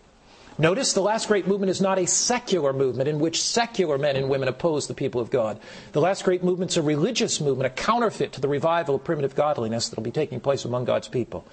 Notice 0.57 0.93
the 0.93 1.01
last 1.01 1.27
great 1.27 1.47
movement 1.47 1.69
is 1.69 1.81
not 1.81 1.99
a 1.99 2.07
secular 2.07 2.71
movement 2.71 3.09
in 3.09 3.19
which 3.19 3.43
secular 3.43 3.97
men 3.97 4.15
and 4.15 4.29
women 4.29 4.47
oppose 4.47 4.87
the 4.87 4.93
people 4.93 5.19
of 5.19 5.29
God. 5.29 5.59
The 5.91 5.99
last 5.99 6.23
great 6.23 6.43
movement 6.43 6.71
is 6.71 6.77
a 6.77 6.81
religious 6.81 7.41
movement, 7.41 7.67
a 7.67 7.69
counterfeit 7.69 8.31
to 8.33 8.41
the 8.41 8.47
revival 8.47 8.95
of 8.95 9.03
primitive 9.03 9.35
godliness 9.35 9.89
that 9.89 9.97
will 9.97 10.03
be 10.03 10.11
taking 10.11 10.39
place 10.39 10.63
among 10.63 10.85
God's 10.85 11.09
people. 11.09 11.45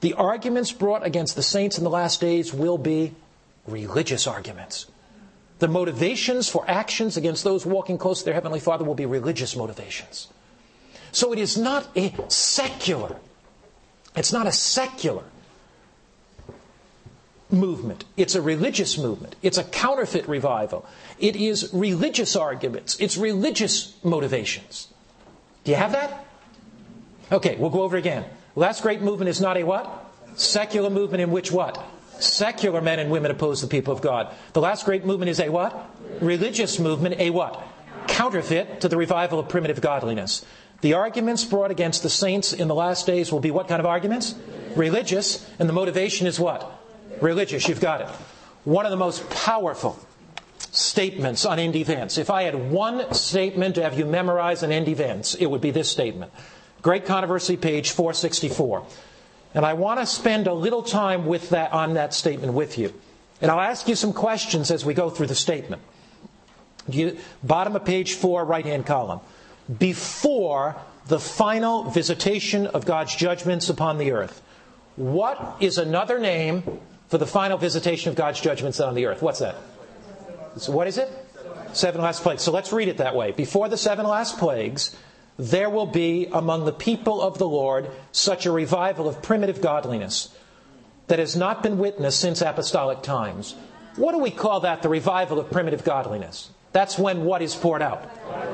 The 0.00 0.12
arguments 0.14 0.70
brought 0.70 1.06
against 1.06 1.34
the 1.34 1.42
saints 1.42 1.78
in 1.78 1.84
the 1.84 1.90
last 1.90 2.20
days 2.20 2.52
will 2.52 2.78
be 2.78 3.14
religious 3.66 4.26
arguments. 4.26 4.86
The 5.60 5.68
motivations 5.68 6.48
for 6.48 6.68
actions 6.68 7.16
against 7.16 7.44
those 7.44 7.64
walking 7.64 7.96
close 7.96 8.18
to 8.18 8.24
their 8.26 8.34
Heavenly 8.34 8.60
Father 8.60 8.84
will 8.84 8.96
be 8.96 9.06
religious 9.06 9.56
motivations. 9.56 10.28
So 11.12 11.32
it 11.32 11.38
is 11.38 11.56
not 11.56 11.88
a 11.96 12.12
secular 12.28 13.16
it's 14.14 14.32
not 14.32 14.46
a 14.46 14.52
secular 14.52 15.24
movement. 17.52 18.04
It's 18.16 18.34
a 18.34 18.42
religious 18.42 18.98
movement. 18.98 19.36
It's 19.42 19.58
a 19.58 19.64
counterfeit 19.64 20.26
revival. 20.26 20.86
It 21.18 21.36
is 21.36 21.70
religious 21.72 22.34
arguments. 22.34 22.96
It's 22.98 23.16
religious 23.16 23.96
motivations. 24.02 24.88
Do 25.64 25.70
you 25.70 25.76
have 25.76 25.92
that? 25.92 26.26
Okay, 27.30 27.56
we'll 27.56 27.70
go 27.70 27.82
over 27.82 27.96
again. 27.96 28.24
Last 28.56 28.82
great 28.82 29.00
movement 29.00 29.28
is 29.28 29.40
not 29.40 29.56
a 29.56 29.64
what? 29.64 30.12
Secular 30.36 30.90
movement 30.90 31.22
in 31.22 31.30
which 31.30 31.52
what? 31.52 31.82
Secular 32.18 32.80
men 32.80 32.98
and 32.98 33.10
women 33.10 33.30
oppose 33.30 33.60
the 33.60 33.68
people 33.68 33.92
of 33.92 34.00
God. 34.00 34.34
The 34.52 34.60
last 34.60 34.84
great 34.84 35.04
movement 35.04 35.30
is 35.30 35.40
a 35.40 35.48
what? 35.48 35.90
Religious 36.20 36.78
movement, 36.78 37.18
a 37.18 37.30
what? 37.30 37.62
Counterfeit 38.08 38.80
to 38.80 38.88
the 38.88 38.96
revival 38.96 39.38
of 39.38 39.48
primitive 39.48 39.80
godliness. 39.80 40.44
The 40.82 40.94
arguments 40.94 41.44
brought 41.44 41.70
against 41.70 42.02
the 42.02 42.10
saints 42.10 42.52
in 42.52 42.68
the 42.68 42.74
last 42.74 43.06
days 43.06 43.30
will 43.30 43.40
be 43.40 43.50
what 43.50 43.68
kind 43.68 43.80
of 43.80 43.86
arguments? 43.86 44.34
Religious, 44.74 45.48
and 45.58 45.68
the 45.68 45.72
motivation 45.72 46.26
is 46.26 46.40
what? 46.40 46.81
Religious, 47.22 47.68
you've 47.68 47.80
got 47.80 48.00
it. 48.00 48.08
One 48.64 48.84
of 48.84 48.90
the 48.90 48.96
most 48.96 49.28
powerful 49.30 49.98
statements 50.58 51.44
on 51.46 51.58
end 51.58 51.76
events. 51.76 52.18
If 52.18 52.30
I 52.30 52.42
had 52.42 52.70
one 52.70 53.14
statement 53.14 53.76
to 53.76 53.82
have 53.82 53.96
you 53.98 54.04
memorize 54.04 54.62
on 54.62 54.72
end 54.72 54.88
events, 54.88 55.34
it 55.34 55.46
would 55.46 55.60
be 55.60 55.70
this 55.70 55.90
statement. 55.90 56.32
Great 56.82 57.06
Controversy, 57.06 57.56
page 57.56 57.90
464. 57.90 58.84
And 59.54 59.64
I 59.64 59.74
want 59.74 60.00
to 60.00 60.06
spend 60.06 60.46
a 60.46 60.54
little 60.54 60.82
time 60.82 61.26
with 61.26 61.50
that, 61.50 61.72
on 61.72 61.94
that 61.94 62.12
statement 62.12 62.54
with 62.54 62.76
you. 62.76 62.92
And 63.40 63.50
I'll 63.50 63.60
ask 63.60 63.86
you 63.86 63.94
some 63.94 64.12
questions 64.12 64.70
as 64.70 64.84
we 64.84 64.94
go 64.94 65.10
through 65.10 65.26
the 65.26 65.34
statement. 65.34 65.82
You, 66.88 67.18
bottom 67.42 67.76
of 67.76 67.84
page 67.84 68.14
4, 68.14 68.44
right 68.44 68.64
hand 68.64 68.86
column. 68.86 69.20
Before 69.78 70.76
the 71.06 71.20
final 71.20 71.84
visitation 71.84 72.66
of 72.66 72.84
God's 72.84 73.14
judgments 73.14 73.68
upon 73.68 73.98
the 73.98 74.10
earth, 74.12 74.42
what 74.96 75.56
is 75.60 75.78
another 75.78 76.18
name 76.18 76.80
for 77.12 77.18
the 77.18 77.26
final 77.26 77.58
visitation 77.58 78.08
of 78.08 78.16
God's 78.16 78.40
judgments 78.40 78.80
on 78.80 78.94
the 78.94 79.04
earth? 79.04 79.20
What's 79.20 79.40
that? 79.40 79.54
So 80.56 80.72
what 80.72 80.86
is 80.86 80.96
it? 80.96 81.10
Seven 81.74 82.00
last 82.00 82.22
plagues. 82.22 82.42
So 82.42 82.52
let's 82.52 82.72
read 82.72 82.88
it 82.88 82.96
that 82.96 83.14
way. 83.14 83.32
Before 83.32 83.68
the 83.68 83.76
seven 83.76 84.06
last 84.06 84.38
plagues, 84.38 84.96
there 85.36 85.68
will 85.68 85.84
be 85.84 86.28
among 86.32 86.64
the 86.64 86.72
people 86.72 87.20
of 87.20 87.36
the 87.36 87.46
Lord 87.46 87.90
such 88.12 88.46
a 88.46 88.50
revival 88.50 89.10
of 89.10 89.20
primitive 89.20 89.60
godliness 89.60 90.34
that 91.08 91.18
has 91.18 91.36
not 91.36 91.62
been 91.62 91.76
witnessed 91.76 92.18
since 92.18 92.40
apostolic 92.40 93.02
times. 93.02 93.56
What 93.96 94.12
do 94.12 94.18
we 94.18 94.30
call 94.30 94.60
that? 94.60 94.80
The 94.80 94.88
revival 94.88 95.38
of 95.38 95.50
primitive 95.50 95.84
godliness. 95.84 96.48
That's 96.72 96.98
when 96.98 97.26
what 97.26 97.42
is 97.42 97.54
poured 97.54 97.82
out? 97.82 98.08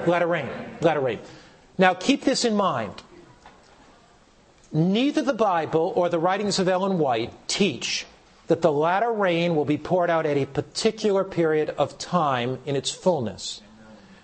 Let 0.09 0.21
it 0.21 0.27
rain. 0.27 0.49
Let 0.81 0.97
it 0.97 1.01
rain. 1.01 1.21
Now 1.79 1.95
keep 1.95 2.25
this 2.25 2.45
in 2.45 2.57
mind. 2.57 3.05
Neither 4.73 5.23
the 5.23 5.33
Bible 5.33 5.93
or 5.95 6.09
the 6.09 6.19
writings 6.19 6.59
of 6.59 6.69
Ellen 6.69 6.99
White 6.99 7.33
teach 7.47 8.05
that 8.49 8.63
the 8.63 8.73
latter 8.73 9.13
rain 9.13 9.55
will 9.55 9.65
be 9.65 9.79
poured 9.79 10.11
out 10.11 10.27
at 10.27 10.37
a 10.37 10.47
particular 10.47 11.23
period 11.23 11.71
of 11.71 11.99
time 11.99 12.59
in 12.67 12.77
its 12.77 12.91
fullness. 12.91 13.61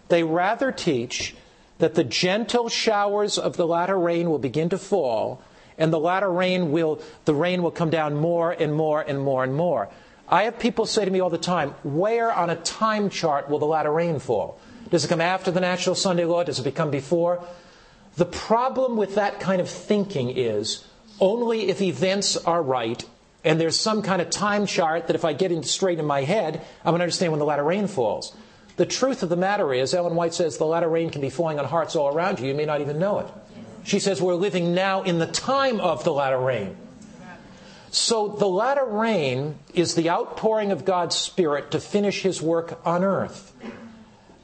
They 0.09 0.23
rather 0.23 0.73
teach 0.73 1.35
that 1.79 1.95
the 1.95 2.05
gentle 2.05 2.69
showers 2.69 3.39
of 3.39 3.57
the 3.57 3.67
latter 3.67 3.99
rain 3.99 4.31
will 4.31 4.39
begin 4.39 4.71
to 4.71 4.79
fall, 4.79 5.43
and 5.77 5.93
the 5.93 5.99
latter 5.99 6.31
rain 6.31 6.73
will, 6.73 7.01
the 7.25 7.35
rain 7.35 7.63
will 7.63 7.71
come 7.71 7.91
down 7.91 8.15
more 8.15 8.51
and 8.51 8.75
more 8.75 9.03
and 9.03 9.21
more 9.21 9.45
and 9.45 9.55
more. 9.55 9.91
I 10.29 10.45
have 10.45 10.59
people 10.59 10.87
say 10.87 11.05
to 11.05 11.11
me 11.11 11.21
all 11.21 11.31
the 11.31 11.39
time, 11.39 11.71
where 11.83 12.33
on 12.33 12.49
a 12.49 12.57
time 12.57 13.11
chart 13.11 13.51
will 13.51 13.59
the 13.59 13.67
latter 13.67 13.93
rain 13.93 14.19
fall? 14.19 14.59
Does 14.91 15.05
it 15.05 15.09
come 15.09 15.21
after 15.21 15.51
the 15.51 15.61
national 15.61 15.97
Sunday 15.97 16.25
law? 16.25 16.45
Does 16.45 16.59
it 16.59 16.65
become 16.65 16.91
before? 16.91 17.45
The 18.17 18.25
problem 18.25 18.97
with 18.97 19.17
that 19.17 19.41
kind 19.41 19.61
of 19.61 19.69
thinking 19.69 20.31
is 20.31 20.87
only 21.21 21.69
if 21.69 21.83
events 21.83 22.37
are 22.37 22.63
right 22.63 23.05
and 23.45 23.61
there's 23.61 23.79
some 23.79 24.01
kind 24.01 24.23
of 24.23 24.31
time 24.31 24.67
chart 24.67 25.07
that 25.07 25.17
if 25.17 25.25
I 25.25 25.35
get 25.35 25.53
it 25.53 25.65
straight 25.67 25.99
in 25.99 26.07
my 26.07 26.23
head, 26.23 26.57
I'm 26.85 26.93
going 26.93 27.01
to 27.01 27.05
understand 27.05 27.31
when 27.31 27.39
the 27.39 27.45
latter 27.45 27.63
rain 27.63 27.87
falls. 27.87 28.35
The 28.77 28.87
truth 28.87 29.23
of 29.23 29.29
the 29.29 29.37
matter 29.37 29.73
is, 29.73 29.95
Ellen 29.95 30.17
White 30.17 30.35
says 30.35 30.57
the 30.57 30.65
latter 30.65 30.89
rain 30.89 31.11
can 31.11 31.21
be 31.21 31.31
falling 31.31 31.59
on 31.59 31.67
hearts 31.67 31.95
all 31.95 32.09
around 32.09 32.41
you. 32.41 32.49
You 32.49 32.55
may 32.55 32.65
not 32.65 32.81
even 32.81 32.99
know 32.99 33.21
it. 33.21 33.29
She 33.85 33.99
says 34.01 34.21
we're 34.21 34.35
living 34.35 34.75
now 34.75 35.03
in 35.03 35.19
the 35.19 35.27
time 35.27 35.79
of 35.79 36.05
the 36.05 36.13
latter 36.13 36.39
rain. 36.39 36.77
So 37.91 38.29
the 38.29 38.49
latter 38.49 38.85
rain 38.85 39.57
is 39.75 39.95
the 39.95 40.11
outpouring 40.11 40.73
of 40.73 40.85
God's 40.85 41.15
Spirit 41.15 41.71
to 41.71 41.79
finish 41.79 42.23
His 42.23 42.43
work 42.43 42.81
on 42.85 43.05
earth. 43.05 43.53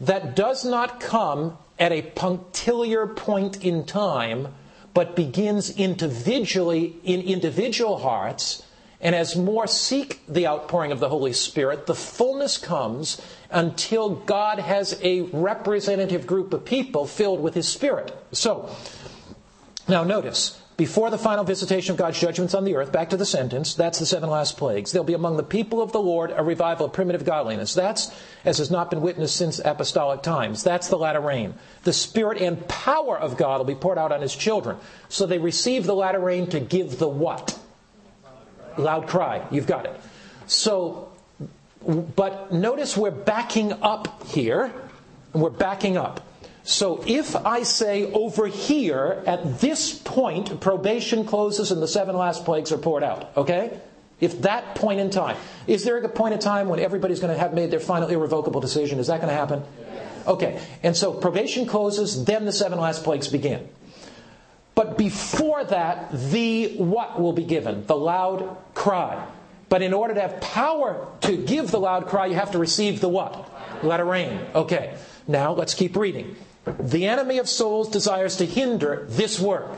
That 0.00 0.36
does 0.36 0.64
not 0.64 1.00
come 1.00 1.58
at 1.78 1.90
a 1.90 2.02
punctiliar 2.02 3.06
point 3.06 3.64
in 3.64 3.84
time, 3.84 4.48
but 4.94 5.16
begins 5.16 5.70
individually 5.70 6.96
in 7.02 7.22
individual 7.22 7.98
hearts 7.98 8.62
and 9.00 9.14
as 9.14 9.34
more 9.34 9.66
seek 9.66 10.20
the 10.28 10.46
outpouring 10.46 10.92
of 10.92 11.00
the 11.00 11.08
Holy 11.08 11.32
Spirit, 11.32 11.86
the 11.86 11.94
fullness 11.94 12.58
comes 12.58 13.20
until 13.50 14.10
God 14.10 14.58
has 14.58 14.98
a 15.02 15.22
representative 15.22 16.26
group 16.26 16.52
of 16.52 16.64
people 16.64 17.06
filled 17.06 17.40
with 17.40 17.54
His 17.54 17.66
Spirit. 17.66 18.14
So, 18.32 18.74
now 19.88 20.04
notice, 20.04 20.60
before 20.80 21.10
the 21.10 21.18
final 21.18 21.44
visitation 21.44 21.92
of 21.92 21.98
God's 21.98 22.18
judgments 22.18 22.54
on 22.54 22.64
the 22.64 22.76
earth, 22.76 22.90
back 22.90 23.10
to 23.10 23.18
the 23.18 23.26
sentence, 23.26 23.74
that's 23.74 23.98
the 23.98 24.06
seven 24.06 24.30
last 24.30 24.56
plagues. 24.56 24.92
There'll 24.92 25.04
be 25.04 25.12
among 25.12 25.36
the 25.36 25.42
people 25.42 25.82
of 25.82 25.92
the 25.92 26.00
Lord 26.00 26.32
a 26.34 26.42
revival 26.42 26.86
of 26.86 26.94
primitive 26.94 27.24
godliness. 27.24 27.74
That's, 27.74 28.10
as 28.46 28.56
has 28.56 28.70
not 28.70 28.88
been 28.88 29.02
witnessed 29.02 29.36
since 29.36 29.60
apostolic 29.62 30.22
times. 30.22 30.62
That's 30.62 30.88
the 30.88 30.96
latter 30.96 31.20
rain. 31.20 31.52
The 31.82 31.92
Spirit 31.92 32.40
and 32.40 32.66
power 32.66 33.18
of 33.18 33.36
God 33.36 33.58
will 33.58 33.66
be 33.66 33.74
poured 33.74 33.98
out 33.98 34.10
on 34.10 34.22
His 34.22 34.34
children. 34.34 34.78
So 35.10 35.26
they 35.26 35.38
receive 35.38 35.84
the 35.84 35.94
latter 35.94 36.18
rain 36.18 36.46
to 36.48 36.60
give 36.60 36.98
the 36.98 37.08
what? 37.08 37.59
Loud 38.80 39.06
cry. 39.06 39.46
You've 39.50 39.66
got 39.66 39.86
it. 39.86 39.98
So, 40.46 41.12
but 41.86 42.52
notice 42.52 42.96
we're 42.96 43.10
backing 43.10 43.72
up 43.82 44.26
here. 44.26 44.72
We're 45.32 45.50
backing 45.50 45.96
up. 45.96 46.26
So 46.62 47.02
if 47.06 47.34
I 47.34 47.62
say 47.62 48.12
over 48.12 48.46
here, 48.46 49.22
at 49.26 49.60
this 49.60 49.94
point, 49.94 50.60
probation 50.60 51.24
closes 51.24 51.70
and 51.70 51.82
the 51.82 51.88
seven 51.88 52.16
last 52.16 52.44
plagues 52.44 52.70
are 52.70 52.78
poured 52.78 53.02
out, 53.02 53.30
okay? 53.36 53.78
If 54.20 54.42
that 54.42 54.74
point 54.74 55.00
in 55.00 55.10
time, 55.10 55.36
is 55.66 55.84
there 55.84 55.96
a 55.96 56.08
point 56.08 56.34
in 56.34 56.40
time 56.40 56.68
when 56.68 56.78
everybody's 56.78 57.20
going 57.20 57.32
to 57.32 57.38
have 57.38 57.54
made 57.54 57.70
their 57.70 57.80
final 57.80 58.08
irrevocable 58.08 58.60
decision? 58.60 58.98
Is 58.98 59.06
that 59.06 59.20
going 59.20 59.30
to 59.30 59.36
happen? 59.36 59.62
Okay, 60.26 60.60
and 60.82 60.94
so 60.94 61.12
probation 61.14 61.66
closes, 61.66 62.24
then 62.26 62.44
the 62.44 62.52
seven 62.52 62.78
last 62.78 63.02
plagues 63.04 63.28
begin. 63.28 63.66
But 64.80 64.96
before 64.96 65.62
that, 65.62 66.10
the 66.10 66.76
what 66.78 67.20
will 67.20 67.34
be 67.34 67.44
given? 67.44 67.84
The 67.84 67.96
loud 67.96 68.56
cry. 68.72 69.26
But 69.68 69.82
in 69.82 69.92
order 69.92 70.14
to 70.14 70.20
have 70.22 70.40
power 70.40 71.06
to 71.20 71.36
give 71.36 71.70
the 71.70 71.78
loud 71.78 72.06
cry, 72.06 72.24
you 72.24 72.34
have 72.36 72.52
to 72.52 72.58
receive 72.58 73.02
the 73.02 73.08
what? 73.10 73.46
Let 73.84 74.00
it 74.00 74.04
rain. 74.04 74.40
Okay. 74.54 74.96
Now 75.28 75.52
let's 75.52 75.74
keep 75.74 75.96
reading. 75.96 76.34
The 76.64 77.08
enemy 77.08 77.36
of 77.36 77.46
souls 77.46 77.90
desires 77.90 78.36
to 78.36 78.46
hinder 78.46 79.04
this 79.10 79.38
work. 79.38 79.70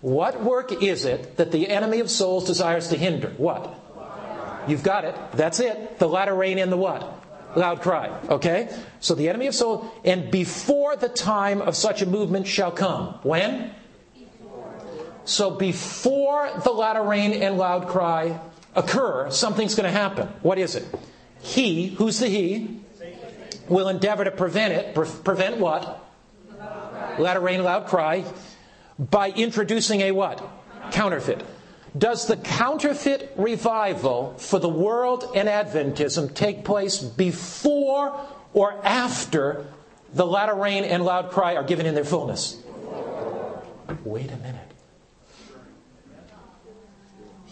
What 0.00 0.42
work 0.42 0.82
is 0.82 1.04
it 1.04 1.36
that 1.36 1.52
the 1.52 1.68
enemy 1.68 2.00
of 2.00 2.08
souls 2.08 2.46
desires 2.46 2.88
to 2.88 2.96
hinder? 2.96 3.34
What? 3.36 3.78
You've 4.66 4.82
got 4.82 5.04
it. 5.04 5.14
That's 5.34 5.60
it. 5.60 5.98
The 5.98 6.08
latter 6.08 6.34
rain 6.34 6.56
and 6.56 6.72
the 6.72 6.78
what? 6.78 7.06
Loud 7.54 7.82
cry. 7.82 8.18
Okay? 8.30 8.74
So 9.00 9.14
the 9.14 9.28
enemy 9.28 9.48
of 9.48 9.54
souls, 9.54 9.90
and 10.06 10.30
before 10.30 10.96
the 10.96 11.10
time 11.10 11.60
of 11.60 11.76
such 11.76 12.00
a 12.00 12.06
movement 12.06 12.46
shall 12.46 12.72
come. 12.72 13.18
When? 13.22 13.74
So 15.28 15.50
before 15.50 16.50
the 16.64 16.70
latter 16.70 17.02
rain 17.02 17.34
and 17.34 17.58
loud 17.58 17.88
cry 17.88 18.40
occur, 18.74 19.30
something's 19.30 19.74
going 19.74 19.84
to 19.84 19.96
happen. 19.96 20.26
What 20.40 20.56
is 20.56 20.74
it? 20.74 20.86
He, 21.40 21.88
who's 21.88 22.18
the 22.18 22.28
he, 22.28 22.80
will 23.68 23.88
endeavor 23.88 24.24
to 24.24 24.30
prevent 24.30 24.72
it. 24.72 24.94
Pre- 24.94 25.06
prevent 25.06 25.58
what? 25.58 26.02
Latter 27.18 27.40
rain, 27.40 27.62
loud 27.62 27.88
cry. 27.88 28.24
By 28.98 29.28
introducing 29.30 30.00
a 30.00 30.12
what? 30.12 30.42
Counterfeit. 30.92 31.44
Does 31.96 32.26
the 32.26 32.38
counterfeit 32.38 33.34
revival 33.36 34.32
for 34.38 34.58
the 34.58 34.68
world 34.70 35.30
and 35.34 35.46
Adventism 35.46 36.34
take 36.34 36.64
place 36.64 37.02
before 37.02 38.18
or 38.54 38.80
after 38.82 39.66
the 40.14 40.24
latter 40.24 40.54
rain 40.54 40.84
and 40.84 41.04
loud 41.04 41.32
cry 41.32 41.56
are 41.56 41.64
given 41.64 41.84
in 41.84 41.94
their 41.94 42.04
fullness? 42.04 42.56
Wait 44.04 44.30
a 44.30 44.36
minute. 44.38 44.67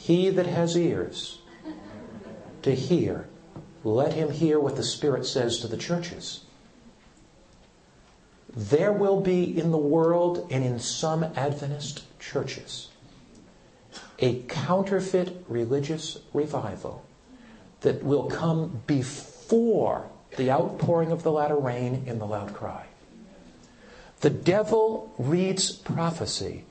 He 0.06 0.30
that 0.30 0.46
has 0.46 0.76
ears 0.76 1.40
to 2.62 2.72
hear, 2.72 3.26
let 3.82 4.12
him 4.12 4.30
hear 4.30 4.60
what 4.60 4.76
the 4.76 4.84
Spirit 4.84 5.26
says 5.26 5.58
to 5.58 5.66
the 5.66 5.76
churches. 5.76 6.42
There 8.54 8.92
will 8.92 9.20
be 9.20 9.58
in 9.58 9.72
the 9.72 9.76
world 9.76 10.46
and 10.48 10.64
in 10.64 10.78
some 10.78 11.24
Adventist 11.24 12.04
churches 12.20 12.90
a 14.20 14.42
counterfeit 14.42 15.44
religious 15.48 16.18
revival 16.32 17.04
that 17.80 18.04
will 18.04 18.30
come 18.30 18.82
before 18.86 20.08
the 20.36 20.52
outpouring 20.52 21.10
of 21.10 21.24
the 21.24 21.32
latter 21.32 21.56
rain 21.56 22.04
in 22.06 22.20
the 22.20 22.26
loud 22.26 22.54
cry. 22.54 22.86
The 24.20 24.30
devil 24.30 25.12
reads 25.18 25.72
prophecy 25.72 26.64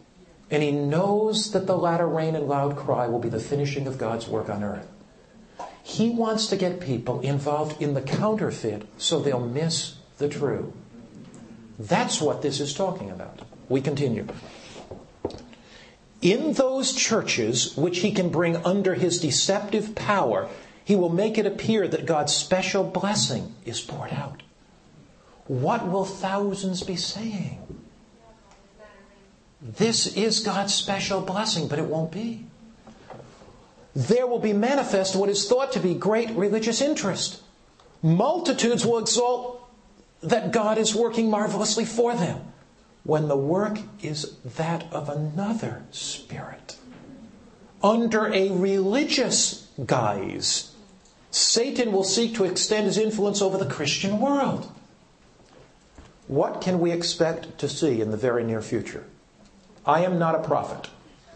and 0.52 0.62
he 0.62 0.72
knows 0.72 1.52
that 1.52 1.68
the 1.68 1.78
latter 1.78 2.08
rain 2.08 2.36
and 2.36 2.48
loud 2.48 2.76
cry 2.76 3.08
will 3.08 3.20
be 3.20 3.30
the 3.30 3.40
finishing 3.40 3.88
of 3.88 3.98
God's 3.98 4.28
work 4.28 4.50
on 4.50 4.64
earth. 4.64 4.88
He 5.84 6.10
wants 6.10 6.48
to 6.48 6.58
get 6.58 6.80
people 6.80 7.20
involved 7.22 7.82
in 7.82 7.94
the 7.94 8.02
counterfeit 8.02 8.88
so 8.98 9.20
they'll 9.20 9.40
miss 9.40 9.96
the 10.18 10.30
true. 10.30 10.74
That's 11.78 12.22
what 12.22 12.42
this 12.42 12.60
is 12.60 12.74
talking 12.74 13.12
about. 13.12 13.42
We 13.70 13.82
continue. 13.82 14.28
In 16.22 16.54
those 16.54 16.94
churches 16.94 17.76
which 17.76 18.00
he 18.00 18.12
can 18.12 18.30
bring 18.30 18.58
under 18.58 18.96
his 18.96 19.20
deceptive 19.20 19.94
power, 19.94 20.50
he 20.84 20.96
will 20.96 21.10
make 21.10 21.38
it 21.38 21.46
appear 21.46 21.88
that 21.88 22.06
God's 22.06 22.34
special 22.34 22.84
blessing 22.84 23.54
is 23.66 23.82
poured 23.82 24.14
out. 24.14 24.42
What 25.48 25.88
will 25.88 26.06
thousands 26.06 26.82
be 26.84 26.96
saying? 26.96 27.62
This 29.66 30.16
is 30.16 30.42
God's 30.42 30.76
special 30.76 31.22
blessing, 31.22 31.68
but 31.68 31.80
it 31.80 31.86
won't 31.86 32.12
be. 32.12 32.46
There 33.96 34.28
will 34.28 34.40
be 34.40 34.54
manifest 34.54 35.16
what 35.16 35.30
is 35.30 35.50
thought 35.50 35.72
to 35.72 35.80
be 35.80 35.96
great 35.96 36.30
religious 36.32 36.82
interest. 36.82 37.42
Multitudes 38.04 38.86
will 38.86 39.00
exult 39.00 39.68
that 40.22 40.52
God 40.52 40.78
is 40.78 40.94
working 40.94 41.32
marvelously 41.32 41.84
for 41.84 42.14
them 42.14 42.42
when 43.04 43.28
the 43.28 43.38
work 43.38 43.80
is 44.04 44.38
that 44.44 44.86
of 44.94 45.10
another 45.10 45.84
spirit. 45.90 46.78
Under 47.82 48.32
a 48.32 48.52
religious 48.52 49.68
guise, 49.84 50.76
Satan 51.32 51.92
will 51.92 52.04
seek 52.04 52.36
to 52.36 52.44
extend 52.44 52.86
his 52.86 53.00
influence 53.00 53.42
over 53.42 53.58
the 53.58 53.66
Christian 53.66 54.20
world. 54.20 54.70
What 56.28 56.62
can 56.62 56.80
we 56.80 56.92
expect 56.92 57.58
to 57.60 57.70
see 57.70 58.02
in 58.02 58.12
the 58.12 58.18
very 58.18 58.44
near 58.44 58.62
future? 58.62 59.06
I 59.86 60.04
am 60.04 60.18
not 60.18 60.36
a 60.36 60.40
prophet, 60.40 60.90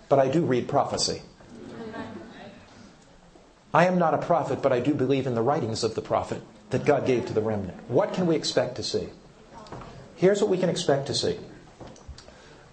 but 0.08 0.20
I 0.20 0.28
do 0.28 0.44
read 0.44 0.68
prophecy. 0.68 1.22
I 3.72 3.86
am 3.86 4.00
not 4.00 4.16
a 4.16 4.18
prophet, 4.18 4.62
but 4.64 4.74
I 4.74 4.80
do 4.80 4.96
believe 4.96 5.28
in 5.28 5.36
the 5.36 5.44
writings 5.44 5.84
of 5.84 5.94
the 5.94 6.02
prophet 6.02 6.42
that 6.72 6.86
God 6.86 7.06
gave 7.06 7.28
to 7.28 7.34
the 7.34 7.42
remnant. 7.42 7.78
What 7.88 8.14
can 8.14 8.26
we 8.26 8.36
expect 8.36 8.76
to 8.78 8.84
see? 8.84 9.10
Here's 10.16 10.42
what 10.42 10.50
we 10.50 10.58
can 10.58 10.70
expect 10.70 11.08
to 11.08 11.14
see. 11.14 11.38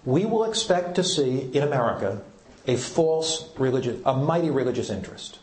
We 0.05 0.25
will 0.25 0.45
expect 0.45 0.95
to 0.95 1.03
see 1.03 1.51
in 1.53 1.63
America 1.63 2.21
a 2.65 2.75
false 2.75 3.49
religious, 3.57 4.01
a 4.05 4.15
mighty 4.15 4.49
religious 4.49 4.89
interest. 4.89 5.39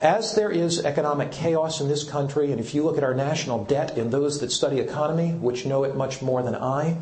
As 0.00 0.34
there 0.34 0.50
is 0.50 0.84
economic 0.84 1.32
chaos 1.32 1.80
in 1.80 1.88
this 1.88 2.04
country, 2.04 2.52
and 2.52 2.60
if 2.60 2.74
you 2.74 2.84
look 2.84 2.98
at 2.98 3.04
our 3.04 3.14
national 3.14 3.64
debt 3.64 3.96
and 3.96 4.12
those 4.12 4.40
that 4.40 4.52
study 4.52 4.78
economy, 4.78 5.32
which 5.32 5.66
know 5.66 5.84
it 5.84 5.96
much 5.96 6.22
more 6.22 6.42
than 6.42 6.54
I, 6.54 6.98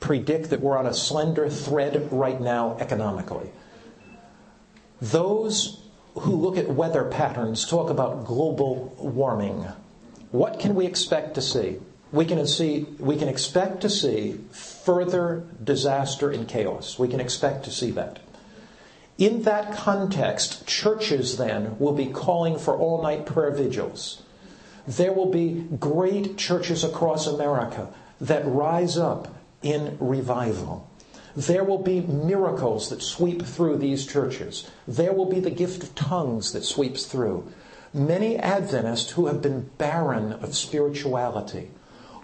predict 0.00 0.50
that 0.50 0.60
we're 0.60 0.78
on 0.78 0.86
a 0.86 0.94
slender 0.94 1.48
thread 1.48 2.10
right 2.10 2.40
now 2.40 2.76
economically. 2.80 3.50
Those 5.00 5.80
who 6.14 6.34
look 6.34 6.56
at 6.56 6.68
weather 6.68 7.04
patterns 7.04 7.66
talk 7.66 7.90
about 7.90 8.24
global 8.24 8.94
warming. 8.98 9.66
What 10.30 10.58
can 10.58 10.74
we 10.74 10.86
expect 10.86 11.34
to 11.34 11.42
see? 11.42 11.78
We 12.12 12.24
can, 12.24 12.44
see, 12.46 12.86
we 12.98 13.16
can 13.16 13.28
expect 13.28 13.82
to 13.82 13.90
see 13.90 14.40
further 14.50 15.44
disaster 15.62 16.30
and 16.30 16.48
chaos. 16.48 16.98
We 16.98 17.08
can 17.08 17.20
expect 17.20 17.64
to 17.66 17.70
see 17.70 17.92
that. 17.92 18.18
In 19.16 19.42
that 19.42 19.76
context, 19.76 20.66
churches 20.66 21.36
then 21.36 21.78
will 21.78 21.92
be 21.92 22.06
calling 22.06 22.58
for 22.58 22.76
all 22.76 23.02
night 23.02 23.26
prayer 23.26 23.50
vigils. 23.50 24.22
There 24.88 25.12
will 25.12 25.30
be 25.30 25.68
great 25.78 26.36
churches 26.36 26.82
across 26.82 27.26
America 27.26 27.88
that 28.20 28.42
rise 28.46 28.98
up 28.98 29.28
in 29.62 29.96
revival. 30.00 30.88
There 31.36 31.64
will 31.64 31.78
be 31.78 32.00
miracles 32.00 32.88
that 32.90 33.02
sweep 33.02 33.42
through 33.42 33.78
these 33.78 34.06
churches. 34.06 34.68
There 34.88 35.12
will 35.12 35.26
be 35.26 35.40
the 35.40 35.50
gift 35.50 35.82
of 35.82 35.94
tongues 35.94 36.52
that 36.52 36.64
sweeps 36.64 37.06
through. 37.06 37.50
Many 37.94 38.36
Adventists 38.36 39.10
who 39.12 39.26
have 39.26 39.42
been 39.42 39.70
barren 39.78 40.32
of 40.32 40.56
spirituality, 40.56 41.70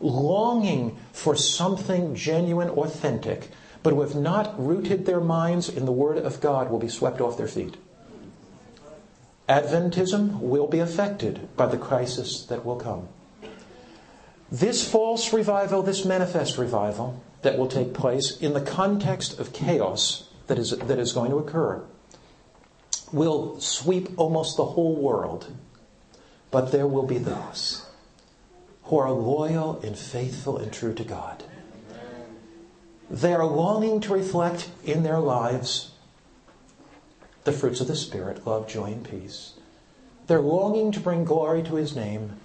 longing 0.00 0.96
for 1.12 1.36
something 1.36 2.14
genuine, 2.14 2.70
authentic, 2.70 3.50
but 3.82 3.92
who 3.92 4.00
have 4.00 4.16
not 4.16 4.54
rooted 4.64 5.06
their 5.06 5.20
minds 5.20 5.68
in 5.68 5.84
the 5.84 5.92
Word 5.92 6.18
of 6.18 6.40
God 6.40 6.70
will 6.70 6.78
be 6.78 6.88
swept 6.88 7.20
off 7.20 7.36
their 7.36 7.48
feet. 7.48 7.76
Adventism 9.48 10.40
will 10.40 10.66
be 10.66 10.80
affected 10.80 11.48
by 11.56 11.66
the 11.66 11.78
crisis 11.78 12.44
that 12.46 12.64
will 12.64 12.76
come. 12.76 13.08
This 14.50 14.88
false 14.88 15.32
revival, 15.32 15.82
this 15.82 16.04
manifest 16.04 16.58
revival 16.58 17.22
that 17.46 17.56
will 17.56 17.68
take 17.68 17.94
place 17.94 18.36
in 18.38 18.54
the 18.54 18.60
context 18.60 19.38
of 19.38 19.52
chaos 19.52 20.28
that 20.48 20.58
is, 20.58 20.70
that 20.76 20.98
is 20.98 21.12
going 21.12 21.30
to 21.30 21.38
occur 21.38 21.80
will 23.12 23.60
sweep 23.60 24.08
almost 24.16 24.56
the 24.56 24.64
whole 24.64 24.96
world. 24.96 25.54
But 26.50 26.72
there 26.72 26.88
will 26.88 27.06
be 27.06 27.18
those 27.18 27.86
who 28.82 28.98
are 28.98 29.12
loyal 29.12 29.80
and 29.84 29.96
faithful 29.96 30.58
and 30.58 30.72
true 30.72 30.92
to 30.94 31.04
God. 31.04 31.44
They 33.08 33.32
are 33.32 33.46
longing 33.46 34.00
to 34.00 34.12
reflect 34.12 34.68
in 34.82 35.04
their 35.04 35.20
lives 35.20 35.92
the 37.44 37.52
fruits 37.52 37.80
of 37.80 37.86
the 37.86 37.94
Spirit 37.94 38.44
love, 38.44 38.66
joy, 38.66 38.86
and 38.86 39.08
peace. 39.08 39.52
They're 40.26 40.40
longing 40.40 40.90
to 40.90 40.98
bring 40.98 41.24
glory 41.24 41.62
to 41.62 41.76
His 41.76 41.94
name. 41.94 42.40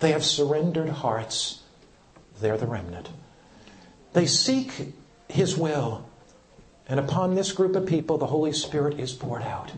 They 0.00 0.10
have 0.10 0.24
surrendered 0.24 0.88
hearts. 0.88 1.60
They're 2.40 2.58
the 2.58 2.66
remnant. 2.66 3.10
They 4.12 4.26
seek 4.26 4.94
His 5.28 5.56
will. 5.56 6.04
And 6.88 6.98
upon 6.98 7.34
this 7.34 7.52
group 7.52 7.76
of 7.76 7.86
people, 7.86 8.18
the 8.18 8.26
Holy 8.26 8.52
Spirit 8.52 8.98
is 8.98 9.12
poured 9.12 9.42
out. 9.42 9.72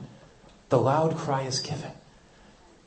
The 0.70 0.80
loud 0.80 1.16
cry 1.16 1.42
is 1.42 1.60
given. 1.60 1.92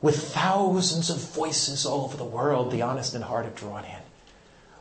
With 0.02 0.16
thousands 0.32 1.10
of 1.10 1.18
voices 1.18 1.86
all 1.86 2.04
over 2.04 2.16
the 2.16 2.24
world, 2.24 2.70
the 2.70 2.82
honest 2.82 3.14
and 3.14 3.24
heart 3.24 3.46
are 3.46 3.50
drawn 3.50 3.84
in 3.84 4.00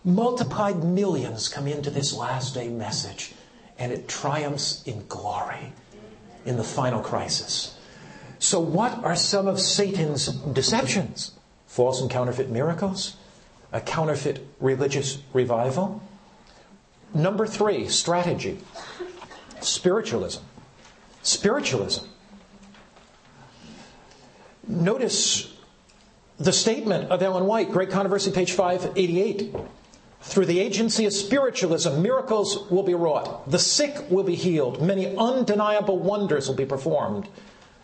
multiplied 0.06 0.84
millions 0.84 1.50
come 1.50 1.68
into 1.68 1.90
this 1.90 2.14
last 2.14 2.54
day 2.54 2.70
message, 2.70 3.34
and 3.78 3.92
it 3.92 4.08
triumphs 4.08 4.84
in 4.86 5.06
glory 5.08 5.74
in 6.46 6.56
the 6.56 6.64
final 6.64 7.02
crisis. 7.02 7.78
So, 8.38 8.60
what 8.60 9.04
are 9.04 9.16
some 9.16 9.48
of 9.48 9.60
Satan's 9.60 10.28
deceptions? 10.28 11.32
False 11.66 12.00
and 12.00 12.10
counterfeit 12.10 12.50
miracles, 12.50 13.18
a 13.74 13.82
counterfeit 13.82 14.46
religious 14.62 15.18
revival. 15.34 16.02
Number 17.16 17.48
three, 17.48 17.88
strategy 17.88 18.60
spiritualism. 19.62 20.44
Spiritualism. 21.24 22.06
Notice 24.68 25.54
the 26.38 26.52
statement 26.52 27.10
of 27.12 27.24
Ellen 27.24 27.46
White, 27.46 27.72
Great 27.72 27.90
Controversy, 27.90 28.32
page 28.32 28.52
588. 28.52 29.56
Through 30.22 30.46
the 30.46 30.60
agency 30.60 31.06
of 31.06 31.14
spiritualism, 31.14 32.02
miracles 32.02 32.70
will 32.70 32.84
be 32.84 32.96
wrought. 32.96 33.50
The 33.50 33.60
sick 33.60 34.10
will 34.10 34.24
be 34.24 34.36
healed. 34.36 34.82
Many 34.82 35.16
undeniable 35.16 35.98
wonders 35.98 36.48
will 36.48 36.56
be 36.56 36.66
performed. 36.66 37.30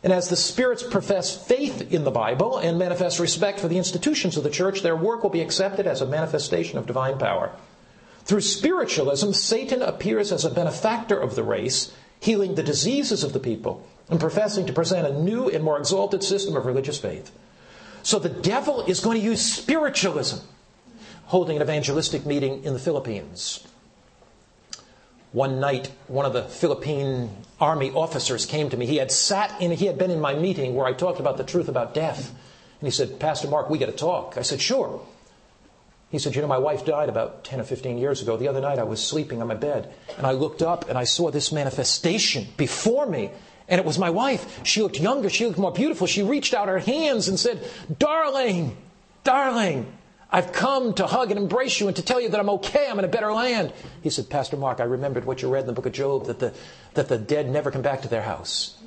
And 0.03 0.11
as 0.11 0.27
the 0.27 0.35
spirits 0.35 0.83
profess 0.83 1.47
faith 1.47 1.93
in 1.93 2.03
the 2.03 2.11
Bible 2.11 2.57
and 2.57 2.77
manifest 2.77 3.19
respect 3.19 3.59
for 3.59 3.67
the 3.67 3.77
institutions 3.77 4.35
of 4.35 4.43
the 4.43 4.49
church, 4.49 4.81
their 4.81 4.95
work 4.95 5.23
will 5.23 5.29
be 5.29 5.41
accepted 5.41 5.87
as 5.87 6.01
a 6.01 6.07
manifestation 6.07 6.77
of 6.77 6.87
divine 6.87 7.17
power. 7.17 7.51
Through 8.31 8.39
spiritualism, 8.39 9.33
Satan 9.33 9.81
appears 9.81 10.31
as 10.31 10.45
a 10.45 10.49
benefactor 10.49 11.19
of 11.19 11.35
the 11.35 11.43
race, 11.43 11.91
healing 12.21 12.55
the 12.55 12.63
diseases 12.63 13.25
of 13.25 13.33
the 13.33 13.41
people 13.41 13.85
and 14.09 14.21
professing 14.21 14.65
to 14.67 14.71
present 14.71 15.05
a 15.05 15.21
new 15.21 15.49
and 15.49 15.61
more 15.61 15.77
exalted 15.77 16.23
system 16.23 16.55
of 16.55 16.65
religious 16.65 16.97
faith. 16.97 17.29
So 18.03 18.19
the 18.19 18.29
devil 18.29 18.85
is 18.85 19.01
going 19.01 19.19
to 19.19 19.25
use 19.25 19.41
spiritualism 19.41 20.45
holding 21.25 21.57
an 21.57 21.61
evangelistic 21.61 22.25
meeting 22.25 22.63
in 22.63 22.71
the 22.71 22.79
Philippines. 22.79 23.67
One 25.33 25.59
night, 25.59 25.91
one 26.07 26.25
of 26.25 26.31
the 26.31 26.43
Philippine 26.43 27.31
army 27.59 27.91
officers 27.91 28.45
came 28.45 28.69
to 28.69 28.77
me. 28.77 28.85
He 28.85 28.95
had 28.95 29.11
sat 29.11 29.59
in, 29.59 29.71
he 29.71 29.87
had 29.87 29.97
been 29.97 30.09
in 30.09 30.21
my 30.21 30.35
meeting 30.35 30.73
where 30.73 30.87
I 30.87 30.93
talked 30.93 31.19
about 31.19 31.35
the 31.35 31.43
truth 31.43 31.67
about 31.67 31.93
death. 31.93 32.29
And 32.29 32.87
he 32.87 32.91
said, 32.91 33.19
Pastor 33.19 33.49
Mark, 33.49 33.69
we 33.69 33.77
got 33.77 33.87
to 33.87 33.91
talk. 33.91 34.37
I 34.37 34.43
said, 34.43 34.61
sure. 34.61 35.05
He 36.11 36.19
said, 36.19 36.35
You 36.35 36.41
know, 36.41 36.47
my 36.47 36.57
wife 36.57 36.85
died 36.85 37.09
about 37.09 37.45
10 37.45 37.61
or 37.61 37.63
15 37.63 37.97
years 37.97 38.21
ago. 38.21 38.35
The 38.35 38.49
other 38.49 38.61
night 38.61 38.79
I 38.79 38.83
was 38.83 39.01
sleeping 39.01 39.41
on 39.41 39.47
my 39.47 39.55
bed 39.55 39.93
and 40.17 40.27
I 40.27 40.31
looked 40.31 40.61
up 40.61 40.89
and 40.89 40.97
I 40.97 41.05
saw 41.05 41.31
this 41.31 41.51
manifestation 41.51 42.47
before 42.57 43.05
me. 43.05 43.31
And 43.69 43.79
it 43.79 43.85
was 43.85 43.97
my 43.97 44.09
wife. 44.09 44.59
She 44.65 44.81
looked 44.81 44.99
younger. 44.99 45.29
She 45.29 45.45
looked 45.45 45.57
more 45.57 45.71
beautiful. 45.71 46.05
She 46.05 46.23
reached 46.23 46.53
out 46.53 46.67
her 46.67 46.79
hands 46.79 47.29
and 47.29 47.39
said, 47.39 47.65
Darling, 47.97 48.75
darling. 49.23 49.93
I've 50.33 50.51
come 50.51 50.93
to 50.95 51.07
hug 51.07 51.31
and 51.31 51.39
embrace 51.39 51.79
you 51.79 51.87
and 51.87 51.95
to 51.95 52.01
tell 52.01 52.19
you 52.19 52.29
that 52.29 52.39
I'm 52.39 52.49
okay. 52.51 52.87
I'm 52.89 52.99
in 52.99 53.05
a 53.05 53.09
better 53.09 53.31
land. 53.31 53.71
He 54.01 54.09
said, 54.09 54.29
Pastor 54.29 54.57
Mark, 54.57 54.79
I 54.79 54.83
remembered 54.83 55.25
what 55.25 55.41
you 55.41 55.49
read 55.49 55.61
in 55.61 55.67
the 55.67 55.73
book 55.73 55.85
of 55.85 55.91
Job 55.93 56.25
that 56.25 56.39
the, 56.39 56.53
that 56.93 57.07
the 57.07 57.17
dead 57.17 57.49
never 57.49 57.71
come 57.71 57.81
back 57.81 58.01
to 58.01 58.07
their 58.07 58.21
house. 58.21 58.77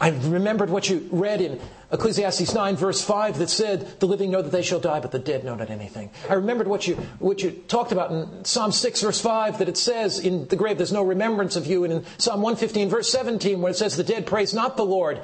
I 0.00 0.10
remembered 0.10 0.70
what 0.70 0.88
you 0.88 1.08
read 1.10 1.40
in 1.40 1.60
Ecclesiastes 1.90 2.54
9, 2.54 2.76
verse 2.76 3.02
5, 3.02 3.38
that 3.38 3.50
said, 3.50 3.98
The 3.98 4.06
living 4.06 4.30
know 4.30 4.42
that 4.42 4.52
they 4.52 4.62
shall 4.62 4.78
die, 4.78 5.00
but 5.00 5.10
the 5.10 5.18
dead 5.18 5.44
know 5.44 5.56
not 5.56 5.70
anything. 5.70 6.10
I 6.28 6.34
remembered 6.34 6.68
what 6.68 6.86
you, 6.86 6.94
what 7.18 7.42
you 7.42 7.50
talked 7.66 7.90
about 7.90 8.10
in 8.12 8.44
Psalm 8.44 8.70
6, 8.70 9.02
verse 9.02 9.20
5, 9.20 9.58
that 9.58 9.68
it 9.68 9.76
says, 9.76 10.20
In 10.20 10.46
the 10.46 10.56
grave 10.56 10.76
there's 10.76 10.92
no 10.92 11.02
remembrance 11.02 11.56
of 11.56 11.66
you. 11.66 11.82
And 11.84 11.92
in 11.92 12.04
Psalm 12.18 12.42
115, 12.42 12.88
verse 12.88 13.10
17, 13.10 13.60
where 13.60 13.70
it 13.70 13.76
says, 13.76 13.96
The 13.96 14.04
dead 14.04 14.26
praise 14.26 14.54
not 14.54 14.76
the 14.76 14.84
Lord, 14.84 15.20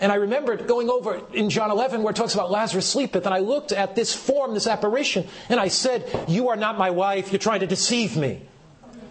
and 0.00 0.12
I 0.12 0.16
remembered 0.16 0.66
going 0.68 0.88
over 0.88 1.20
in 1.34 1.50
John 1.50 1.70
11 1.70 2.02
where 2.02 2.12
it 2.12 2.16
talks 2.16 2.34
about 2.34 2.50
Lazarus 2.50 2.86
sleepeth, 2.86 3.26
and 3.26 3.34
I 3.34 3.40
looked 3.40 3.72
at 3.72 3.96
this 3.96 4.14
form, 4.14 4.54
this 4.54 4.68
apparition, 4.68 5.26
and 5.48 5.58
I 5.58 5.68
said, 5.68 6.26
You 6.28 6.50
are 6.50 6.56
not 6.56 6.78
my 6.78 6.90
wife, 6.90 7.32
you're 7.32 7.40
trying 7.40 7.60
to 7.60 7.66
deceive 7.66 8.16
me. 8.16 8.42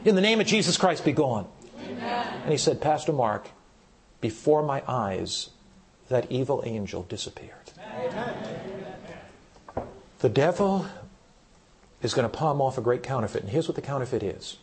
In 0.05 0.15
the 0.15 0.21
name 0.21 0.39
of 0.39 0.47
Jesus 0.47 0.77
Christ, 0.77 1.03
be 1.03 1.11
gone. 1.11 1.47
Amen. 1.83 2.41
And 2.43 2.51
he 2.51 2.57
said, 2.57 2.79
Pastor 2.79 3.11
Mark, 3.11 3.49
before 4.21 4.63
my 4.63 4.83
eyes, 4.87 5.49
that 6.09 6.31
evil 6.31 6.63
angel 6.65 7.03
disappeared. 7.03 7.51
Amen. 7.79 8.57
The 10.19 10.29
devil 10.29 10.87
is 12.01 12.13
going 12.13 12.29
to 12.29 12.35
palm 12.35 12.61
off 12.61 12.77
a 12.77 12.81
great 12.81 13.03
counterfeit. 13.03 13.43
And 13.43 13.51
here's 13.51 13.67
what 13.67 13.75
the 13.75 13.81
counterfeit 13.81 14.23
is 14.23 14.57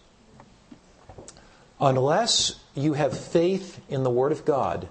unless 1.80 2.60
you 2.74 2.94
have 2.94 3.16
faith 3.16 3.80
in 3.88 4.04
the 4.04 4.10
Word 4.10 4.32
of 4.32 4.44
God 4.44 4.88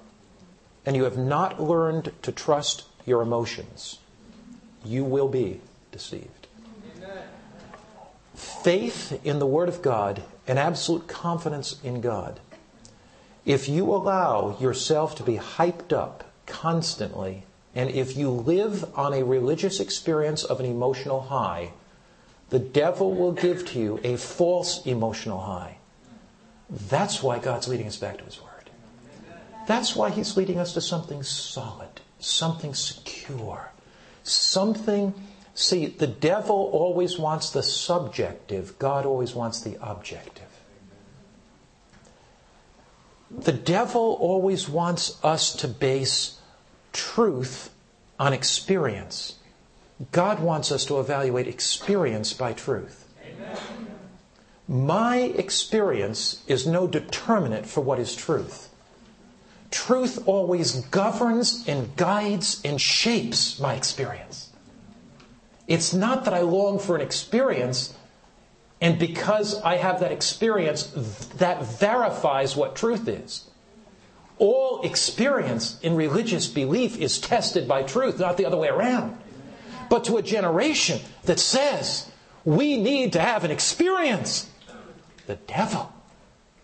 and 0.85 0.95
you 0.95 1.05
have 1.05 1.17
not 1.17 1.61
learned 1.61 2.11
to 2.21 2.31
trust 2.31 2.83
your 3.05 3.21
emotions, 3.21 3.99
you 4.85 5.03
will 5.03 5.27
be 5.27 5.61
deceived. 5.91 6.47
Faith 8.35 9.19
in 9.25 9.39
the 9.39 9.45
Word 9.45 9.69
of 9.69 9.81
God 9.81 10.23
and 10.47 10.59
absolute 10.59 11.07
confidence 11.07 11.79
in 11.83 12.01
God. 12.01 12.39
If 13.45 13.67
you 13.67 13.93
allow 13.93 14.57
yourself 14.59 15.15
to 15.15 15.23
be 15.23 15.37
hyped 15.37 15.91
up 15.91 16.23
constantly, 16.45 17.43
and 17.75 17.89
if 17.89 18.15
you 18.15 18.29
live 18.29 18.85
on 18.97 19.13
a 19.13 19.23
religious 19.23 19.79
experience 19.79 20.43
of 20.43 20.59
an 20.59 20.65
emotional 20.65 21.21
high, 21.21 21.71
the 22.49 22.59
devil 22.59 23.13
will 23.13 23.31
give 23.31 23.67
to 23.69 23.79
you 23.79 23.99
a 24.03 24.15
false 24.15 24.85
emotional 24.85 25.41
high. 25.41 25.77
That's 26.69 27.21
why 27.21 27.39
God's 27.39 27.67
leading 27.67 27.87
us 27.87 27.97
back 27.97 28.19
to 28.19 28.23
His 28.23 28.41
Word. 28.41 28.69
That's 29.67 29.95
why 29.95 30.09
He's 30.09 30.37
leading 30.37 30.59
us 30.59 30.73
to 30.75 30.81
something 30.81 31.23
solid, 31.23 32.01
something 32.19 32.73
secure, 32.73 33.71
something. 34.23 35.13
See, 35.55 35.87
the 35.87 36.07
devil 36.07 36.69
always 36.71 37.19
wants 37.19 37.49
the 37.49 37.63
subjective, 37.63 38.79
God 38.79 39.05
always 39.05 39.35
wants 39.35 39.61
the 39.61 39.77
objective. 39.81 40.32
The 43.37 43.51
devil 43.51 44.17
always 44.19 44.69
wants 44.69 45.23
us 45.23 45.55
to 45.57 45.67
base 45.67 46.39
truth 46.91 47.71
on 48.19 48.33
experience. 48.33 49.35
God 50.11 50.39
wants 50.39 50.71
us 50.71 50.85
to 50.85 50.99
evaluate 50.99 51.47
experience 51.47 52.33
by 52.33 52.53
truth. 52.53 53.07
Amen. 53.25 53.57
My 54.67 55.17
experience 55.17 56.43
is 56.47 56.65
no 56.65 56.87
determinant 56.87 57.65
for 57.65 57.81
what 57.81 57.99
is 57.99 58.15
truth. 58.15 58.69
Truth 59.71 60.27
always 60.27 60.81
governs 60.85 61.67
and 61.67 61.95
guides 61.95 62.61
and 62.63 62.79
shapes 62.79 63.59
my 63.59 63.73
experience. 63.73 64.49
It's 65.67 65.93
not 65.93 66.25
that 66.25 66.33
I 66.33 66.41
long 66.41 66.77
for 66.77 66.95
an 66.95 67.01
experience, 67.01 67.93
and 68.83 68.99
because 68.99 69.61
I 69.61 69.77
have 69.77 70.01
that 70.01 70.11
experience, 70.11 70.87
that 71.37 71.63
verifies 71.79 72.53
what 72.53 72.75
truth 72.75 73.07
is. 73.07 73.49
All 74.39 74.81
experience 74.81 75.79
in 75.79 75.95
religious 75.95 76.47
belief 76.47 76.97
is 76.97 77.17
tested 77.17 77.65
by 77.65 77.83
truth, 77.83 78.19
not 78.19 78.35
the 78.35 78.45
other 78.45 78.57
way 78.57 78.67
around. 78.67 79.17
But 79.89 80.03
to 80.05 80.17
a 80.17 80.21
generation 80.21 80.99
that 81.23 81.39
says 81.39 82.11
we 82.43 82.75
need 82.75 83.13
to 83.13 83.21
have 83.21 83.45
an 83.45 83.51
experience, 83.51 84.49
the 85.27 85.35
devil 85.35 85.93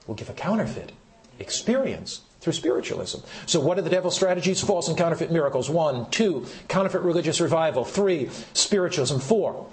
will 0.05 0.15
give 0.15 0.29
a 0.29 0.33
counterfeit 0.33 0.91
experience 1.39 2.19
through 2.41 2.51
spiritualism. 2.51 3.19
So, 3.45 3.61
what 3.61 3.79
are 3.79 3.81
the 3.81 3.89
devil's 3.89 4.15
strategies? 4.15 4.59
False 4.59 4.89
and 4.89 4.97
counterfeit 4.97 5.31
miracles. 5.31 5.69
One. 5.69 6.09
Two, 6.09 6.47
counterfeit 6.67 7.01
religious 7.01 7.39
revival. 7.39 7.85
Three, 7.85 8.29
spiritualism. 8.51 9.19
Four, 9.19 9.69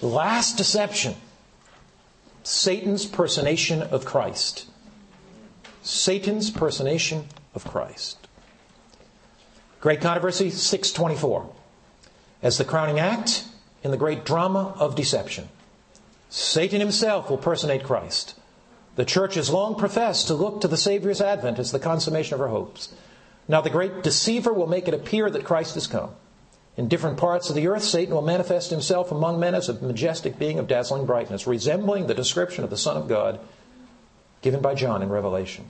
last 0.00 0.56
deception 0.56 1.14
Satan's 2.42 3.06
personation 3.06 3.82
of 3.82 4.04
Christ. 4.04 4.66
Satan's 5.82 6.50
personation 6.50 7.26
of 7.54 7.64
Christ. 7.64 8.18
Great 9.80 10.00
controversy 10.00 10.50
624. 10.50 11.52
As 12.42 12.58
the 12.58 12.64
crowning 12.64 13.00
act 13.00 13.44
in 13.82 13.90
the 13.90 13.96
great 13.96 14.24
drama 14.24 14.74
of 14.78 14.94
deception, 14.94 15.48
Satan 16.28 16.80
himself 16.80 17.30
will 17.30 17.38
personate 17.38 17.84
Christ. 17.84 18.34
The 18.96 19.04
church 19.04 19.34
has 19.34 19.50
long 19.50 19.74
professed 19.74 20.28
to 20.28 20.34
look 20.34 20.60
to 20.60 20.68
the 20.68 20.76
Savior's 20.76 21.20
advent 21.20 21.58
as 21.58 21.72
the 21.72 21.78
consummation 21.78 22.34
of 22.34 22.40
her 22.40 22.48
hopes. 22.48 22.92
Now, 23.48 23.60
the 23.60 23.70
great 23.70 24.02
deceiver 24.02 24.52
will 24.52 24.66
make 24.66 24.88
it 24.88 24.94
appear 24.94 25.30
that 25.30 25.44
Christ 25.44 25.74
has 25.74 25.86
come. 25.86 26.10
In 26.76 26.88
different 26.88 27.16
parts 27.16 27.48
of 27.48 27.56
the 27.56 27.68
earth, 27.68 27.82
Satan 27.82 28.14
will 28.14 28.22
manifest 28.22 28.70
himself 28.70 29.10
among 29.10 29.40
men 29.40 29.54
as 29.54 29.68
a 29.68 29.74
majestic 29.82 30.38
being 30.38 30.58
of 30.58 30.68
dazzling 30.68 31.06
brightness, 31.06 31.46
resembling 31.46 32.06
the 32.06 32.14
description 32.14 32.64
of 32.64 32.70
the 32.70 32.76
Son 32.76 32.96
of 32.96 33.08
God 33.08 33.40
given 34.42 34.60
by 34.60 34.74
John 34.74 35.02
in 35.02 35.08
Revelation. 35.08 35.64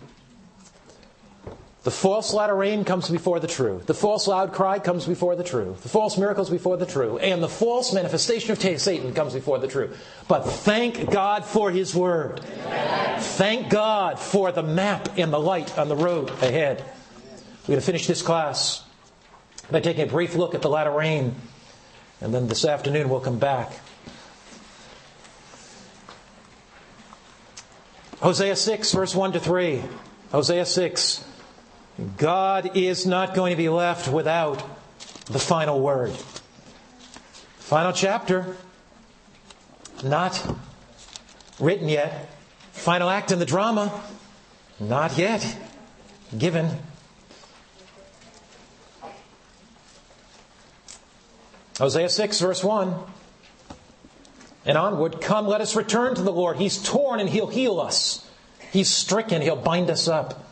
The 1.85 1.93
false 1.93 2.35
latter 2.35 2.57
rain 2.57 2.85
comes 2.85 3.09
before 3.09 3.39
the 3.39 3.47
true. 3.47 3.81
The 3.87 3.95
false 3.95 4.27
loud 4.27 4.53
cry 4.53 4.81
comes 4.81 5.07
before 5.07 5.37
the 5.37 5.45
true. 5.45 5.77
The 5.83 5.89
false 5.89 6.19
miracles 6.19 6.51
before 6.51 6.77
the 6.77 6.85
true. 6.85 7.17
And 7.19 7.41
the 7.41 7.49
false 7.49 7.93
manifestation 7.93 8.51
of 8.51 8.59
Satan 8.59 9.15
comes 9.15 9.35
before 9.35 9.61
the 9.61 9.69
true. 9.69 9.95
But 10.27 10.43
thank 10.43 11.13
God 11.13 11.45
for 11.45 11.71
His 11.71 11.95
Word. 11.95 12.41
Thank 12.41 13.71
God 13.71 14.19
for 14.19 14.51
the 14.51 14.65
map 14.65 15.17
and 15.17 15.33
the 15.33 15.39
light 15.39 15.79
on 15.79 15.89
the 15.89 15.95
road 15.95 16.31
ahead. 16.43 16.85
We're 17.63 17.75
going 17.75 17.81
to 17.81 17.87
finish 17.87 18.09
this 18.09 18.21
class 18.21 18.83
by 19.71 19.81
taking 19.81 20.05
a 20.05 20.11
brief 20.11 20.35
look 20.35 20.55
at 20.55 20.63
the 20.63 20.69
latter 20.69 20.91
rain. 20.91 21.35
And 22.21 22.33
then 22.33 22.49
this 22.49 22.65
afternoon 22.65 23.09
we'll 23.09 23.21
come 23.21 23.39
back. 23.39 23.73
Hosea 28.21 28.57
6, 28.57 28.93
verse 28.93 29.15
1 29.15 29.33
to 29.33 29.41
3. 29.41 29.83
Hosea 30.33 30.65
6. 30.65 31.25
God 32.17 32.77
is 32.77 33.07
not 33.07 33.35
going 33.35 33.53
to 33.53 33.57
be 33.57 33.69
left 33.69 34.09
without 34.13 34.63
the 35.27 35.39
final 35.39 35.81
word. 35.81 36.13
Final 37.59 37.93
chapter, 37.93 38.57
not 40.05 40.57
written 41.59 41.89
yet. 41.89 42.31
Final 42.73 43.09
act 43.09 43.33
in 43.33 43.39
the 43.39 43.47
drama, 43.47 43.93
not 44.79 45.19
yet 45.19 45.57
given. 46.37 46.79
Hosea 51.79 52.09
6, 52.09 52.41
verse 52.41 52.65
1 52.65 52.95
and 54.65 54.77
onward, 54.77 55.21
come, 55.21 55.47
let 55.47 55.61
us 55.61 55.77
return 55.77 56.17
to 56.17 56.23
the 56.23 56.33
Lord. 56.33 56.57
He's 56.57 56.83
torn 56.83 57.21
and 57.21 57.29
he'll 57.29 57.47
heal 57.47 57.79
us. 57.79 58.29
He's 58.73 58.89
stricken, 58.89 59.41
he'll 59.41 59.55
bind 59.55 59.91
us 59.91 60.09
up 60.09 60.47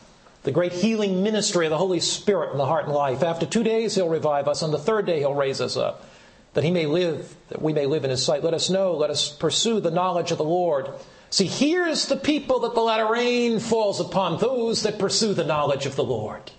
the 0.45 0.53
great 0.53 0.73
healing 0.73 1.23
ministry 1.23 1.67
of 1.67 1.71
the 1.71 1.79
Holy 1.79 2.01
Spirit 2.01 2.53
in 2.53 2.59
the 2.59 2.67
heart 2.67 2.85
and 2.85 2.93
life. 2.93 3.23
After 3.23 3.47
two 3.47 3.63
days, 3.63 3.95
He'll 3.95 4.09
revive 4.09 4.47
us. 4.47 4.63
On 4.63 4.71
the 4.71 4.79
third 4.79 5.07
day, 5.07 5.19
He'll 5.19 5.35
raise 5.35 5.61
us 5.61 5.77
up, 5.77 6.07
that 6.53 6.65
He 6.65 6.71
may 6.71 6.87
live, 6.87 7.35
that 7.49 7.63
we 7.63 7.73
may 7.73 7.87
live 7.87 8.05
in 8.05 8.11
His 8.11 8.25
sight. 8.25 8.45
Let 8.45 8.55
us 8.55 8.71
know, 8.71 8.95
let 8.95 9.11
us 9.11 9.31
pursue 9.31 9.81
the 9.81 9.91
knowledge 9.91 10.31
of 10.31 10.39
the 10.39 10.45
Lord. 10.45 10.91
See, 11.31 11.47
here's 11.47 12.07
the 12.07 12.17
people 12.17 12.61
that 12.61 12.75
the 12.75 12.81
latter 12.81 13.11
rain 13.11 13.59
falls 13.59 14.01
upon 14.01 14.39
those 14.39 14.83
that 14.83 14.99
pursue 14.99 15.33
the 15.33 15.45
knowledge 15.45 15.87
of 15.87 15.97
the 15.97 16.05
Lord. 16.05 16.53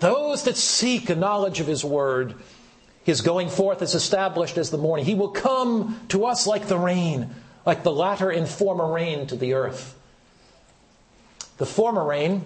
Those 0.00 0.42
that 0.42 0.56
seek 0.56 1.08
a 1.08 1.14
knowledge 1.14 1.60
of 1.60 1.68
His 1.68 1.84
Word. 1.84 2.34
His 3.04 3.20
going 3.20 3.50
forth 3.50 3.82
is 3.82 3.94
established 3.94 4.58
as 4.58 4.70
the 4.70 4.78
morning. 4.78 5.04
He 5.04 5.14
will 5.14 5.28
come 5.28 6.00
to 6.08 6.24
us 6.24 6.46
like 6.46 6.68
the 6.68 6.78
rain, 6.78 7.30
like 7.66 7.82
the 7.82 7.92
latter 7.92 8.30
and 8.30 8.48
former 8.48 8.90
rain 8.92 9.26
to 9.26 9.36
the 9.36 9.54
earth. 9.54 9.94
The 11.58 11.66
former 11.66 12.04
rain 12.04 12.42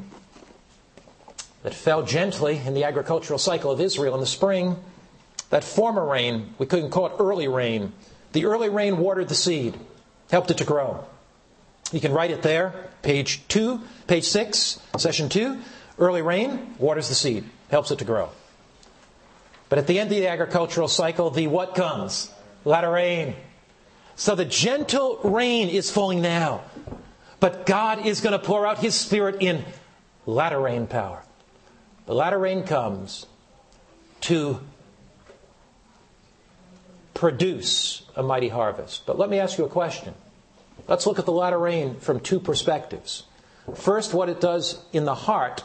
that 1.62 1.74
fell 1.74 2.02
gently 2.02 2.60
in 2.64 2.74
the 2.74 2.84
agricultural 2.84 3.38
cycle 3.38 3.70
of 3.70 3.80
Israel 3.80 4.14
in 4.14 4.20
the 4.20 4.26
spring. 4.26 4.76
That 5.50 5.64
former 5.64 6.04
rain, 6.04 6.54
we 6.58 6.66
couldn't 6.66 6.90
call 6.90 7.06
it 7.06 7.12
early 7.18 7.48
rain. 7.48 7.92
The 8.32 8.44
early 8.44 8.68
rain 8.68 8.98
watered 8.98 9.28
the 9.28 9.34
seed, 9.34 9.78
helped 10.30 10.50
it 10.50 10.58
to 10.58 10.64
grow. 10.64 11.04
You 11.92 12.00
can 12.00 12.12
write 12.12 12.30
it 12.30 12.42
there, 12.42 12.90
page 13.02 13.46
2, 13.48 13.80
page 14.06 14.24
6, 14.24 14.80
session 14.98 15.28
2. 15.28 15.58
Early 15.98 16.20
rain 16.20 16.74
waters 16.78 17.08
the 17.08 17.14
seed, 17.14 17.44
helps 17.70 17.90
it 17.90 17.98
to 18.00 18.04
grow. 18.04 18.30
But 19.68 19.78
at 19.78 19.86
the 19.86 19.98
end 19.98 20.10
of 20.10 20.16
the 20.16 20.28
agricultural 20.28 20.88
cycle, 20.88 21.30
the 21.30 21.46
what 21.46 21.74
comes? 21.74 22.32
Latter 22.64 22.90
rain. 22.90 23.34
So 24.16 24.34
the 24.34 24.44
gentle 24.44 25.20
rain 25.22 25.68
is 25.68 25.90
falling 25.90 26.22
now. 26.22 26.62
But 27.40 27.66
God 27.66 28.04
is 28.04 28.20
going 28.20 28.32
to 28.32 28.38
pour 28.38 28.66
out 28.66 28.78
His 28.78 28.94
Spirit 28.94 29.36
in 29.40 29.64
latter 30.26 30.60
rain 30.60 30.86
power. 30.86 31.22
The 32.06 32.14
latter 32.14 32.38
rain 32.38 32.64
comes 32.64 33.26
to 34.22 34.60
produce 37.14 38.02
a 38.16 38.22
mighty 38.22 38.48
harvest. 38.48 39.06
But 39.06 39.18
let 39.18 39.28
me 39.28 39.38
ask 39.38 39.58
you 39.58 39.64
a 39.64 39.68
question. 39.68 40.14
Let's 40.86 41.06
look 41.06 41.18
at 41.18 41.26
the 41.26 41.32
latter 41.32 41.58
rain 41.58 41.96
from 42.00 42.20
two 42.20 42.40
perspectives. 42.40 43.24
First, 43.74 44.14
what 44.14 44.28
it 44.28 44.40
does 44.40 44.82
in 44.92 45.04
the 45.04 45.14
heart, 45.14 45.62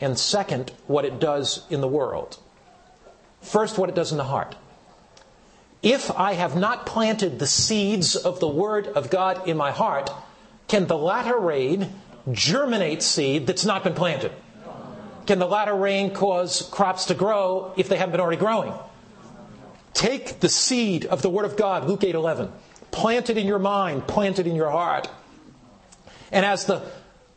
and 0.00 0.18
second, 0.18 0.72
what 0.86 1.04
it 1.04 1.20
does 1.20 1.64
in 1.70 1.80
the 1.80 1.88
world. 1.88 2.38
First, 3.46 3.78
what 3.78 3.88
it 3.88 3.94
does 3.94 4.10
in 4.10 4.18
the 4.18 4.24
heart. 4.24 4.56
if 5.82 6.10
I 6.10 6.32
have 6.32 6.56
not 6.56 6.84
planted 6.84 7.38
the 7.38 7.46
seeds 7.46 8.16
of 8.16 8.40
the 8.40 8.48
Word 8.48 8.88
of 8.88 9.08
God 9.08 9.46
in 9.46 9.56
my 9.56 9.70
heart, 9.70 10.10
can 10.66 10.88
the 10.88 10.98
latter 10.98 11.38
rain 11.38 11.92
germinate 12.32 13.04
seed 13.04 13.46
that's 13.46 13.64
not 13.64 13.84
been 13.84 13.94
planted? 13.94 14.32
Can 15.26 15.38
the 15.38 15.46
latter 15.46 15.74
rain 15.74 16.12
cause 16.12 16.68
crops 16.72 17.04
to 17.06 17.14
grow 17.14 17.72
if 17.76 17.88
they 17.88 17.96
haven't 17.96 18.12
been 18.12 18.20
already 18.20 18.36
growing? 18.36 18.72
Take 19.94 20.40
the 20.40 20.48
seed 20.48 21.06
of 21.06 21.22
the 21.22 21.30
Word 21.30 21.46
of 21.46 21.56
God, 21.56 21.86
Luke 21.86 22.02
8 22.02 22.16
11, 22.16 22.52
plant 22.90 23.30
it 23.30 23.38
in 23.38 23.46
your 23.46 23.60
mind, 23.60 24.08
plant 24.08 24.40
it 24.40 24.48
in 24.48 24.56
your 24.56 24.70
heart. 24.70 25.08
And 26.32 26.44
as 26.44 26.64
the 26.64 26.82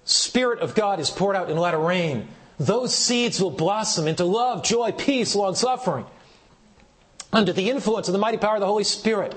Spirit 0.05 0.59
of 0.59 0.73
God 0.73 0.99
is 0.99 1.11
poured 1.11 1.35
out 1.35 1.51
in 1.51 1.57
latter 1.57 1.77
rain, 1.77 2.27
those 2.59 2.93
seeds 2.93 3.41
will 3.41 3.51
blossom 3.51 4.07
into 4.07 4.25
love, 4.25 4.63
joy, 4.63 4.91
peace, 4.91 5.33
long 5.33 5.55
suffering. 5.55 6.05
Under 7.31 7.53
the 7.53 7.69
influence 7.69 8.07
of 8.07 8.13
the 8.13 8.19
mighty 8.19 8.37
power 8.37 8.55
of 8.55 8.59
the 8.59 8.65
Holy 8.65 8.83
Spirit, 8.83 9.35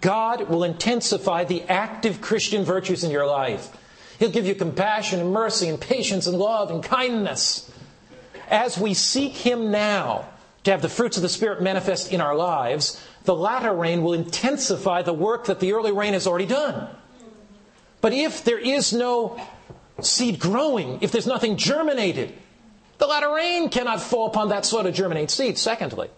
God 0.00 0.48
will 0.48 0.64
intensify 0.64 1.44
the 1.44 1.62
active 1.62 2.20
Christian 2.20 2.64
virtues 2.64 3.02
in 3.02 3.10
your 3.10 3.26
life. 3.26 3.70
He'll 4.18 4.30
give 4.30 4.46
you 4.46 4.54
compassion 4.54 5.20
and 5.20 5.32
mercy 5.32 5.68
and 5.68 5.80
patience 5.80 6.26
and 6.26 6.38
love 6.38 6.70
and 6.70 6.82
kindness. 6.82 7.70
As 8.48 8.76
we 8.76 8.92
seek 8.92 9.32
Him 9.32 9.70
now 9.70 10.26
to 10.64 10.70
have 10.70 10.82
the 10.82 10.88
fruits 10.90 11.16
of 11.16 11.22
the 11.22 11.28
Spirit 11.30 11.62
manifest 11.62 12.12
in 12.12 12.20
our 12.20 12.34
lives, 12.34 13.02
the 13.24 13.34
latter 13.34 13.72
rain 13.72 14.02
will 14.02 14.12
intensify 14.12 15.00
the 15.00 15.14
work 15.14 15.46
that 15.46 15.60
the 15.60 15.72
early 15.72 15.92
rain 15.92 16.12
has 16.12 16.26
already 16.26 16.46
done. 16.46 16.88
But 18.02 18.12
if 18.12 18.44
there 18.44 18.58
is 18.58 18.92
no 18.92 19.40
seed 20.02 20.38
growing, 20.38 20.98
if 21.00 21.12
there's 21.12 21.26
nothing 21.26 21.56
germinated, 21.56 22.34
the 23.00 23.06
latter 23.06 23.32
rain 23.32 23.68
cannot 23.68 24.00
fall 24.00 24.26
upon 24.26 24.50
that 24.50 24.64
sort 24.64 24.86
of 24.86 24.94
germinate 24.94 25.30
seed. 25.30 25.58
Secondly, 25.58 26.08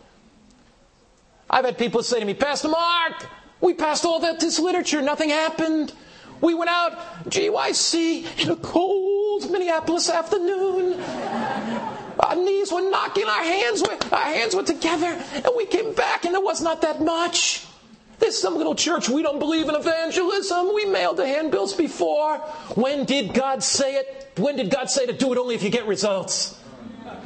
I've 1.49 1.65
had 1.65 1.79
people 1.79 2.03
say 2.03 2.21
to 2.21 2.27
me, 2.27 2.35
Pastor 2.35 2.69
Mark, 2.69 3.27
we 3.61 3.73
passed 3.73 4.05
all 4.05 4.21
that 4.21 4.41
this 4.41 4.59
literature, 4.59 5.01
nothing 5.01 5.31
happened. 5.31 5.93
We 6.41 6.55
went 6.55 6.71
out 6.71 6.93
GYC 7.31 8.43
in 8.43 8.51
a 8.51 8.57
cold 8.57 9.51
Minneapolis 9.51 10.11
afternoon. 10.11 11.01
Our 12.19 12.37
knees 12.37 12.73
were 12.73 12.91
knocking, 12.91 13.27
our 13.27 13.45
hands 13.45 13.81
were 13.81 13.97
our 14.13 14.35
hands 14.35 14.55
were 14.55 14.65
together, 14.65 15.07
and 15.35 15.49
we 15.57 15.67
came 15.67 15.95
back 15.95 16.25
and 16.25 16.35
there 16.35 16.43
was 16.43 16.61
not 16.61 16.83
that 16.83 17.01
much. 17.01 17.65
There's 18.19 18.39
some 18.39 18.57
little 18.57 18.75
church, 18.75 19.09
we 19.09 19.23
don't 19.23 19.39
believe 19.39 19.69
in 19.69 19.75
evangelism. 19.75 20.75
We 20.75 20.85
mailed 20.85 21.17
the 21.17 21.27
handbills 21.27 21.75
before. 21.75 22.39
When 22.77 23.05
did 23.05 23.35
God 23.35 23.65
say 23.65 23.95
it? 23.95 24.33
When 24.37 24.57
did 24.57 24.71
God 24.71 24.91
say 24.91 25.07
to 25.07 25.13
do 25.13 25.33
it 25.33 25.39
only 25.39 25.55
if 25.55 25.63
you 25.63 25.71
get 25.71 25.87
results? 25.87 26.59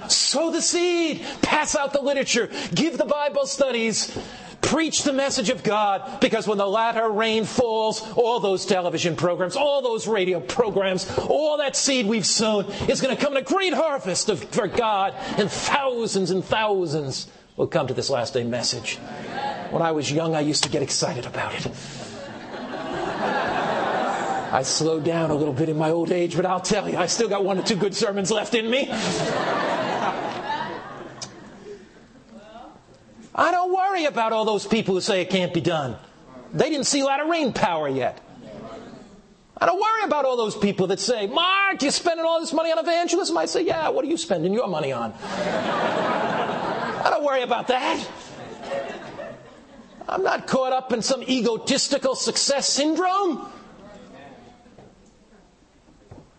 Sow 0.08 0.50
the 0.50 0.62
seed, 0.62 1.24
pass 1.42 1.76
out 1.76 1.92
the 1.92 2.00
literature, 2.00 2.50
give 2.74 2.98
the 2.98 3.04
Bible 3.04 3.46
studies, 3.46 4.16
preach 4.62 5.04
the 5.04 5.12
message 5.12 5.50
of 5.50 5.62
God, 5.62 6.20
because 6.20 6.46
when 6.46 6.58
the 6.58 6.66
latter 6.66 7.08
rain 7.08 7.44
falls, 7.44 8.02
all 8.16 8.40
those 8.40 8.66
television 8.66 9.16
programs, 9.16 9.56
all 9.56 9.80
those 9.82 10.08
radio 10.08 10.40
programs, 10.40 11.08
all 11.18 11.58
that 11.58 11.76
seed 11.76 12.06
we've 12.06 12.26
sown 12.26 12.64
is 12.88 13.00
going 13.00 13.16
to 13.16 13.22
come 13.22 13.36
in 13.36 13.42
a 13.42 13.46
great 13.46 13.72
harvest 13.72 14.28
of, 14.28 14.42
for 14.44 14.66
God, 14.66 15.14
and 15.38 15.50
thousands 15.50 16.30
and 16.30 16.44
thousands 16.44 17.28
will 17.56 17.68
come 17.68 17.86
to 17.86 17.94
this 17.94 18.10
last 18.10 18.34
day 18.34 18.44
message. 18.44 18.96
When 19.70 19.82
I 19.82 19.92
was 19.92 20.10
young, 20.10 20.34
I 20.34 20.40
used 20.40 20.64
to 20.64 20.68
get 20.68 20.82
excited 20.82 21.26
about 21.26 21.54
it. 21.54 21.70
I 24.52 24.62
slowed 24.62 25.04
down 25.04 25.30
a 25.30 25.34
little 25.34 25.52
bit 25.52 25.68
in 25.68 25.76
my 25.76 25.90
old 25.90 26.12
age, 26.12 26.36
but 26.36 26.46
I'll 26.46 26.60
tell 26.60 26.88
you, 26.88 26.96
I 26.96 27.06
still 27.06 27.28
got 27.28 27.44
one 27.44 27.58
or 27.58 27.62
two 27.62 27.76
good 27.76 27.94
sermons 27.94 28.30
left 28.30 28.54
in 28.54 28.70
me. 28.70 28.88
I 33.38 33.50
don't 33.50 33.72
worry 33.72 34.06
about 34.06 34.32
all 34.32 34.46
those 34.46 34.66
people 34.66 34.94
who 34.94 35.02
say 35.02 35.20
it 35.20 35.28
can't 35.28 35.52
be 35.52 35.60
done. 35.60 35.96
They 36.54 36.70
didn't 36.70 36.86
see 36.86 37.02
latter 37.02 37.26
rain 37.26 37.52
power 37.52 37.86
yet. 37.86 38.18
I 39.58 39.66
don't 39.66 39.80
worry 39.80 40.04
about 40.04 40.24
all 40.24 40.38
those 40.38 40.56
people 40.56 40.86
that 40.88 41.00
say, 41.00 41.26
Mark, 41.26 41.82
you're 41.82 41.90
spending 41.90 42.24
all 42.24 42.40
this 42.40 42.52
money 42.52 42.72
on 42.72 42.78
evangelism. 42.78 43.36
I 43.36 43.44
say, 43.44 43.62
yeah, 43.62 43.90
what 43.90 44.04
are 44.04 44.08
you 44.08 44.16
spending 44.16 44.54
your 44.54 44.68
money 44.68 44.92
on? 44.92 45.12
I 45.22 47.08
don't 47.10 47.24
worry 47.24 47.42
about 47.42 47.68
that. 47.68 48.06
I'm 50.08 50.22
not 50.22 50.46
caught 50.46 50.72
up 50.72 50.92
in 50.92 51.02
some 51.02 51.22
egotistical 51.22 52.14
success 52.14 52.68
syndrome. 52.68 53.50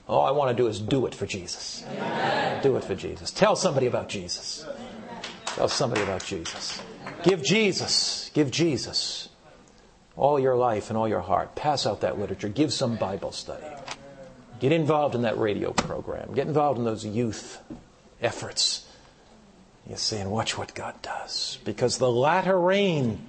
All 0.07 0.25
I 0.25 0.31
want 0.31 0.55
to 0.55 0.63
do 0.63 0.67
is 0.67 0.79
do 0.79 1.05
it 1.05 1.13
for 1.13 1.25
Jesus. 1.25 1.83
Amen. 1.89 2.63
Do 2.63 2.77
it 2.77 2.83
for 2.83 2.95
Jesus. 2.95 3.29
Tell 3.29 3.55
somebody 3.55 3.87
about 3.87 4.07
Jesus. 4.09 4.65
Tell 5.57 5.67
somebody 5.67 6.03
about 6.03 6.23
Jesus. 6.23 6.79
Give 7.23 7.41
Jesus, 7.41 8.29
give 8.35 8.51
Jesus 8.51 9.29
all 10.15 10.39
your 10.39 10.55
life 10.55 10.91
and 10.91 10.97
all 10.97 11.07
your 11.07 11.21
heart. 11.21 11.55
Pass 11.55 11.87
out 11.87 12.01
that 12.01 12.19
literature. 12.19 12.47
Give 12.47 12.71
some 12.71 12.95
Bible 12.95 13.31
study. 13.31 13.65
Get 14.59 14.71
involved 14.71 15.15
in 15.15 15.23
that 15.23 15.39
radio 15.39 15.71
program. 15.71 16.35
Get 16.35 16.45
involved 16.45 16.77
in 16.77 16.85
those 16.85 17.03
youth 17.03 17.59
efforts. 18.21 18.87
You 19.89 19.95
see, 19.95 20.17
and 20.17 20.29
watch 20.29 20.59
what 20.59 20.75
God 20.75 20.93
does. 21.01 21.57
Because 21.65 21.97
the 21.97 22.11
latter 22.11 22.59
rain, 22.59 23.19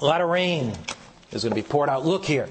latter 0.00 0.26
rain 0.26 0.72
is 1.30 1.44
going 1.44 1.52
to 1.52 1.54
be 1.54 1.62
poured 1.62 1.88
out. 1.88 2.04
Look 2.04 2.24
here. 2.24 2.48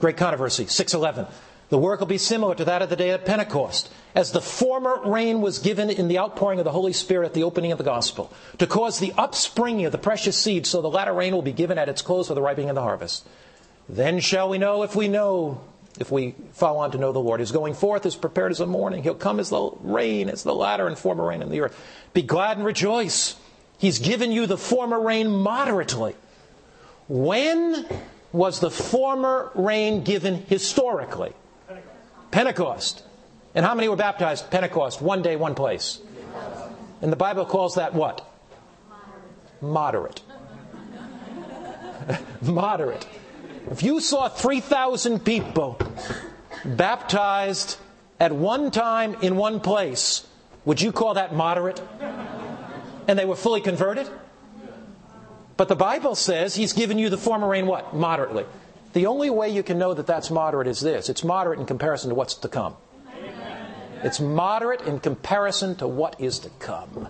Great 0.00 0.18
controversy. 0.18 0.66
611. 0.66 1.32
The 1.70 1.78
work 1.78 2.00
will 2.00 2.06
be 2.06 2.18
similar 2.18 2.54
to 2.56 2.66
that 2.66 2.82
of 2.82 2.90
the 2.90 2.96
day 2.96 3.08
of 3.12 3.24
Pentecost, 3.24 3.90
as 4.14 4.32
the 4.32 4.40
former 4.40 5.00
rain 5.04 5.40
was 5.40 5.58
given 5.58 5.90
in 5.90 6.08
the 6.08 6.18
outpouring 6.18 6.58
of 6.58 6.64
the 6.64 6.72
Holy 6.72 6.92
Spirit 6.92 7.26
at 7.26 7.34
the 7.34 7.42
opening 7.42 7.72
of 7.72 7.78
the 7.78 7.84
gospel, 7.84 8.32
to 8.58 8.66
cause 8.66 8.98
the 8.98 9.12
upspringing 9.16 9.86
of 9.86 9.92
the 9.92 9.98
precious 9.98 10.36
seed, 10.36 10.66
so 10.66 10.80
the 10.80 10.90
latter 10.90 11.12
rain 11.12 11.34
will 11.34 11.42
be 11.42 11.52
given 11.52 11.78
at 11.78 11.88
its 11.88 12.02
close 12.02 12.28
for 12.28 12.34
the 12.34 12.42
ripening 12.42 12.70
of 12.70 12.74
the 12.74 12.82
harvest. 12.82 13.26
Then 13.88 14.20
shall 14.20 14.48
we 14.48 14.58
know 14.58 14.82
if 14.82 14.94
we 14.94 15.08
know, 15.08 15.60
if 15.98 16.10
we 16.10 16.34
follow 16.52 16.80
on 16.80 16.90
to 16.92 16.98
know 16.98 17.12
the 17.12 17.18
Lord. 17.18 17.40
His 17.40 17.52
going 17.52 17.74
forth 17.74 18.04
is 18.06 18.16
prepared 18.16 18.52
as 18.52 18.60
a 18.60 18.66
morning. 18.66 19.02
He'll 19.02 19.14
come 19.14 19.40
as 19.40 19.50
the 19.50 19.70
rain, 19.80 20.28
as 20.28 20.42
the 20.42 20.54
latter 20.54 20.86
and 20.86 20.98
former 20.98 21.26
rain 21.26 21.42
in 21.42 21.50
the 21.50 21.60
earth. 21.60 21.78
Be 22.12 22.22
glad 22.22 22.58
and 22.58 22.66
rejoice. 22.66 23.36
He's 23.78 23.98
given 23.98 24.32
you 24.32 24.46
the 24.46 24.58
former 24.58 25.00
rain 25.00 25.30
moderately. 25.30 26.16
When 27.08 27.86
was 28.32 28.60
the 28.60 28.70
former 28.70 29.50
rain 29.54 30.04
given 30.04 30.44
historically? 30.46 31.32
Pentecost. 32.30 33.02
And 33.54 33.64
how 33.64 33.74
many 33.74 33.88
were 33.88 33.96
baptized? 33.96 34.50
Pentecost. 34.50 35.00
One 35.00 35.22
day, 35.22 35.36
one 35.36 35.54
place. 35.54 36.00
And 37.00 37.12
the 37.12 37.16
Bible 37.16 37.44
calls 37.44 37.76
that 37.76 37.94
what? 37.94 38.24
Moderate. 39.60 40.22
Moderate. 42.42 43.06
If 43.70 43.82
you 43.82 44.00
saw 44.00 44.28
3,000 44.28 45.24
people 45.24 45.78
baptized 46.64 47.76
at 48.20 48.32
one 48.32 48.70
time 48.70 49.16
in 49.22 49.36
one 49.36 49.60
place, 49.60 50.26
would 50.64 50.80
you 50.80 50.92
call 50.92 51.14
that 51.14 51.34
moderate? 51.34 51.80
And 53.06 53.18
they 53.18 53.24
were 53.24 53.36
fully 53.36 53.60
converted? 53.60 54.08
But 55.56 55.68
the 55.68 55.76
Bible 55.76 56.14
says 56.14 56.54
He's 56.54 56.72
given 56.72 56.98
you 56.98 57.10
the 57.10 57.18
former 57.18 57.48
rain 57.48 57.66
what? 57.66 57.94
Moderately. 57.94 58.44
The 58.92 59.06
only 59.06 59.28
way 59.28 59.50
you 59.50 59.62
can 59.62 59.78
know 59.78 59.92
that 59.92 60.06
that's 60.06 60.30
moderate 60.30 60.66
is 60.66 60.80
this 60.80 61.08
it's 61.08 61.24
moderate 61.24 61.58
in 61.58 61.66
comparison 61.66 62.10
to 62.10 62.14
what's 62.14 62.34
to 62.34 62.48
come. 62.48 62.76
It's 64.02 64.20
moderate 64.20 64.82
in 64.82 65.00
comparison 65.00 65.76
to 65.76 65.86
what 65.86 66.20
is 66.20 66.38
to 66.40 66.50
come. 66.58 67.08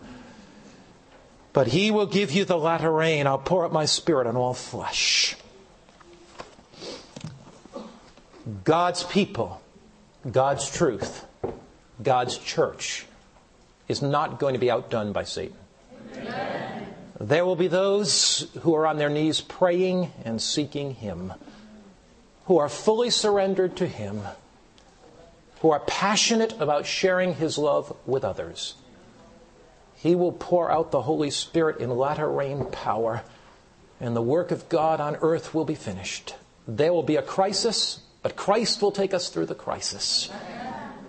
But 1.53 1.68
he 1.68 1.91
will 1.91 2.07
give 2.07 2.30
you 2.30 2.45
the 2.45 2.59
latter 2.59 2.91
rain. 2.91 3.26
I'll 3.26 3.39
pour 3.39 3.64
out 3.64 3.72
my 3.72 3.84
spirit 3.84 4.26
on 4.26 4.36
all 4.36 4.55
flesh. 4.55 5.36
God's 8.64 9.03
people, 9.05 9.61
God's 10.30 10.70
truth, 10.70 11.26
God's 12.03 12.39
church 12.39 13.07
is 13.89 14.01
not 14.01 14.39
going 14.39 14.55
to 14.55 14.61
be 14.61 14.70
outdone 14.70 15.12
by 15.12 15.24
Satan. 15.24 15.57
Amen. 16.14 16.86
There 17.20 17.45
will 17.45 17.57
be 17.57 17.68
those 17.68 18.49
who 18.61 18.74
are 18.74 18.86
on 18.86 18.99
their 18.99 19.11
knees 19.11 19.41
praying 19.41 20.12
and 20.24 20.41
seeking 20.41 20.95
Him 20.95 21.32
who 22.47 22.59
are 22.59 22.68
fully 22.68 23.11
surrendered 23.11 23.76
to 23.76 23.86
Him, 23.86 24.22
who 25.61 25.71
are 25.71 25.81
passionate 25.81 26.59
about 26.61 26.87
sharing 26.87 27.35
His 27.35 27.59
love 27.59 27.95
with 28.07 28.25
others. 28.25 28.75
He 29.97 30.15
will 30.15 30.33
pour 30.33 30.71
out 30.71 30.93
the 30.93 31.03
Holy 31.03 31.31
Spirit 31.31 31.79
in 31.79 31.91
latter 31.91 32.31
rain 32.31 32.67
power, 32.67 33.23
and 34.01 34.15
the 34.15 34.23
work 34.23 34.53
of 34.53 34.69
God 34.69 35.01
on 35.01 35.17
earth 35.17 35.55
will 35.55 35.65
be 35.65 35.75
finished. 35.75 36.35
There 36.69 36.93
will 36.93 37.03
be 37.03 37.17
a 37.17 37.23
crisis, 37.23 38.01
but 38.23 38.37
Christ 38.37 38.81
will 38.81 38.93
take 38.93 39.13
us 39.13 39.29
through 39.29 39.47
the 39.47 39.57
crisis. 39.57 40.31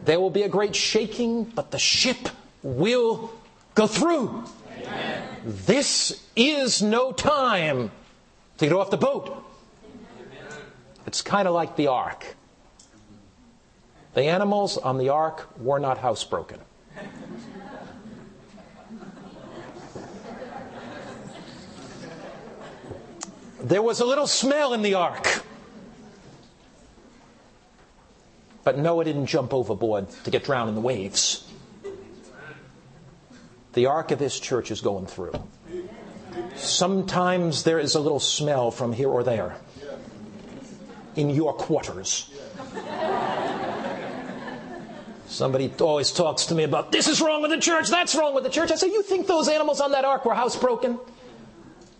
There 0.06 0.20
will 0.20 0.32
be 0.32 0.44
a 0.44 0.50
great 0.50 0.76
shaking, 0.76 1.44
but 1.44 1.70
the 1.72 1.78
ship 1.78 2.30
will 2.64 3.32
go 3.76 3.86
through. 3.86 4.46
Amen. 4.76 5.24
This 5.46 6.26
is 6.36 6.82
no 6.82 7.12
time 7.12 7.92
to 8.58 8.66
get 8.66 8.74
off 8.74 8.90
the 8.90 8.98
boat. 8.98 9.44
It's 11.06 11.22
kind 11.22 11.48
of 11.48 11.54
like 11.54 11.76
the 11.76 11.88
ark. 11.88 12.36
The 14.14 14.24
animals 14.24 14.78
on 14.78 14.98
the 14.98 15.10
ark 15.10 15.48
were 15.60 15.80
not 15.80 16.00
housebroken. 16.00 16.60
There 23.62 23.82
was 23.82 24.00
a 24.00 24.06
little 24.06 24.26
smell 24.26 24.74
in 24.74 24.82
the 24.82 24.96
ark. 24.96 25.44
But 28.64 28.78
Noah 28.78 29.04
didn't 29.04 29.28
jump 29.28 29.54
overboard 29.54 30.10
to 30.24 30.32
get 30.32 30.44
drowned 30.44 30.70
in 30.70 30.76
the 30.76 30.82
waves. 30.82 31.46
The 33.74 33.86
ark 33.86 34.12
of 34.12 34.20
this 34.20 34.40
church 34.40 34.72
is 34.72 34.82
going 34.82 35.06
through. 35.06 35.34
Sometimes 36.56 37.64
there 37.64 37.80
is 37.80 37.96
a 37.96 38.00
little 38.00 38.20
smell 38.20 38.72
from 38.72 38.94
here 38.94 39.10
or 39.10 39.24
there 39.24 39.56
in 41.16 41.30
your 41.30 41.54
quarters. 41.54 42.32
Somebody 45.30 45.72
always 45.80 46.12
talks 46.12 46.48
to 46.48 46.56
me 46.56 46.64
about 46.64 46.92
this 46.92 47.08
is 47.08 47.22
wrong 47.22 47.44
with 47.44 47.52
the 47.52 47.60
church, 47.60 47.88
that's 47.88 48.16
wrong 48.16 48.34
with 48.34 48.44
the 48.44 48.50
church. 48.50 48.72
I 48.72 48.76
say, 48.76 48.88
You 48.88 49.04
think 49.04 49.28
those 49.28 49.48
animals 49.48 49.80
on 49.80 49.92
that 49.92 50.04
ark 50.04 50.26
were 50.26 50.34
housebroken? 50.34 51.00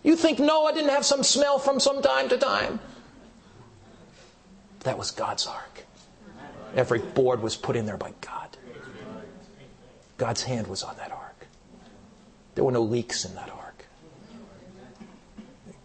You 0.02 0.16
think 0.16 0.40
Noah 0.40 0.72
didn't 0.74 0.90
have 0.90 1.06
some 1.06 1.22
smell 1.22 1.60
from 1.60 1.78
some 1.78 2.02
time 2.02 2.28
to 2.30 2.38
time? 2.38 2.80
That 4.80 4.98
was 4.98 5.12
God's 5.12 5.46
ark. 5.46 5.84
Every 6.74 6.98
board 6.98 7.40
was 7.40 7.54
put 7.56 7.76
in 7.76 7.86
there 7.86 7.96
by 7.96 8.12
God. 8.20 8.56
God's 10.18 10.42
hand 10.42 10.66
was 10.66 10.82
on 10.82 10.96
that 10.96 11.12
ark. 11.12 11.46
There 12.56 12.64
were 12.64 12.72
no 12.72 12.82
leaks 12.82 13.24
in 13.24 13.36
that 13.36 13.48
ark. 13.48 13.86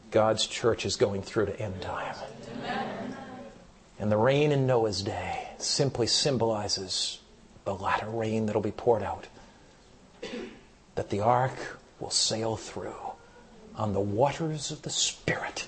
God's 0.09 0.47
church 0.47 0.83
is 0.83 0.95
going 0.95 1.21
through 1.21 1.45
to 1.45 1.59
end 1.59 1.79
time. 1.81 2.15
And 3.99 4.11
the 4.11 4.17
rain 4.17 4.51
in 4.51 4.65
Noah's 4.65 5.03
day 5.03 5.49
simply 5.59 6.07
symbolizes 6.07 7.19
the 7.66 7.74
latter 7.74 8.09
rain 8.09 8.45
that'll 8.45 8.61
be 8.61 8.72
poured 8.72 9.03
out. 9.03 9.28
That 10.95 11.09
the 11.09 11.20
ark 11.20 11.80
will 11.99 12.11
sail 12.11 12.55
through 12.55 12.95
on 13.76 13.93
the 13.93 13.99
waters 13.99 14.72
of 14.72 14.84
the 14.84 14.89
Spirit 14.89 15.68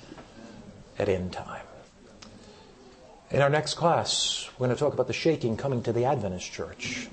at 0.98 1.10
end 1.10 1.34
time. 1.34 1.66
In 3.30 3.42
our 3.42 3.50
next 3.50 3.74
class, 3.74 4.50
we're 4.58 4.68
going 4.68 4.78
to 4.78 4.80
talk 4.80 4.94
about 4.94 5.08
the 5.08 5.14
shaking 5.14 5.58
coming 5.58 5.84
to 5.84 5.92
the 5.92 6.06
Adventist 6.06 6.50
church. 6.52 7.10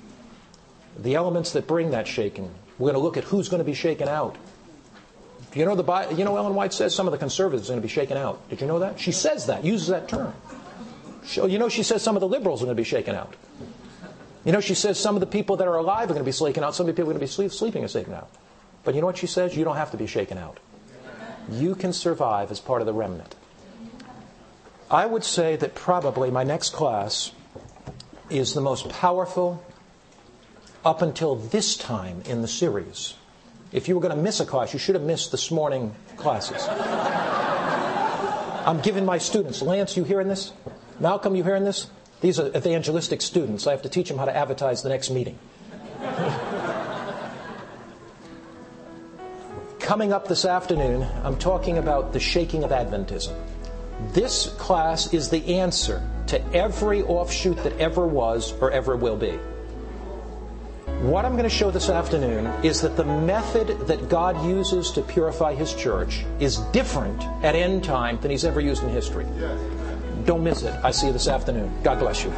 The 0.97 1.15
elements 1.15 1.51
that 1.51 1.67
bring 1.67 1.91
that 1.91 2.07
shaking. 2.07 2.49
We're 2.77 2.91
going 2.91 3.01
to 3.01 3.03
look 3.03 3.17
at 3.17 3.25
who's 3.25 3.49
going 3.49 3.59
to 3.59 3.65
be 3.65 3.73
shaken 3.73 4.07
out. 4.07 4.37
You 5.53 5.65
know, 5.65 5.75
the, 5.75 6.15
you 6.15 6.23
know, 6.23 6.37
Ellen 6.37 6.55
White 6.55 6.73
says 6.73 6.95
some 6.95 7.07
of 7.07 7.11
the 7.11 7.17
conservatives 7.17 7.69
are 7.69 7.73
going 7.73 7.81
to 7.81 7.87
be 7.87 7.91
shaken 7.91 8.17
out. 8.17 8.47
Did 8.49 8.61
you 8.61 8.67
know 8.67 8.79
that? 8.79 8.99
She 8.99 9.11
says 9.11 9.47
that, 9.47 9.65
uses 9.65 9.87
that 9.87 10.07
term. 10.07 10.33
You 11.33 11.57
know, 11.57 11.69
she 11.69 11.83
says 11.83 12.01
some 12.01 12.15
of 12.15 12.21
the 12.21 12.27
liberals 12.27 12.61
are 12.61 12.65
going 12.65 12.75
to 12.75 12.79
be 12.79 12.85
shaken 12.85 13.15
out. 13.15 13.35
You 14.45 14.51
know, 14.51 14.61
she 14.61 14.75
says 14.75 14.99
some 14.99 15.15
of 15.15 15.19
the 15.19 15.25
people 15.27 15.57
that 15.57 15.67
are 15.67 15.75
alive 15.75 16.03
are 16.09 16.13
going 16.13 16.19
to 16.19 16.23
be 16.23 16.31
shaken 16.31 16.63
out. 16.63 16.75
Some 16.75 16.87
of 16.87 16.95
the 16.95 17.01
people 17.01 17.09
are 17.09 17.13
going 17.13 17.19
to 17.19 17.25
be 17.25 17.31
sleep, 17.31 17.51
sleeping 17.51 17.83
are 17.83 17.87
shaken 17.87 18.13
out. 18.13 18.29
But 18.83 18.93
you 18.93 19.01
know 19.01 19.07
what 19.07 19.17
she 19.17 19.27
says? 19.27 19.57
You 19.57 19.63
don't 19.65 19.75
have 19.75 19.91
to 19.91 19.97
be 19.97 20.05
shaken 20.05 20.37
out. 20.37 20.59
You 21.49 21.73
can 21.75 21.91
survive 21.91 22.51
as 22.51 22.59
part 22.59 22.81
of 22.81 22.85
the 22.85 22.93
remnant. 22.93 23.35
I 24.89 25.07
would 25.07 25.23
say 25.23 25.55
that 25.55 25.73
probably 25.73 26.29
my 26.29 26.43
next 26.43 26.73
class 26.73 27.31
is 28.29 28.53
the 28.53 28.61
most 28.61 28.87
powerful 28.89 29.63
up 30.83 31.01
until 31.01 31.35
this 31.35 31.75
time 31.75 32.21
in 32.25 32.43
the 32.43 32.47
series. 32.47 33.15
If 33.71 33.87
you 33.87 33.95
were 33.95 34.01
going 34.01 34.15
to 34.15 34.21
miss 34.21 34.39
a 34.39 34.45
class, 34.45 34.73
you 34.73 34.79
should 34.79 34.93
have 34.93 35.03
missed 35.03 35.31
this 35.31 35.49
morning 35.49 35.95
classes. 36.17 36.67
I'm 38.65 38.79
giving 38.81 39.05
my 39.05 39.17
students, 39.17 39.63
Lance, 39.63 39.97
you 39.97 40.03
hearing 40.03 40.27
this? 40.27 40.53
Malcolm, 40.99 41.35
you 41.35 41.43
hearing 41.43 41.63
this? 41.63 41.87
These 42.25 42.39
are 42.39 42.47
evangelistic 42.57 43.21
students. 43.21 43.67
I 43.67 43.71
have 43.71 43.83
to 43.83 43.89
teach 43.89 44.09
them 44.09 44.17
how 44.17 44.25
to 44.25 44.35
advertise 44.35 44.81
the 44.81 44.89
next 44.89 45.11
meeting. 45.11 45.37
Coming 49.77 50.11
up 50.11 50.27
this 50.27 50.43
afternoon, 50.43 51.07
I'm 51.23 51.37
talking 51.37 51.77
about 51.77 52.13
the 52.13 52.19
shaking 52.19 52.63
of 52.63 52.71
Adventism. 52.71 53.31
This 54.13 54.47
class 54.57 55.13
is 55.13 55.29
the 55.29 55.59
answer 55.59 56.01
to 56.25 56.43
every 56.51 57.03
offshoot 57.03 57.57
that 57.57 57.77
ever 57.79 58.07
was 58.07 58.53
or 58.59 58.71
ever 58.71 58.97
will 58.97 59.17
be. 59.17 59.37
What 61.01 61.25
I'm 61.25 61.33
going 61.33 61.43
to 61.43 61.49
show 61.49 61.69
this 61.69 61.89
afternoon 61.89 62.47
is 62.65 62.81
that 62.81 62.97
the 62.97 63.05
method 63.05 63.67
that 63.85 64.09
God 64.09 64.43
uses 64.43 64.89
to 64.93 65.03
purify 65.03 65.53
His 65.53 65.75
church 65.75 66.25
is 66.39 66.57
different 66.73 67.21
at 67.43 67.53
end 67.53 67.83
time 67.83 68.19
than 68.21 68.31
He's 68.31 68.45
ever 68.45 68.59
used 68.59 68.81
in 68.81 68.89
history. 68.89 69.27
Don't 70.25 70.43
miss 70.43 70.63
it. 70.63 70.73
I 70.83 70.91
see 70.91 71.07
you 71.07 71.13
this 71.13 71.27
afternoon. 71.27 71.71
God 71.83 71.99
bless 71.99 72.23
you. 72.23 72.31